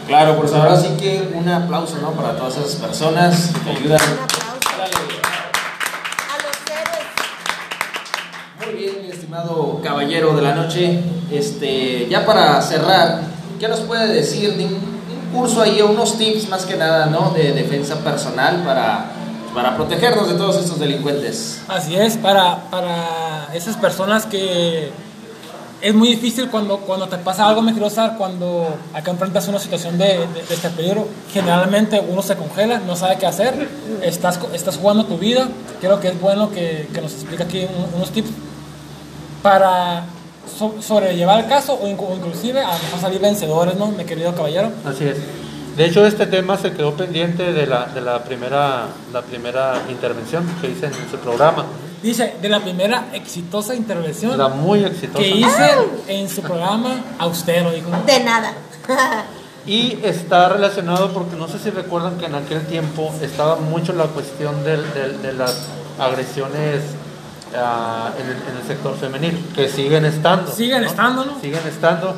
Claro, 0.06 0.38
pues 0.38 0.52
ahora 0.54 0.74
sí 0.80 0.88
que 0.98 1.30
un 1.34 1.46
aplauso, 1.50 1.96
¿no? 2.00 2.12
Para 2.12 2.34
todas 2.36 2.56
esas 2.56 2.76
personas 2.76 3.50
que 3.62 3.70
ayudan. 3.70 4.00
Un 4.00 4.24
aplauso 4.24 4.68
a 4.80 6.36
los 6.38 6.56
héroes. 6.72 7.06
Muy 8.64 8.74
bien, 8.74 9.02
mi 9.04 9.10
estimado 9.10 9.80
caballero 9.84 10.34
de 10.34 10.40
la 10.42 10.54
noche. 10.54 11.00
Este, 11.30 12.06
ya 12.08 12.24
para 12.24 12.60
cerrar, 12.62 13.20
¿qué 13.60 13.68
nos 13.68 13.80
puede 13.80 14.08
decir 14.14 14.50
un 14.58 14.97
curso 15.32 15.62
ahí, 15.62 15.80
unos 15.82 16.16
tips 16.18 16.48
más 16.48 16.64
que 16.66 16.76
nada, 16.76 17.06
¿no? 17.06 17.30
De 17.30 17.52
defensa 17.52 17.96
personal 17.96 18.62
para, 18.64 19.06
para 19.54 19.76
protegernos 19.76 20.28
de 20.28 20.34
todos 20.34 20.56
estos 20.56 20.78
delincuentes. 20.78 21.60
Así 21.68 21.96
es, 21.96 22.16
para, 22.16 22.70
para 22.70 23.48
esas 23.54 23.76
personas 23.76 24.26
que 24.26 24.90
es 25.80 25.94
muy 25.94 26.08
difícil 26.08 26.48
cuando, 26.50 26.78
cuando 26.78 27.06
te 27.08 27.18
pasa 27.18 27.46
algo, 27.48 27.62
me 27.62 27.70
quiero 27.72 27.86
usar, 27.86 28.16
cuando 28.18 28.66
acá 28.92 29.12
enfrentas 29.12 29.46
una 29.46 29.60
situación 29.60 29.96
de, 29.96 30.26
de- 30.26 30.42
de 30.48 30.54
este 30.54 30.70
peligro, 30.70 31.06
generalmente 31.32 32.02
uno 32.08 32.20
se 32.20 32.34
congela, 32.34 32.80
no 32.80 32.96
sabe 32.96 33.16
qué 33.18 33.26
hacer, 33.26 33.68
estás, 34.02 34.40
estás 34.54 34.76
jugando 34.76 35.04
tu 35.06 35.18
vida, 35.18 35.48
creo 35.80 36.00
que 36.00 36.08
es 36.08 36.20
bueno 36.20 36.50
que, 36.50 36.88
que 36.92 37.00
nos 37.00 37.12
explique 37.12 37.44
aquí 37.44 37.60
un- 37.64 37.94
unos 37.94 38.10
tips 38.10 38.30
para 39.42 40.04
so- 40.48 40.76
sobrellevar 40.80 41.40
el 41.44 41.46
caso 41.48 41.74
o, 41.74 41.86
incu- 41.88 42.08
o 42.10 42.14
inclusive 42.16 42.60
a 42.60 42.72
lo 42.76 42.82
mejor 42.82 43.00
salir 43.00 43.20
vencedores, 43.20 43.74
¿no, 43.76 43.86
mi 43.88 44.04
querido 44.04 44.34
caballero? 44.34 44.70
Así 44.84 45.04
es. 45.04 45.16
De 45.76 45.84
hecho, 45.84 46.04
este 46.04 46.26
tema 46.26 46.56
se 46.56 46.72
quedó 46.72 46.94
pendiente 46.94 47.52
de 47.52 47.66
la, 47.66 47.86
de 47.86 48.00
la, 48.00 48.24
primera, 48.24 48.86
la 49.12 49.22
primera 49.22 49.80
intervención 49.88 50.44
que 50.60 50.70
hice 50.70 50.86
en 50.86 50.92
su 51.10 51.16
programa. 51.18 51.66
Dice, 52.02 52.34
de 52.42 52.48
la 52.48 52.60
primera 52.60 53.08
exitosa 53.12 53.74
intervención 53.74 54.36
La 54.38 54.48
muy 54.48 54.84
exitosa. 54.84 55.18
que 55.18 55.28
hice 55.28 55.70
en 56.08 56.28
su 56.28 56.42
programa 56.42 57.04
austero, 57.18 57.70
dijo. 57.70 57.90
De 58.06 58.20
nada. 58.24 58.52
Y 59.66 59.98
está 60.02 60.48
relacionado 60.48 61.12
porque 61.12 61.36
no 61.36 61.46
sé 61.46 61.58
si 61.58 61.68
recuerdan 61.68 62.16
que 62.16 62.24
en 62.24 62.34
aquel 62.36 62.62
tiempo 62.66 63.12
estaba 63.20 63.56
mucho 63.56 63.92
la 63.92 64.04
cuestión 64.06 64.64
del- 64.64 64.94
del- 64.94 65.20
de 65.20 65.32
las 65.34 65.66
agresiones 65.98 66.80
ah, 67.56 68.10
en, 68.18 68.26
el, 68.26 68.32
en 68.50 68.56
el 68.60 68.66
sector 68.66 68.94
femenil, 68.96 69.46
que 69.54 69.68
siguen 69.68 70.04
estando. 70.04 70.50
Siguen 70.52 70.84
estando, 70.84 71.24
¿no? 71.24 71.40
Siguen 71.40 71.66
estando, 71.66 72.14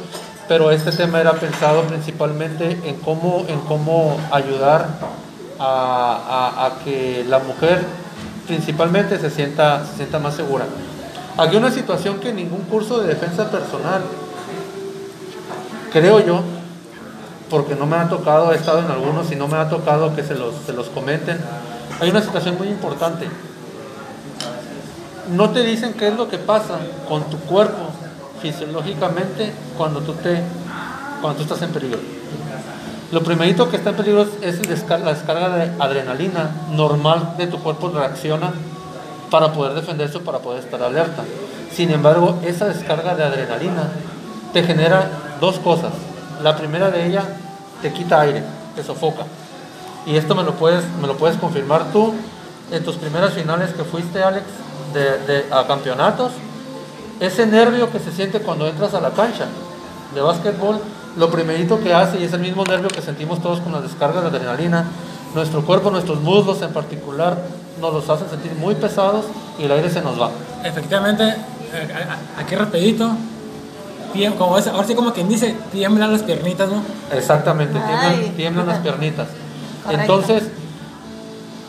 pero 0.48 0.70
este 0.70 0.92
tema 0.92 1.20
era 1.20 1.32
pensado 1.34 1.82
principalmente 1.82 2.80
en 2.84 2.96
cómo, 2.96 3.44
en 3.48 3.60
cómo 3.60 4.18
ayudar 4.32 4.86
a, 5.58 6.52
a- 6.56 6.66
a 6.66 6.84
que 6.84 7.24
la 7.28 7.38
mujer 7.38 7.84
principalmente 8.46 9.18
se 9.18 9.30
sienta, 9.30 9.84
se 9.86 9.96
sienta 9.96 10.18
más 10.18 10.34
segura. 10.34 10.64
Aquí 11.36 11.56
una 11.56 11.70
situación 11.70 12.18
que 12.18 12.32
ningún 12.32 12.62
curso 12.62 13.00
de 13.00 13.06
defensa 13.08 13.50
personal, 13.50 14.02
creo 15.92 16.20
yo, 16.24 16.42
porque 17.48 17.74
no 17.74 17.86
me 17.86 17.96
ha 17.96 18.08
tocado, 18.08 18.52
he 18.52 18.56
estado 18.56 18.80
en 18.80 18.90
algunos 18.90 19.30
y 19.32 19.36
no 19.36 19.48
me 19.48 19.56
ha 19.56 19.68
tocado 19.68 20.14
que 20.14 20.22
se 20.22 20.34
los, 20.34 20.54
se 20.66 20.72
los 20.72 20.88
comenten, 20.88 21.38
hay 22.00 22.10
una 22.10 22.20
situación 22.22 22.56
muy 22.58 22.68
importante. 22.68 23.26
No 25.30 25.50
te 25.50 25.62
dicen 25.62 25.94
qué 25.94 26.08
es 26.08 26.16
lo 26.16 26.28
que 26.28 26.38
pasa 26.38 26.78
con 27.08 27.22
tu 27.24 27.38
cuerpo 27.38 27.90
fisiológicamente 28.42 29.52
cuando 29.76 30.00
tú, 30.00 30.12
te, 30.14 30.42
cuando 31.20 31.42
estás 31.42 31.62
en 31.62 31.70
peligro. 31.70 31.98
Lo 33.12 33.22
primerito 33.22 33.70
que 33.70 33.76
está 33.76 33.90
en 33.90 33.96
peligro 33.96 34.26
es 34.40 34.68
la 34.88 35.12
descarga 35.12 35.48
de 35.56 35.70
adrenalina 35.82 36.50
normal 36.70 37.34
de 37.38 37.46
tu 37.46 37.58
cuerpo 37.58 37.90
reacciona 37.90 38.52
para 39.30 39.52
poder 39.52 39.74
defenderse 39.74 40.18
o 40.18 40.22
para 40.22 40.38
poder 40.38 40.64
estar 40.64 40.82
alerta. 40.82 41.22
Sin 41.72 41.90
embargo, 41.90 42.38
esa 42.44 42.66
descarga 42.66 43.14
de 43.14 43.24
adrenalina 43.24 43.88
te 44.52 44.62
genera 44.64 45.10
dos 45.40 45.58
cosas. 45.58 45.92
La 46.42 46.56
primera 46.56 46.90
de 46.90 47.06
ella 47.06 47.24
te 47.82 47.92
quita 47.92 48.20
aire, 48.20 48.42
te 48.74 48.82
sofoca. 48.82 49.24
Y 50.06 50.16
esto 50.16 50.34
me 50.34 50.42
lo 50.42 50.54
puedes, 50.54 50.84
me 51.00 51.06
lo 51.06 51.16
puedes 51.16 51.36
confirmar 51.36 51.92
tú 51.92 52.14
en 52.72 52.84
tus 52.84 52.96
primeras 52.96 53.34
finales 53.34 53.72
que 53.72 53.84
fuiste, 53.84 54.22
Alex, 54.22 54.44
de, 54.92 55.18
de- 55.26 55.44
a 55.52 55.66
campeonatos. 55.66 56.32
Ese 57.20 57.46
nervio 57.46 57.90
que 57.90 57.98
se 57.98 58.12
siente 58.12 58.40
cuando 58.40 58.66
entras 58.66 58.94
a 58.94 59.00
la 59.00 59.10
cancha 59.10 59.46
de 60.14 60.20
básquetbol, 60.20 60.80
lo 61.16 61.30
primerito 61.30 61.80
que 61.80 61.92
hace, 61.92 62.18
y 62.20 62.24
es 62.24 62.32
el 62.32 62.40
mismo 62.40 62.64
nervio 62.64 62.88
que 62.88 63.02
sentimos 63.02 63.42
todos 63.42 63.60
con 63.60 63.72
las 63.72 63.82
descargas 63.82 64.22
de 64.22 64.28
adrenalina, 64.28 64.84
nuestro 65.34 65.62
cuerpo, 65.62 65.90
nuestros 65.90 66.20
muslos 66.20 66.62
en 66.62 66.72
particular, 66.72 67.36
nos 67.80 67.92
los 67.92 68.08
hacen 68.08 68.28
sentir 68.30 68.52
muy 68.54 68.74
pesados 68.74 69.26
y 69.58 69.64
el 69.64 69.72
aire 69.72 69.90
se 69.90 70.00
nos 70.00 70.20
va. 70.20 70.30
Efectivamente, 70.64 71.24
eh, 71.24 71.88
aquí 72.38 72.54
rapidito, 72.56 73.10
como 74.38 74.58
es, 74.58 74.66
ahora 74.66 74.86
sí 74.86 74.94
como 74.94 75.12
quien 75.12 75.28
dice, 75.28 75.54
tiemblan 75.70 76.12
las 76.12 76.22
piernitas, 76.22 76.68
¿no? 76.68 76.82
Exactamente, 77.12 77.78
tiemblan, 77.78 78.36
tiemblan 78.36 78.66
las 78.66 78.78
piernitas. 78.78 79.28
Entonces, 79.90 80.44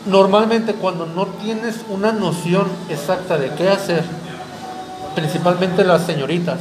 normalmente 0.06 0.74
cuando 0.74 1.06
no 1.06 1.26
tienes 1.26 1.76
una 1.88 2.12
noción 2.12 2.66
exacta 2.88 3.38
de 3.38 3.50
qué 3.50 3.68
hacer, 3.68 4.04
principalmente 5.14 5.84
las 5.84 6.02
señoritas, 6.02 6.58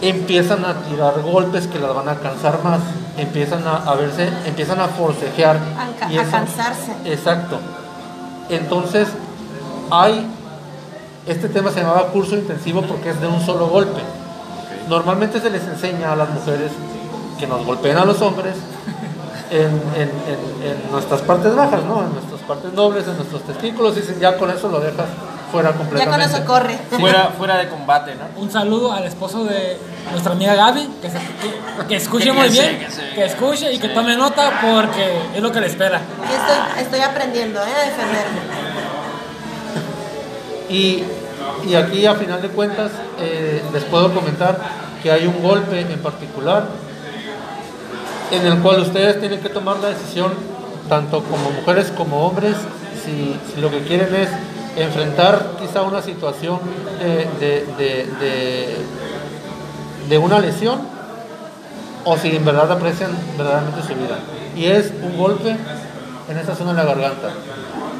empiezan 0.00 0.64
a 0.64 0.74
tirar 0.82 1.20
golpes 1.22 1.66
que 1.66 1.78
las 1.78 1.94
van 1.94 2.08
a 2.08 2.16
cansar 2.16 2.62
más, 2.62 2.80
empiezan 3.16 3.66
a, 3.66 3.76
a 3.76 3.94
verse, 3.94 4.28
empiezan 4.46 4.80
a 4.80 4.88
forcejear. 4.88 5.56
A 6.06 6.10
y 6.12 6.18
a 6.18 6.22
eso- 6.22 6.30
cansarse. 6.30 6.92
Exacto. 7.04 7.58
Entonces, 8.48 9.08
hay, 9.90 10.26
este 11.26 11.48
tema 11.48 11.70
se 11.70 11.80
llamaba 11.80 12.06
curso 12.08 12.34
intensivo 12.36 12.82
porque 12.82 13.10
es 13.10 13.20
de 13.20 13.26
un 13.26 13.44
solo 13.44 13.66
golpe. 13.68 14.00
Normalmente 14.88 15.40
se 15.40 15.50
les 15.50 15.64
enseña 15.64 16.12
a 16.12 16.16
las 16.16 16.30
mujeres 16.30 16.70
que 17.38 17.46
nos 17.46 17.64
golpeen 17.66 17.98
a 17.98 18.04
los 18.04 18.22
hombres 18.22 18.54
en, 19.50 19.66
en- 19.94 20.12
en- 20.26 20.70
en 20.70 20.90
nuestras 20.92 21.20
partes 21.22 21.54
bajas, 21.54 21.82
¿no? 21.84 22.02
En 22.04 22.12
nuestras 22.12 22.40
partes 22.42 22.72
nobles, 22.72 23.06
en 23.06 23.16
nuestros 23.16 23.42
testículos, 23.42 23.96
y 23.96 24.00
dicen, 24.00 24.20
ya 24.20 24.36
con 24.36 24.50
eso 24.50 24.68
lo 24.68 24.80
dejas 24.80 25.06
fuera 25.50 25.70
Ya 25.70 25.76
con 25.76 25.86
completamente. 25.86 26.26
eso 26.36 26.44
corre. 26.44 26.78
Fuera, 26.98 27.30
fuera 27.36 27.56
de 27.56 27.68
combate, 27.68 28.14
¿no? 28.14 28.40
Un 28.40 28.50
saludo 28.50 28.92
al 28.92 29.04
esposo 29.04 29.44
de 29.44 29.78
nuestra 30.10 30.32
amiga 30.32 30.54
Gaby, 30.54 30.88
que, 31.00 31.08
se- 31.10 31.18
que- 31.18 31.86
que 31.88 31.96
escuche 31.96 32.24
Que 32.26 32.32
muy 32.32 32.48
bien, 32.50 32.78
que 32.78 32.90
se- 32.90 33.10
que 33.14 33.24
escuche 33.24 33.72
y 33.72 33.78
que 33.78 33.88
tome 33.88 34.16
nota 34.16 34.60
porque 34.60 35.18
es 35.34 35.42
lo 35.42 35.50
que 35.50 35.60
le 35.60 35.66
espera. 35.68 36.00
Y 36.30 36.32
estoy, 36.34 36.82
estoy 36.82 37.00
aprendiendo 37.00 37.60
¿eh? 37.60 37.64
a 37.74 37.84
defenderme. 37.86 38.40
Y, 40.68 41.02
y 41.66 41.74
aquí 41.74 42.04
a 42.06 42.14
final 42.14 42.42
de 42.42 42.48
cuentas 42.48 42.90
eh, 43.20 43.62
les 43.72 43.84
puedo 43.84 44.12
comentar 44.12 44.58
que 45.02 45.10
hay 45.10 45.26
un 45.26 45.42
golpe 45.42 45.80
en 45.80 45.98
particular 46.00 46.66
en 48.30 48.46
el 48.46 48.58
cual 48.60 48.80
ustedes 48.80 49.18
tienen 49.20 49.40
que 49.40 49.48
tomar 49.48 49.78
la 49.78 49.88
decisión, 49.88 50.32
tanto 50.88 51.22
como 51.24 51.50
mujeres 51.50 51.90
como 51.96 52.26
hombres, 52.26 52.54
si, 53.04 53.36
si 53.54 53.60
lo 53.60 53.70
que 53.70 53.82
quieren 53.82 54.14
es 54.14 54.28
enfrentar 54.76 55.52
quizá 55.60 55.82
una 55.82 56.02
situación 56.02 56.58
de, 57.00 57.26
de- 60.08 60.18
una 60.18 60.38
lesión 60.40 60.80
o 62.04 62.16
si 62.16 62.34
en 62.36 62.44
verdad 62.44 62.70
aprecian 62.72 63.10
verdaderamente 63.36 63.82
su 63.82 63.88
vida. 63.94 64.18
Y 64.56 64.64
es 64.66 64.90
un 65.02 65.16
golpe 65.18 65.56
en 66.28 66.38
esa 66.38 66.54
zona 66.54 66.70
de 66.72 66.76
la 66.78 66.84
garganta. 66.84 67.28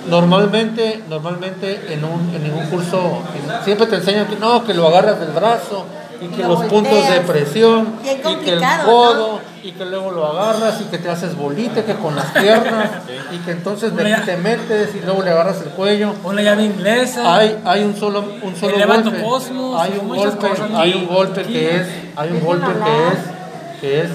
Normalmente, 0.08 1.02
normalmente 1.08 1.92
en, 1.92 2.04
un, 2.04 2.34
en 2.34 2.42
ningún 2.44 2.64
curso 2.66 3.22
siempre 3.64 3.86
te 3.86 3.96
enseñan 3.96 4.26
que 4.26 4.36
no, 4.36 4.64
que 4.64 4.72
lo 4.72 4.88
agarras 4.88 5.20
del 5.20 5.30
brazo 5.32 5.84
y 6.20 6.26
que 6.28 6.42
Lo 6.42 6.48
los 6.48 6.64
puntos 6.64 7.08
de 7.08 7.20
presión 7.20 7.94
y 8.00 8.04
que 8.04 8.12
el 8.12 8.20
complicado, 8.22 8.84
codo 8.86 9.40
y 9.62 9.72
que 9.72 9.84
luego 9.84 10.10
lo 10.10 10.26
agarras 10.26 10.80
y 10.80 10.84
que 10.84 10.98
te 10.98 11.08
haces 11.08 11.36
bolita 11.36 11.84
que 11.84 11.94
con 11.94 12.16
las 12.16 12.26
piernas 12.26 12.90
y 13.32 13.38
que 13.38 13.52
entonces 13.52 13.94
de 13.94 14.16
te 14.24 14.36
metes 14.36 14.94
y 14.94 15.00
luego 15.04 15.22
le 15.22 15.30
agarras 15.30 15.60
el 15.62 15.70
cuello. 15.70 16.14
Una 16.24 16.42
llave 16.42 16.64
inglesa. 16.64 17.36
Hay, 17.36 17.60
hay 17.64 17.84
un 17.84 17.96
solo, 17.96 18.24
un 18.42 18.56
solo 18.56 18.76
golpe. 18.86 19.22
cosmos, 19.22 19.80
hay 19.80 19.98
un 20.00 20.08
golpe, 20.08 20.48
cosas. 20.48 20.70
hay 20.74 20.94
un 20.94 21.06
golpe 21.06 21.42
que 21.44 21.76
es, 21.76 21.86
hay 22.16 22.30
un 22.30 22.40
golpe 22.40 22.66
que 22.66 23.08
es, 23.08 23.80
que 23.80 24.00
es 24.02 24.10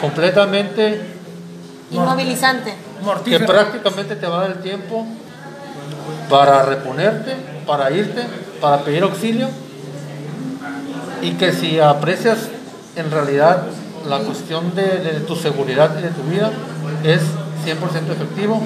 completamente, 0.00 1.00
Inmovilizante. 1.90 2.74
que 3.24 3.40
prácticamente 3.40 4.16
te 4.16 4.26
va 4.26 4.38
a 4.38 4.40
dar 4.42 4.50
el 4.52 4.62
tiempo 4.62 5.06
para 6.28 6.62
reponerte, 6.62 7.36
para 7.66 7.90
irte, 7.90 8.22
para 8.60 8.78
pedir 8.78 9.02
auxilio 9.02 9.48
y 11.24 11.32
que 11.32 11.52
si 11.52 11.80
aprecias 11.80 12.38
en 12.96 13.10
realidad 13.10 13.64
la 14.08 14.18
cuestión 14.18 14.74
de, 14.74 14.82
de 14.82 15.20
tu 15.20 15.34
seguridad 15.34 15.98
y 15.98 16.02
de 16.02 16.10
tu 16.10 16.22
vida 16.24 16.50
es 17.02 17.22
100% 17.64 18.12
efectivo 18.12 18.62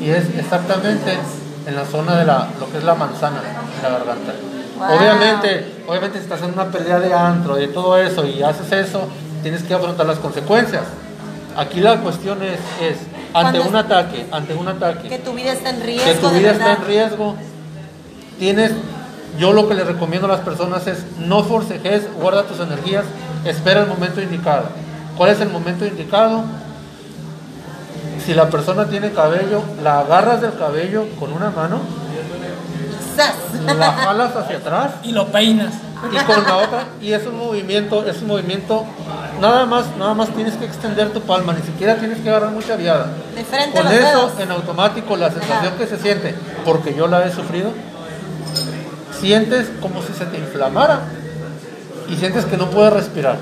y 0.00 0.10
es 0.10 0.24
exactamente 0.36 1.16
en 1.66 1.74
la 1.74 1.84
zona 1.84 2.16
de 2.16 2.26
la, 2.26 2.48
lo 2.60 2.70
que 2.70 2.78
es 2.78 2.84
la 2.84 2.94
manzana 2.94 3.40
de 3.40 3.82
la 3.82 3.98
garganta. 3.98 4.32
Wow. 4.78 4.98
Obviamente, 4.98 5.82
obviamente 5.86 6.18
si 6.18 6.24
estás 6.24 6.42
en 6.42 6.52
una 6.52 6.70
pelea 6.70 7.00
de 7.00 7.14
antro 7.14 7.60
y 7.60 7.68
todo 7.68 7.96
eso 7.98 8.26
y 8.26 8.42
haces 8.42 8.70
eso, 8.72 9.08
tienes 9.42 9.62
que 9.62 9.74
afrontar 9.74 10.06
las 10.06 10.18
consecuencias. 10.18 10.82
Aquí 11.56 11.80
la 11.80 11.98
cuestión 12.00 12.42
es, 12.42 12.58
es 12.80 12.98
ante 13.34 13.60
un 13.60 13.76
ataque, 13.76 14.26
ante 14.30 14.54
un 14.54 14.68
ataque, 14.68 15.08
Que 15.08 15.18
tu 15.18 15.32
vida 15.32 15.52
está 15.52 15.70
en 15.70 15.82
riesgo. 15.82 16.06
que 16.06 16.14
tu 16.14 16.30
vida 16.30 16.50
está 16.52 16.72
en 16.74 16.84
riesgo, 16.84 17.36
tienes, 18.38 18.72
yo 19.38 19.52
lo 19.52 19.68
que 19.68 19.74
le 19.74 19.84
recomiendo 19.84 20.26
a 20.26 20.30
las 20.30 20.40
personas 20.40 20.86
es 20.86 21.04
no 21.18 21.42
forcejes, 21.44 22.02
guarda 22.20 22.44
tus 22.44 22.60
energías, 22.60 23.04
espera 23.44 23.80
el 23.82 23.86
momento 23.88 24.20
indicado. 24.20 24.64
¿Cuál 25.16 25.30
es 25.30 25.40
el 25.40 25.48
momento 25.48 25.84
indicado? 25.86 26.42
Si 28.24 28.34
la 28.34 28.48
persona 28.50 28.86
tiene 28.86 29.10
cabello, 29.12 29.62
la 29.82 30.00
agarras 30.00 30.40
del 30.40 30.56
cabello 30.56 31.06
con 31.18 31.32
una 31.32 31.50
mano, 31.50 31.80
la 33.76 33.92
jalas 33.92 34.34
hacia 34.36 34.56
atrás 34.56 34.92
Y 35.02 35.12
lo 35.12 35.26
peinas. 35.28 35.74
y 36.10 36.16
con 36.24 36.42
la 36.44 36.56
otra 36.56 36.84
y 37.00 37.12
es 37.12 37.26
un 37.26 37.38
movimiento 37.38 38.04
es 38.06 38.22
un 38.22 38.28
movimiento 38.28 38.84
nada 39.40 39.66
más 39.66 39.84
nada 39.98 40.14
más 40.14 40.30
tienes 40.30 40.54
que 40.54 40.64
extender 40.64 41.10
tu 41.10 41.20
palma 41.20 41.52
ni 41.52 41.62
siquiera 41.62 41.94
tienes 41.96 42.18
que 42.18 42.28
agarrar 42.30 42.50
mucha 42.50 42.74
viada 42.74 43.06
De 43.36 43.44
frente 43.44 43.78
a 43.78 43.82
con 43.82 43.84
los 43.84 44.00
eso 44.00 44.06
dedos. 44.08 44.40
en 44.40 44.50
automático 44.50 45.16
la 45.16 45.30
sensación 45.30 45.58
Ajá. 45.74 45.76
que 45.76 45.86
se 45.86 45.98
siente 45.98 46.34
porque 46.64 46.94
yo 46.94 47.06
la 47.06 47.24
he 47.26 47.30
sufrido 47.32 47.70
sientes 49.22 49.68
como 49.80 50.02
si 50.02 50.12
se 50.12 50.26
te 50.26 50.36
inflamara 50.38 51.00
y 52.10 52.16
sientes 52.16 52.44
que 52.44 52.56
no 52.58 52.68
puedes 52.70 52.92
respirar 52.92 53.38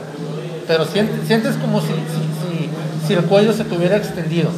pero 0.69 0.85
sientes, 0.85 1.27
sientes 1.27 1.57
como 1.57 1.81
si, 1.81 1.89
si, 1.89 1.93
si, 1.95 2.71
si 3.09 3.15
el 3.15 3.25
cuello 3.25 3.53
se 3.53 3.65
te 3.65 3.75
hubiera 3.77 3.97
extendido 3.97 4.51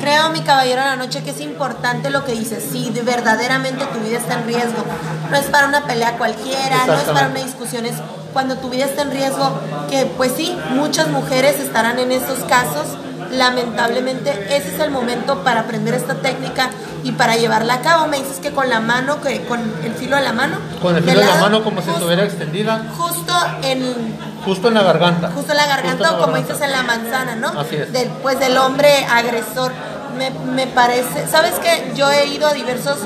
Creo, 0.00 0.30
mi 0.30 0.40
caballero 0.40 0.80
de 0.80 0.86
la 0.86 0.96
noche, 0.96 1.22
que 1.22 1.28
es 1.30 1.42
importante 1.42 2.08
lo 2.08 2.24
que 2.24 2.32
dices. 2.32 2.64
Si 2.72 2.88
de- 2.88 3.02
verdaderamente 3.02 3.84
tu 3.92 3.98
vida 4.00 4.16
está 4.16 4.38
en 4.40 4.46
riesgo, 4.46 4.82
no 5.30 5.36
es 5.36 5.44
para 5.44 5.68
una 5.68 5.84
pelea 5.84 6.16
cualquiera, 6.16 6.86
no 6.86 6.94
es 6.94 7.02
para 7.02 7.26
una 7.28 7.40
discusión, 7.44 7.84
es 7.84 7.96
cuando 8.32 8.56
tu 8.56 8.70
vida 8.70 8.86
está 8.86 9.02
en 9.02 9.10
riesgo, 9.10 9.60
que 9.90 10.06
pues 10.16 10.32
sí, 10.34 10.56
muchas 10.70 11.08
mujeres 11.08 11.60
estarán 11.60 11.98
en 11.98 12.12
esos 12.12 12.38
casos. 12.48 12.86
Lamentablemente, 13.30 14.30
ese 14.56 14.74
es 14.74 14.80
el 14.80 14.90
momento 14.90 15.42
para 15.44 15.60
aprender 15.60 15.94
esta 15.94 16.14
técnica 16.16 16.70
y 17.04 17.12
para 17.12 17.36
llevarla 17.36 17.74
a 17.74 17.80
cabo. 17.80 18.06
Me 18.06 18.18
dices 18.18 18.38
que 18.40 18.50
con 18.52 18.68
la 18.68 18.80
mano, 18.80 19.20
que 19.20 19.44
con 19.44 19.60
el 19.84 19.92
filo 19.94 20.16
de 20.16 20.22
la 20.22 20.32
mano. 20.32 20.56
con 20.82 20.96
el 20.96 21.02
filo 21.04 21.20
de 21.20 21.26
la 21.26 21.36
mano 21.36 21.62
como 21.62 21.80
si 21.82 21.90
estuviera 21.90 22.24
extendida 22.24 22.84
Justo 22.96 23.32
en 23.62 24.18
justo 24.44 24.68
en 24.68 24.74
la 24.74 24.82
garganta 24.82 25.30
justo 25.34 25.52
en 25.52 25.58
la 25.58 25.66
garganta 25.66 26.12
o 26.12 26.18
como 26.18 26.32
garganta. 26.32 26.52
dices 26.54 26.62
en 26.66 26.72
la 26.72 26.82
manzana, 26.82 27.36
¿no? 27.36 27.48
Así 27.60 27.76
es. 27.76 27.92
Del, 27.92 28.08
pues 28.22 28.38
del 28.40 28.56
hombre 28.56 29.04
agresor. 29.10 29.72
Me, 30.16 30.30
me 30.30 30.66
parece, 30.66 31.26
¿sabes 31.30 31.52
qué? 31.62 31.92
Yo 31.94 32.10
he 32.10 32.26
ido 32.26 32.48
a 32.48 32.52
diversos 32.52 32.98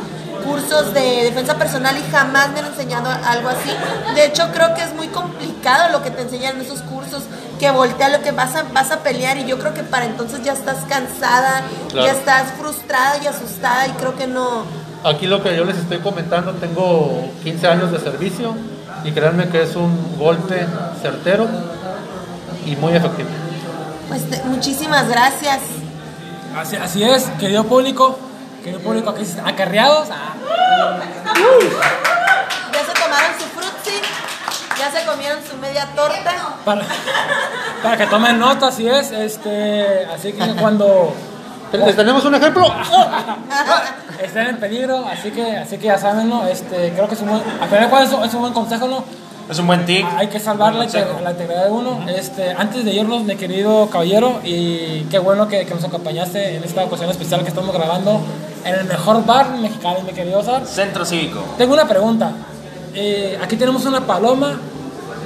cursos 0.45 0.93
de 0.95 1.25
defensa 1.25 1.57
personal 1.57 1.97
y 1.97 2.11
jamás 2.11 2.51
me 2.51 2.61
han 2.61 2.67
enseñado 2.67 3.09
algo 3.27 3.49
así. 3.49 3.71
De 4.15 4.25
hecho, 4.27 4.49
creo 4.53 4.75
que 4.75 4.83
es 4.83 4.95
muy 4.95 5.09
complicado 5.09 5.91
lo 5.91 6.03
que 6.03 6.11
te 6.11 6.23
enseñan 6.23 6.57
en 6.57 6.63
esos 6.63 6.81
cursos, 6.83 7.23
que 7.65 7.71
voltea 7.71 8.11
lo 8.11 8.21
que 8.23 8.31
vas 8.33 8.55
a, 8.57 8.65
vas 8.75 8.91
a 8.91 8.99
pelear 8.99 9.39
y 9.39 9.47
yo 9.47 9.59
creo 9.59 9.73
que 9.73 9.83
para 9.83 10.05
entonces 10.05 10.43
ya 10.43 10.53
estás 10.53 10.79
cansada, 10.87 11.63
Claro. 11.91 12.07
ya 12.07 12.13
estás 12.13 12.53
frustrada 12.59 13.17
y 13.23 13.27
asustada 13.27 13.87
y 13.87 13.91
creo 13.93 14.15
que 14.17 14.27
no... 14.27 14.65
Aquí 15.03 15.27
lo 15.27 15.43
que 15.43 15.57
yo 15.57 15.65
les 15.65 15.79
estoy 15.79 15.99
comentando, 16.01 16.53
tengo 16.53 17.31
15 17.43 17.67
años 17.69 17.91
de 17.91 18.01
servicio 18.01 18.55
y 19.05 19.13
créanme 19.13 19.49
que 19.49 19.63
es 19.63 19.77
un 19.77 20.19
golpe 20.19 20.67
certero 21.01 21.49
y 22.67 22.77
muy 22.77 22.93
efectivo. 22.95 23.29
Pues 24.09 24.29
te- 24.29 24.43
muchísimas 24.45 25.09
gracias. 25.09 25.61
Así, 26.57 26.77
así 26.77 27.03
es, 27.03 27.25
querido 27.41 27.65
público, 27.65 28.19
querido 28.63 28.81
público, 28.81 29.09
aquí 29.11 29.25
acarreados. 29.45 30.09
Ah, 30.11 30.35
Ya 32.73 32.81
se 32.85 32.93
tomaron 32.93 33.33
su 33.39 33.47
frutzi, 33.47 34.01
ya 34.79 34.91
se 34.91 35.07
comieron 35.07 35.39
su 35.49 35.57
media 35.59 35.87
torta. 35.95 36.33
para, 36.65 36.83
para 37.83 37.97
que 37.97 38.07
tomen 38.07 38.39
nota, 38.39 38.69
así 38.69 38.89
es. 38.89 39.11
Este, 39.13 40.07
así 40.15 40.33
que 40.33 40.55
cuando 40.57 41.13
¿Les 41.73 41.97
tenemos 41.97 42.25
un 42.25 42.35
ejemplo? 42.37 42.73
están 44.23 44.47
en 44.47 44.57
peligro, 44.59 45.05
así 45.09 45.31
que, 45.31 45.57
así 45.57 45.77
que 45.79 45.87
ya 45.87 45.99
saben, 45.99 46.29
¿no? 46.29 46.47
Este, 46.47 46.93
creo 46.95 47.09
que 47.09 47.15
es 47.15 47.21
un 47.21 47.31
buen, 47.31 47.43
al 47.61 47.69
final 47.69 47.85
de 47.85 47.91
cuentas 47.91 48.09
es 48.13 48.19
un- 48.19 48.25
es 48.25 48.35
un 48.35 48.41
buen 48.43 48.53
consejo, 48.53 48.87
¿no? 48.87 49.05
Es 49.51 49.59
un 49.59 49.67
buen 49.67 49.85
tip. 49.85 50.07
Hay 50.17 50.29
que 50.29 50.41
salvar 50.41 50.73
la, 50.75 50.87
la 50.87 51.31
integridad 51.33 51.65
de 51.65 51.71
uno. 51.71 51.99
Este, 52.09 52.53
antes 52.53 52.83
de 52.85 52.93
irnos, 52.93 53.25
mi 53.25 53.37
querido 53.37 53.91
caballero, 53.91 54.41
y 54.43 55.03
qué 55.11 55.19
bueno 55.19 55.49
que, 55.49 55.67
que 55.67 55.75
nos 55.75 55.85
acompañaste 55.85 56.57
en 56.57 56.65
esta 56.65 56.85
ocasión 56.85 57.11
especial 57.11 57.43
que 57.43 57.49
estamos 57.49 57.75
grabando 57.75 58.21
en 58.65 58.75
el 58.75 58.85
mejor 58.85 59.27
bar 59.27 59.51
mexicano, 59.51 59.99
mi 60.07 60.13
querido 60.13 60.43
Sar. 60.43 60.65
Centro 60.67 61.05
Cívico. 61.05 61.45
Tengo 61.59 61.75
una 61.75 61.87
pregunta. 61.87 62.33
Eh, 62.95 63.39
aquí 63.43 63.57
tenemos 63.57 63.85
una 63.87 64.01
paloma. 64.07 64.59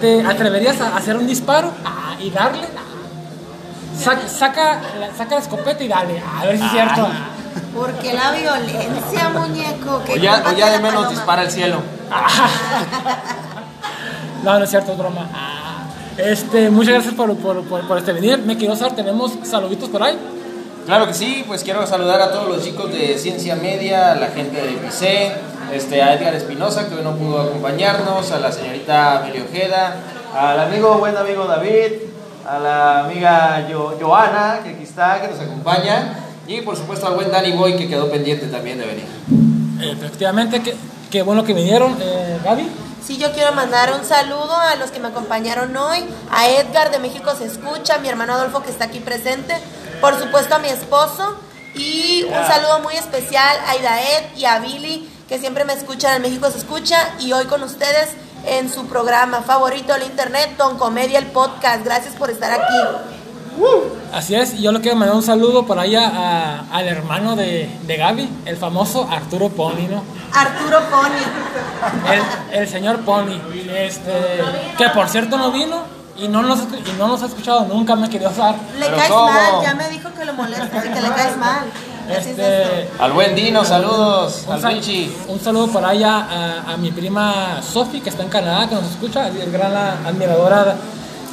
¿Te 0.01 0.25
atreverías 0.25 0.81
a 0.81 0.97
hacer 0.97 1.17
un 1.17 1.27
disparo 1.27 1.73
ah, 1.85 2.15
y 2.21 2.31
darle? 2.31 2.69
Ah. 2.77 3.99
Saca, 3.99 4.29
saca, 4.29 4.81
la, 4.99 5.15
saca 5.17 5.35
la 5.35 5.41
escopeta 5.41 5.83
y 5.83 5.89
dale. 5.89 6.23
A 6.41 6.45
ver 6.45 6.57
si 6.59 6.65
es 6.65 6.71
cierto. 6.71 7.09
Porque 7.75 8.13
la 8.15 8.31
violencia, 8.33 9.29
muñeco. 9.31 10.03
que 10.05 10.13
O 10.13 10.17
ya, 10.17 10.45
o 10.47 10.53
ya 10.57 10.71
de 10.71 10.79
menos 10.79 10.95
paloma. 10.95 11.11
dispara 11.11 11.43
al 11.43 11.51
cielo. 11.51 11.83
No, 14.43 14.57
no 14.57 14.65
es 14.65 14.71
cierto, 14.71 14.93
es 14.93 14.99
broma. 14.99 15.29
Ah. 15.35 15.89
Este, 16.17 16.71
muchas 16.71 16.95
gracias 16.95 17.15
por, 17.15 17.37
por, 17.39 17.65
por, 17.65 17.87
por 17.89 17.99
este 17.99 18.13
venir. 18.13 18.39
Me 18.39 18.57
quiero 18.57 18.75
usar, 18.75 18.95
tenemos 18.95 19.33
saluditos 19.43 19.89
por 19.89 20.01
ahí. 20.03 20.17
Claro 20.87 21.09
que 21.09 21.15
sí, 21.15 21.45
pues 21.47 21.65
quiero 21.65 21.85
saludar 21.89 22.21
a 22.23 22.31
todos 22.31 22.49
los 22.49 22.65
chicos 22.65 22.91
de 22.93 23.19
Ciencia 23.19 23.57
Media, 23.57 24.13
a 24.13 24.15
la 24.15 24.29
gente 24.29 24.63
de 24.63 24.71
IPC, 24.73 25.33
este, 25.73 26.03
a 26.03 26.15
Edgar 26.15 26.35
Espinosa, 26.35 26.89
que 26.89 26.95
hoy 26.95 27.03
no 27.03 27.15
pudo 27.17 27.41
acompañarnos, 27.43 28.31
a 28.33 28.39
la 28.39 28.51
señorita 28.53 29.19
Amelia 29.19 29.45
Ojeda, 29.49 29.97
al 30.35 30.61
amigo, 30.61 30.99
buen 30.99 31.17
amigo 31.17 31.45
David, 31.47 31.93
a 32.49 32.59
la 32.59 33.01
amiga 33.05 33.67
Jo- 33.71 33.97
Joana, 34.01 34.61
que 34.65 34.71
aquí 34.71 34.85
está, 34.85 35.21
que 35.21 35.29
nos 35.29 35.41
acompaña, 35.41 36.19
y 36.47 36.61
por 36.63 36.77
supuesto 36.77 37.07
al 37.07 37.15
buen 37.15 37.31
Danny 37.31 37.53
Boy, 37.53 37.77
que 37.77 37.89
quedó 37.89 38.11
pendiente 38.11 38.47
también 38.47 38.79
de 38.79 38.87
venir. 38.87 39.07
Efectivamente, 39.81 40.63
qué, 40.63 40.75
qué 41.11 41.23
bueno 41.23 41.45
que 41.45 41.55
vinieron. 41.55 41.97
Eh, 42.01 42.39
Gaby. 42.45 42.69
Sí, 43.05 43.17
yo 43.17 43.33
quiero 43.33 43.53
mandar 43.53 43.93
un 43.95 44.05
saludo 44.05 44.55
a 44.55 44.75
los 44.77 44.91
que 44.91 45.01
me 45.01 45.09
acompañaron 45.09 45.75
hoy, 45.77 46.05
a 46.31 46.49
Edgar 46.51 46.91
de 46.91 46.99
México 46.99 47.33
se 47.37 47.47
escucha, 47.47 47.95
a 47.95 47.99
mi 47.99 48.09
hermano 48.09 48.35
Adolfo 48.35 48.63
que 48.63 48.71
está 48.71 48.85
aquí 48.87 48.99
presente, 49.01 49.55
por 50.01 50.19
supuesto 50.19 50.55
a 50.57 50.59
mi 50.59 50.69
esposo 50.69 51.37
y 51.75 52.25
un 52.25 52.47
saludo 52.47 52.81
muy 52.81 52.95
especial 52.97 53.57
a 53.67 53.77
Idaed 53.77 54.37
y 54.37 54.45
a 54.45 54.59
Billy 54.59 55.09
que 55.29 55.39
siempre 55.39 55.65
me 55.65 55.75
escuchan 55.75 56.17
en 56.17 56.23
México 56.23 56.51
se 56.51 56.59
escucha 56.59 56.97
y 57.21 57.33
hoy 57.33 57.45
con 57.47 57.63
ustedes 57.63 58.09
en 58.47 58.71
su 58.73 58.87
programa 58.87 59.43
favorito 59.43 59.93
del 59.93 60.05
internet, 60.05 60.57
Don 60.57 60.79
Comedia 60.79 61.19
el 61.19 61.27
podcast. 61.27 61.85
Gracias 61.85 62.15
por 62.15 62.31
estar 62.31 62.51
aquí. 62.53 62.75
Así 64.13 64.37
es, 64.37 64.55
y 64.55 64.63
yo 64.63 64.71
le 64.73 64.81
quiero 64.81 64.97
mandar 64.97 65.17
un 65.17 65.23
saludo 65.23 65.67
por 65.67 65.79
allá 65.81 66.07
a- 66.15 66.61
al 66.73 66.87
hermano 66.87 67.35
de, 67.35 67.69
de 67.87 67.97
Gaby, 67.97 68.29
el 68.47 68.57
famoso 68.57 69.09
Arturo 69.11 69.49
Pony, 69.49 69.89
¿no? 69.91 70.03
Arturo 70.33 70.79
Pony. 70.91 72.13
El, 72.53 72.61
el 72.61 72.69
señor 72.69 73.01
Pony, 73.01 73.41
este, 73.77 74.13
que 74.79 74.89
por 74.91 75.09
cierto 75.09 75.37
no 75.37 75.51
vino 75.51 75.83
y 76.17 76.29
no 76.29 76.43
nos, 76.43 76.61
y 76.61 76.93
no 76.99 77.09
nos 77.09 77.23
ha 77.23 77.27
escuchado 77.27 77.63
nunca, 77.67 77.97
me 77.97 78.09
quería 78.09 78.29
usar. 78.29 78.55
Le 78.79 78.87
Pero 78.87 78.97
caes 78.97 79.11
¿cómo? 79.11 79.25
mal, 79.27 79.63
ya 79.63 79.75
me 79.75 79.89
dijo 79.91 80.09
que 80.17 80.25
lo 80.25 80.35
molestas 80.35 80.85
y 80.87 80.89
que 80.89 81.01
le 81.01 81.09
caes 81.11 81.37
mal. 81.37 81.65
Es. 82.09 82.27
Este, 82.27 82.89
Al 82.99 83.13
buen 83.13 83.35
Dino, 83.35 83.65
saludos, 83.65 84.45
un, 84.47 84.53
al 84.55 84.61
sal- 84.61 84.75
Richie. 84.75 85.11
un 85.29 85.41
saludo 85.41 85.69
por 85.69 85.85
allá 85.85 86.27
a, 86.67 86.73
a 86.73 86.77
mi 86.77 86.91
prima 86.91 87.61
Sofi, 87.63 88.01
que 88.01 88.09
está 88.11 88.23
en 88.23 88.29
Canadá, 88.31 88.69
que 88.69 88.75
nos 88.77 88.85
escucha, 88.91 89.29
es 89.29 89.53
gran 89.53 89.75
admiradora 90.07 90.77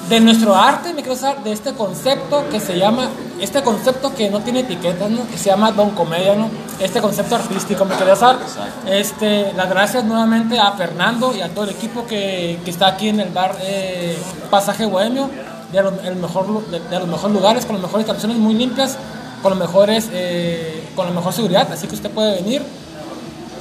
de 0.10 0.20
nuestro 0.20 0.56
arte, 0.56 0.90
me 0.94 1.02
quiero 1.02 1.14
usar, 1.16 1.44
de 1.44 1.52
este 1.52 1.74
concepto 1.74 2.44
que 2.52 2.60
se 2.60 2.78
llama, 2.78 3.08
este 3.42 3.64
concepto 3.64 4.14
que 4.14 4.30
no 4.30 4.40
tiene 4.42 4.60
etiquetas, 4.60 5.10
¿no? 5.10 5.26
que 5.28 5.36
se 5.36 5.46
llama 5.50 5.72
Don 5.72 5.90
Comedia, 5.92 6.36
¿no? 6.36 6.48
este 6.80 7.02
concepto 7.02 7.36
artístico, 7.38 7.86
me 7.86 7.96
quería 7.96 8.14
usar. 8.14 8.38
Este, 8.86 9.52
las 9.54 9.68
gracias 9.68 10.04
nuevamente 10.04 10.60
a 10.60 10.74
Fernando 10.74 11.34
y 11.36 11.42
a 11.42 11.50
todo 11.50 11.64
el 11.64 11.72
equipo 11.72 12.06
que, 12.06 12.60
que 12.64 12.70
está 12.70 12.86
aquí 12.88 13.10
en 13.10 13.20
el 13.20 13.30
bar 13.30 13.56
eh, 13.62 14.16
Pasaje 14.52 14.86
Bohemio, 14.86 15.28
de, 15.72 15.82
los- 15.82 16.04
el 16.04 16.18
mejor, 16.18 16.48
lu- 16.50 16.64
de, 16.70 16.80
de 16.82 17.00
los 17.00 17.08
mejores 17.08 17.34
lugares, 17.36 17.66
con 17.66 17.74
las 17.76 17.82
mejores 17.82 18.04
instalaciones 18.04 18.38
muy 18.38 18.54
limpias, 18.54 18.98
con 19.46 19.60
los 19.60 19.60
mejores, 19.68 20.10
eh, 20.12 20.84
con 20.96 21.06
la 21.06 21.12
mejor 21.14 21.32
seguridad, 21.32 21.72
así 21.72 21.88
que 21.88 21.94
usted 21.94 22.10
puede 22.10 22.36
venir. 22.42 22.64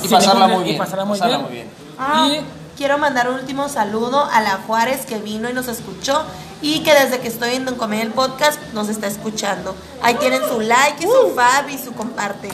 Y 0.03 0.09
pasarla 0.09 0.47
ningún- 0.47 0.61
muy 0.63 0.63
y 0.63 0.69
bien, 0.73 0.79
pasarla 0.79 1.05
muy 1.05 1.19
pasarla 1.19 1.37
bien. 1.39 1.47
muy 1.49 1.55
bien. 1.57 1.69
Ah, 1.99 2.29
Y 2.31 2.41
quiero 2.79 2.97
mandar 2.97 3.29
un 3.29 3.35
último 3.35 3.69
saludo 3.69 4.25
a 4.33 4.41
la 4.41 4.61
Juárez 4.67 5.05
que 5.05 5.19
vino 5.19 5.51
y 5.51 5.53
nos 5.53 5.69
escuchó 5.69 6.23
y 6.63 6.81
que 6.81 6.95
desde 6.95 7.21
que 7.21 7.29
estoy 7.29 7.55
en 7.55 7.67
Don 7.67 7.75
Comedia 7.75 8.03
el 8.03 8.13
podcast 8.13 8.59
nos 8.73 8.89
está 8.89 9.07
escuchando. 9.09 9.77
Ahí 10.03 10.15
tienen 10.15 10.41
su 10.49 10.59
like 10.61 11.05
y 11.05 11.07
su 11.07 11.35
fab 11.37 11.69
y 11.69 11.77
su 11.77 11.93
comparte. 11.93 12.49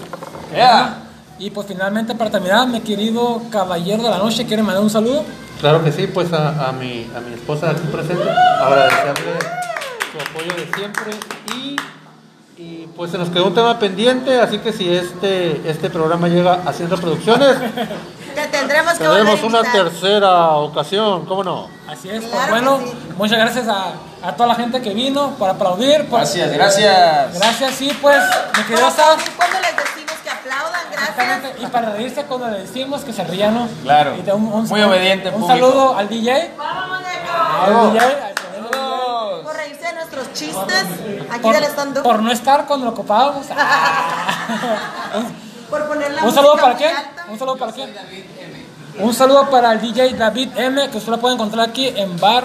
Yeah. 0.53 1.05
Y 1.39 1.51
pues 1.51 1.68
finalmente 1.68 2.14
para 2.16 2.31
terminar, 2.31 2.66
mi 2.66 2.81
querido 2.81 3.43
caballero 3.51 4.03
de 4.03 4.11
la 4.11 4.18
noche, 4.18 4.45
¿quiere 4.45 4.62
mandar 4.64 4.83
un 4.83 4.91
saludo? 4.91 5.24
Claro 5.61 5.85
que 5.85 5.93
sí, 5.93 6.09
pues 6.09 6.33
a, 6.33 6.68
a 6.68 6.72
mi, 6.72 7.09
a 7.16 7.20
mi 7.20 7.35
esposa 7.35 7.70
aquí 7.70 7.87
presente, 7.93 8.28
agradecerle 8.28 9.39
su 10.12 10.18
apoyo 10.18 10.55
de 10.57 10.70
siempre 10.74 11.12
y, 11.55 11.76
y 12.62 12.86
pues 12.94 13.11
se 13.11 13.16
nos 13.18 13.30
quedó 13.30 13.46
un 13.46 13.54
tema 13.54 13.78
pendiente, 13.78 14.38
así 14.38 14.58
que 14.58 14.72
si 14.72 14.92
este, 14.94 15.62
este 15.68 15.88
programa 15.88 16.28
llega 16.28 16.61
a 16.66 16.72
100 16.72 16.90
reproducciones, 16.90 17.56
Te 18.34 18.46
tendremos 18.46 18.92
que 18.94 19.08
volver 19.08 19.22
a 19.22 19.24
tendremos 19.24 19.42
una 19.42 19.58
invitar. 19.58 19.84
tercera 19.90 20.48
ocasión, 20.50 21.24
¿cómo 21.26 21.42
no? 21.42 21.68
Así 21.88 22.08
es, 22.11 22.20
pues 22.20 22.30
Claro 22.32 22.50
bueno, 22.52 22.78
sí. 22.84 22.92
muchas 23.16 23.38
gracias 23.38 23.66
a, 23.66 23.92
a 24.22 24.32
toda 24.36 24.50
la 24.50 24.54
gente 24.54 24.80
que 24.82 24.94
vino 24.94 25.30
por 25.38 25.48
aplaudir. 25.50 26.04
por- 26.06 26.20
Gracias, 26.20 26.52
gracias. 26.52 27.34
Gracias, 27.34 27.74
sí, 27.74 27.90
pues, 28.00 28.18
mi 28.56 28.62
querido 28.64 28.82
Para 28.82 28.90
Sas. 28.92 29.08
aplaudir 29.14 29.32
cuando 29.36 29.56
les 29.61 29.76
decimos 29.76 30.14
que 30.22 30.30
aplaudan, 30.30 30.80
gracias. 30.92 31.08
Exactamente, 31.18 31.62
Y 31.62 31.66
para 31.66 31.90
reírse 31.90 32.22
cuando 32.24 32.48
le 32.50 32.58
decimos 32.61 33.00
que 33.02 33.12
se 33.12 33.24
rían, 33.24 33.54
¿no? 33.54 33.68
Claro. 33.82 34.14
Y 34.16 34.30
un- 34.30 34.52
un- 34.52 34.68
Muy 34.68 34.82
obediente, 34.82 35.28
Un 35.30 35.40
público. 35.40 35.48
saludo 35.52 35.96
al 35.96 36.08
DJ. 36.08 36.54
Vamos, 36.56 36.98
muñeco. 37.00 37.32
Al 37.64 37.92
DJ. 37.92 38.06
Por 39.43 39.55
reírse 39.57 39.82
de 39.86 39.93
nuestros 39.95 40.32
chistes 40.32 40.84
aquí 41.30 41.41
por, 41.43 41.55
del 41.55 41.64
stand-up. 41.64 42.03
por 42.03 42.22
no 42.22 42.30
estar 42.32 42.66
cuando 42.66 42.86
lo 42.86 42.93
ocupábamos. 42.93 43.47
Por 45.70 45.86
poner 45.86 46.12
la 46.12 46.24
¿Un 46.24 46.32
saludo 46.32 46.57
para 46.57 46.74
quién? 46.74 46.97
alta. 46.97 47.26
¿Un 47.28 47.38
saludo 47.38 47.57
para 47.57 47.72
quién? 47.72 47.95
Un 48.99 49.14
saludo 49.14 49.49
para 49.51 49.70
el 49.72 49.80
DJ 49.80 50.14
David 50.14 50.51
M, 50.57 50.91
que 50.91 50.99
usted 50.99 51.12
lo 51.12 51.20
puede 51.20 51.34
encontrar 51.34 51.68
aquí 51.68 51.86
en 51.88 52.18
Bar. 52.18 52.45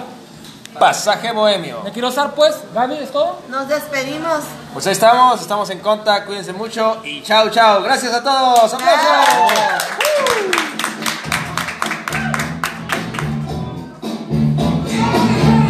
Pasaje 0.78 1.32
Bohemio. 1.32 1.80
Me 1.82 1.90
quiero 1.90 2.08
usar, 2.08 2.34
pues, 2.34 2.54
Gaby, 2.72 2.98
¿es 2.98 3.10
todo? 3.10 3.40
Nos 3.48 3.66
despedimos. 3.66 4.40
Pues 4.72 4.86
ahí 4.86 4.92
estamos, 4.92 5.40
estamos 5.40 5.68
en 5.70 5.80
contacto, 5.80 6.26
cuídense 6.28 6.52
mucho 6.52 6.98
y 7.02 7.22
chao, 7.22 7.48
chao. 7.50 7.82
Gracias 7.82 8.12
a 8.14 8.22
todos. 8.22 8.74
¡Aplausos! 8.74 9.52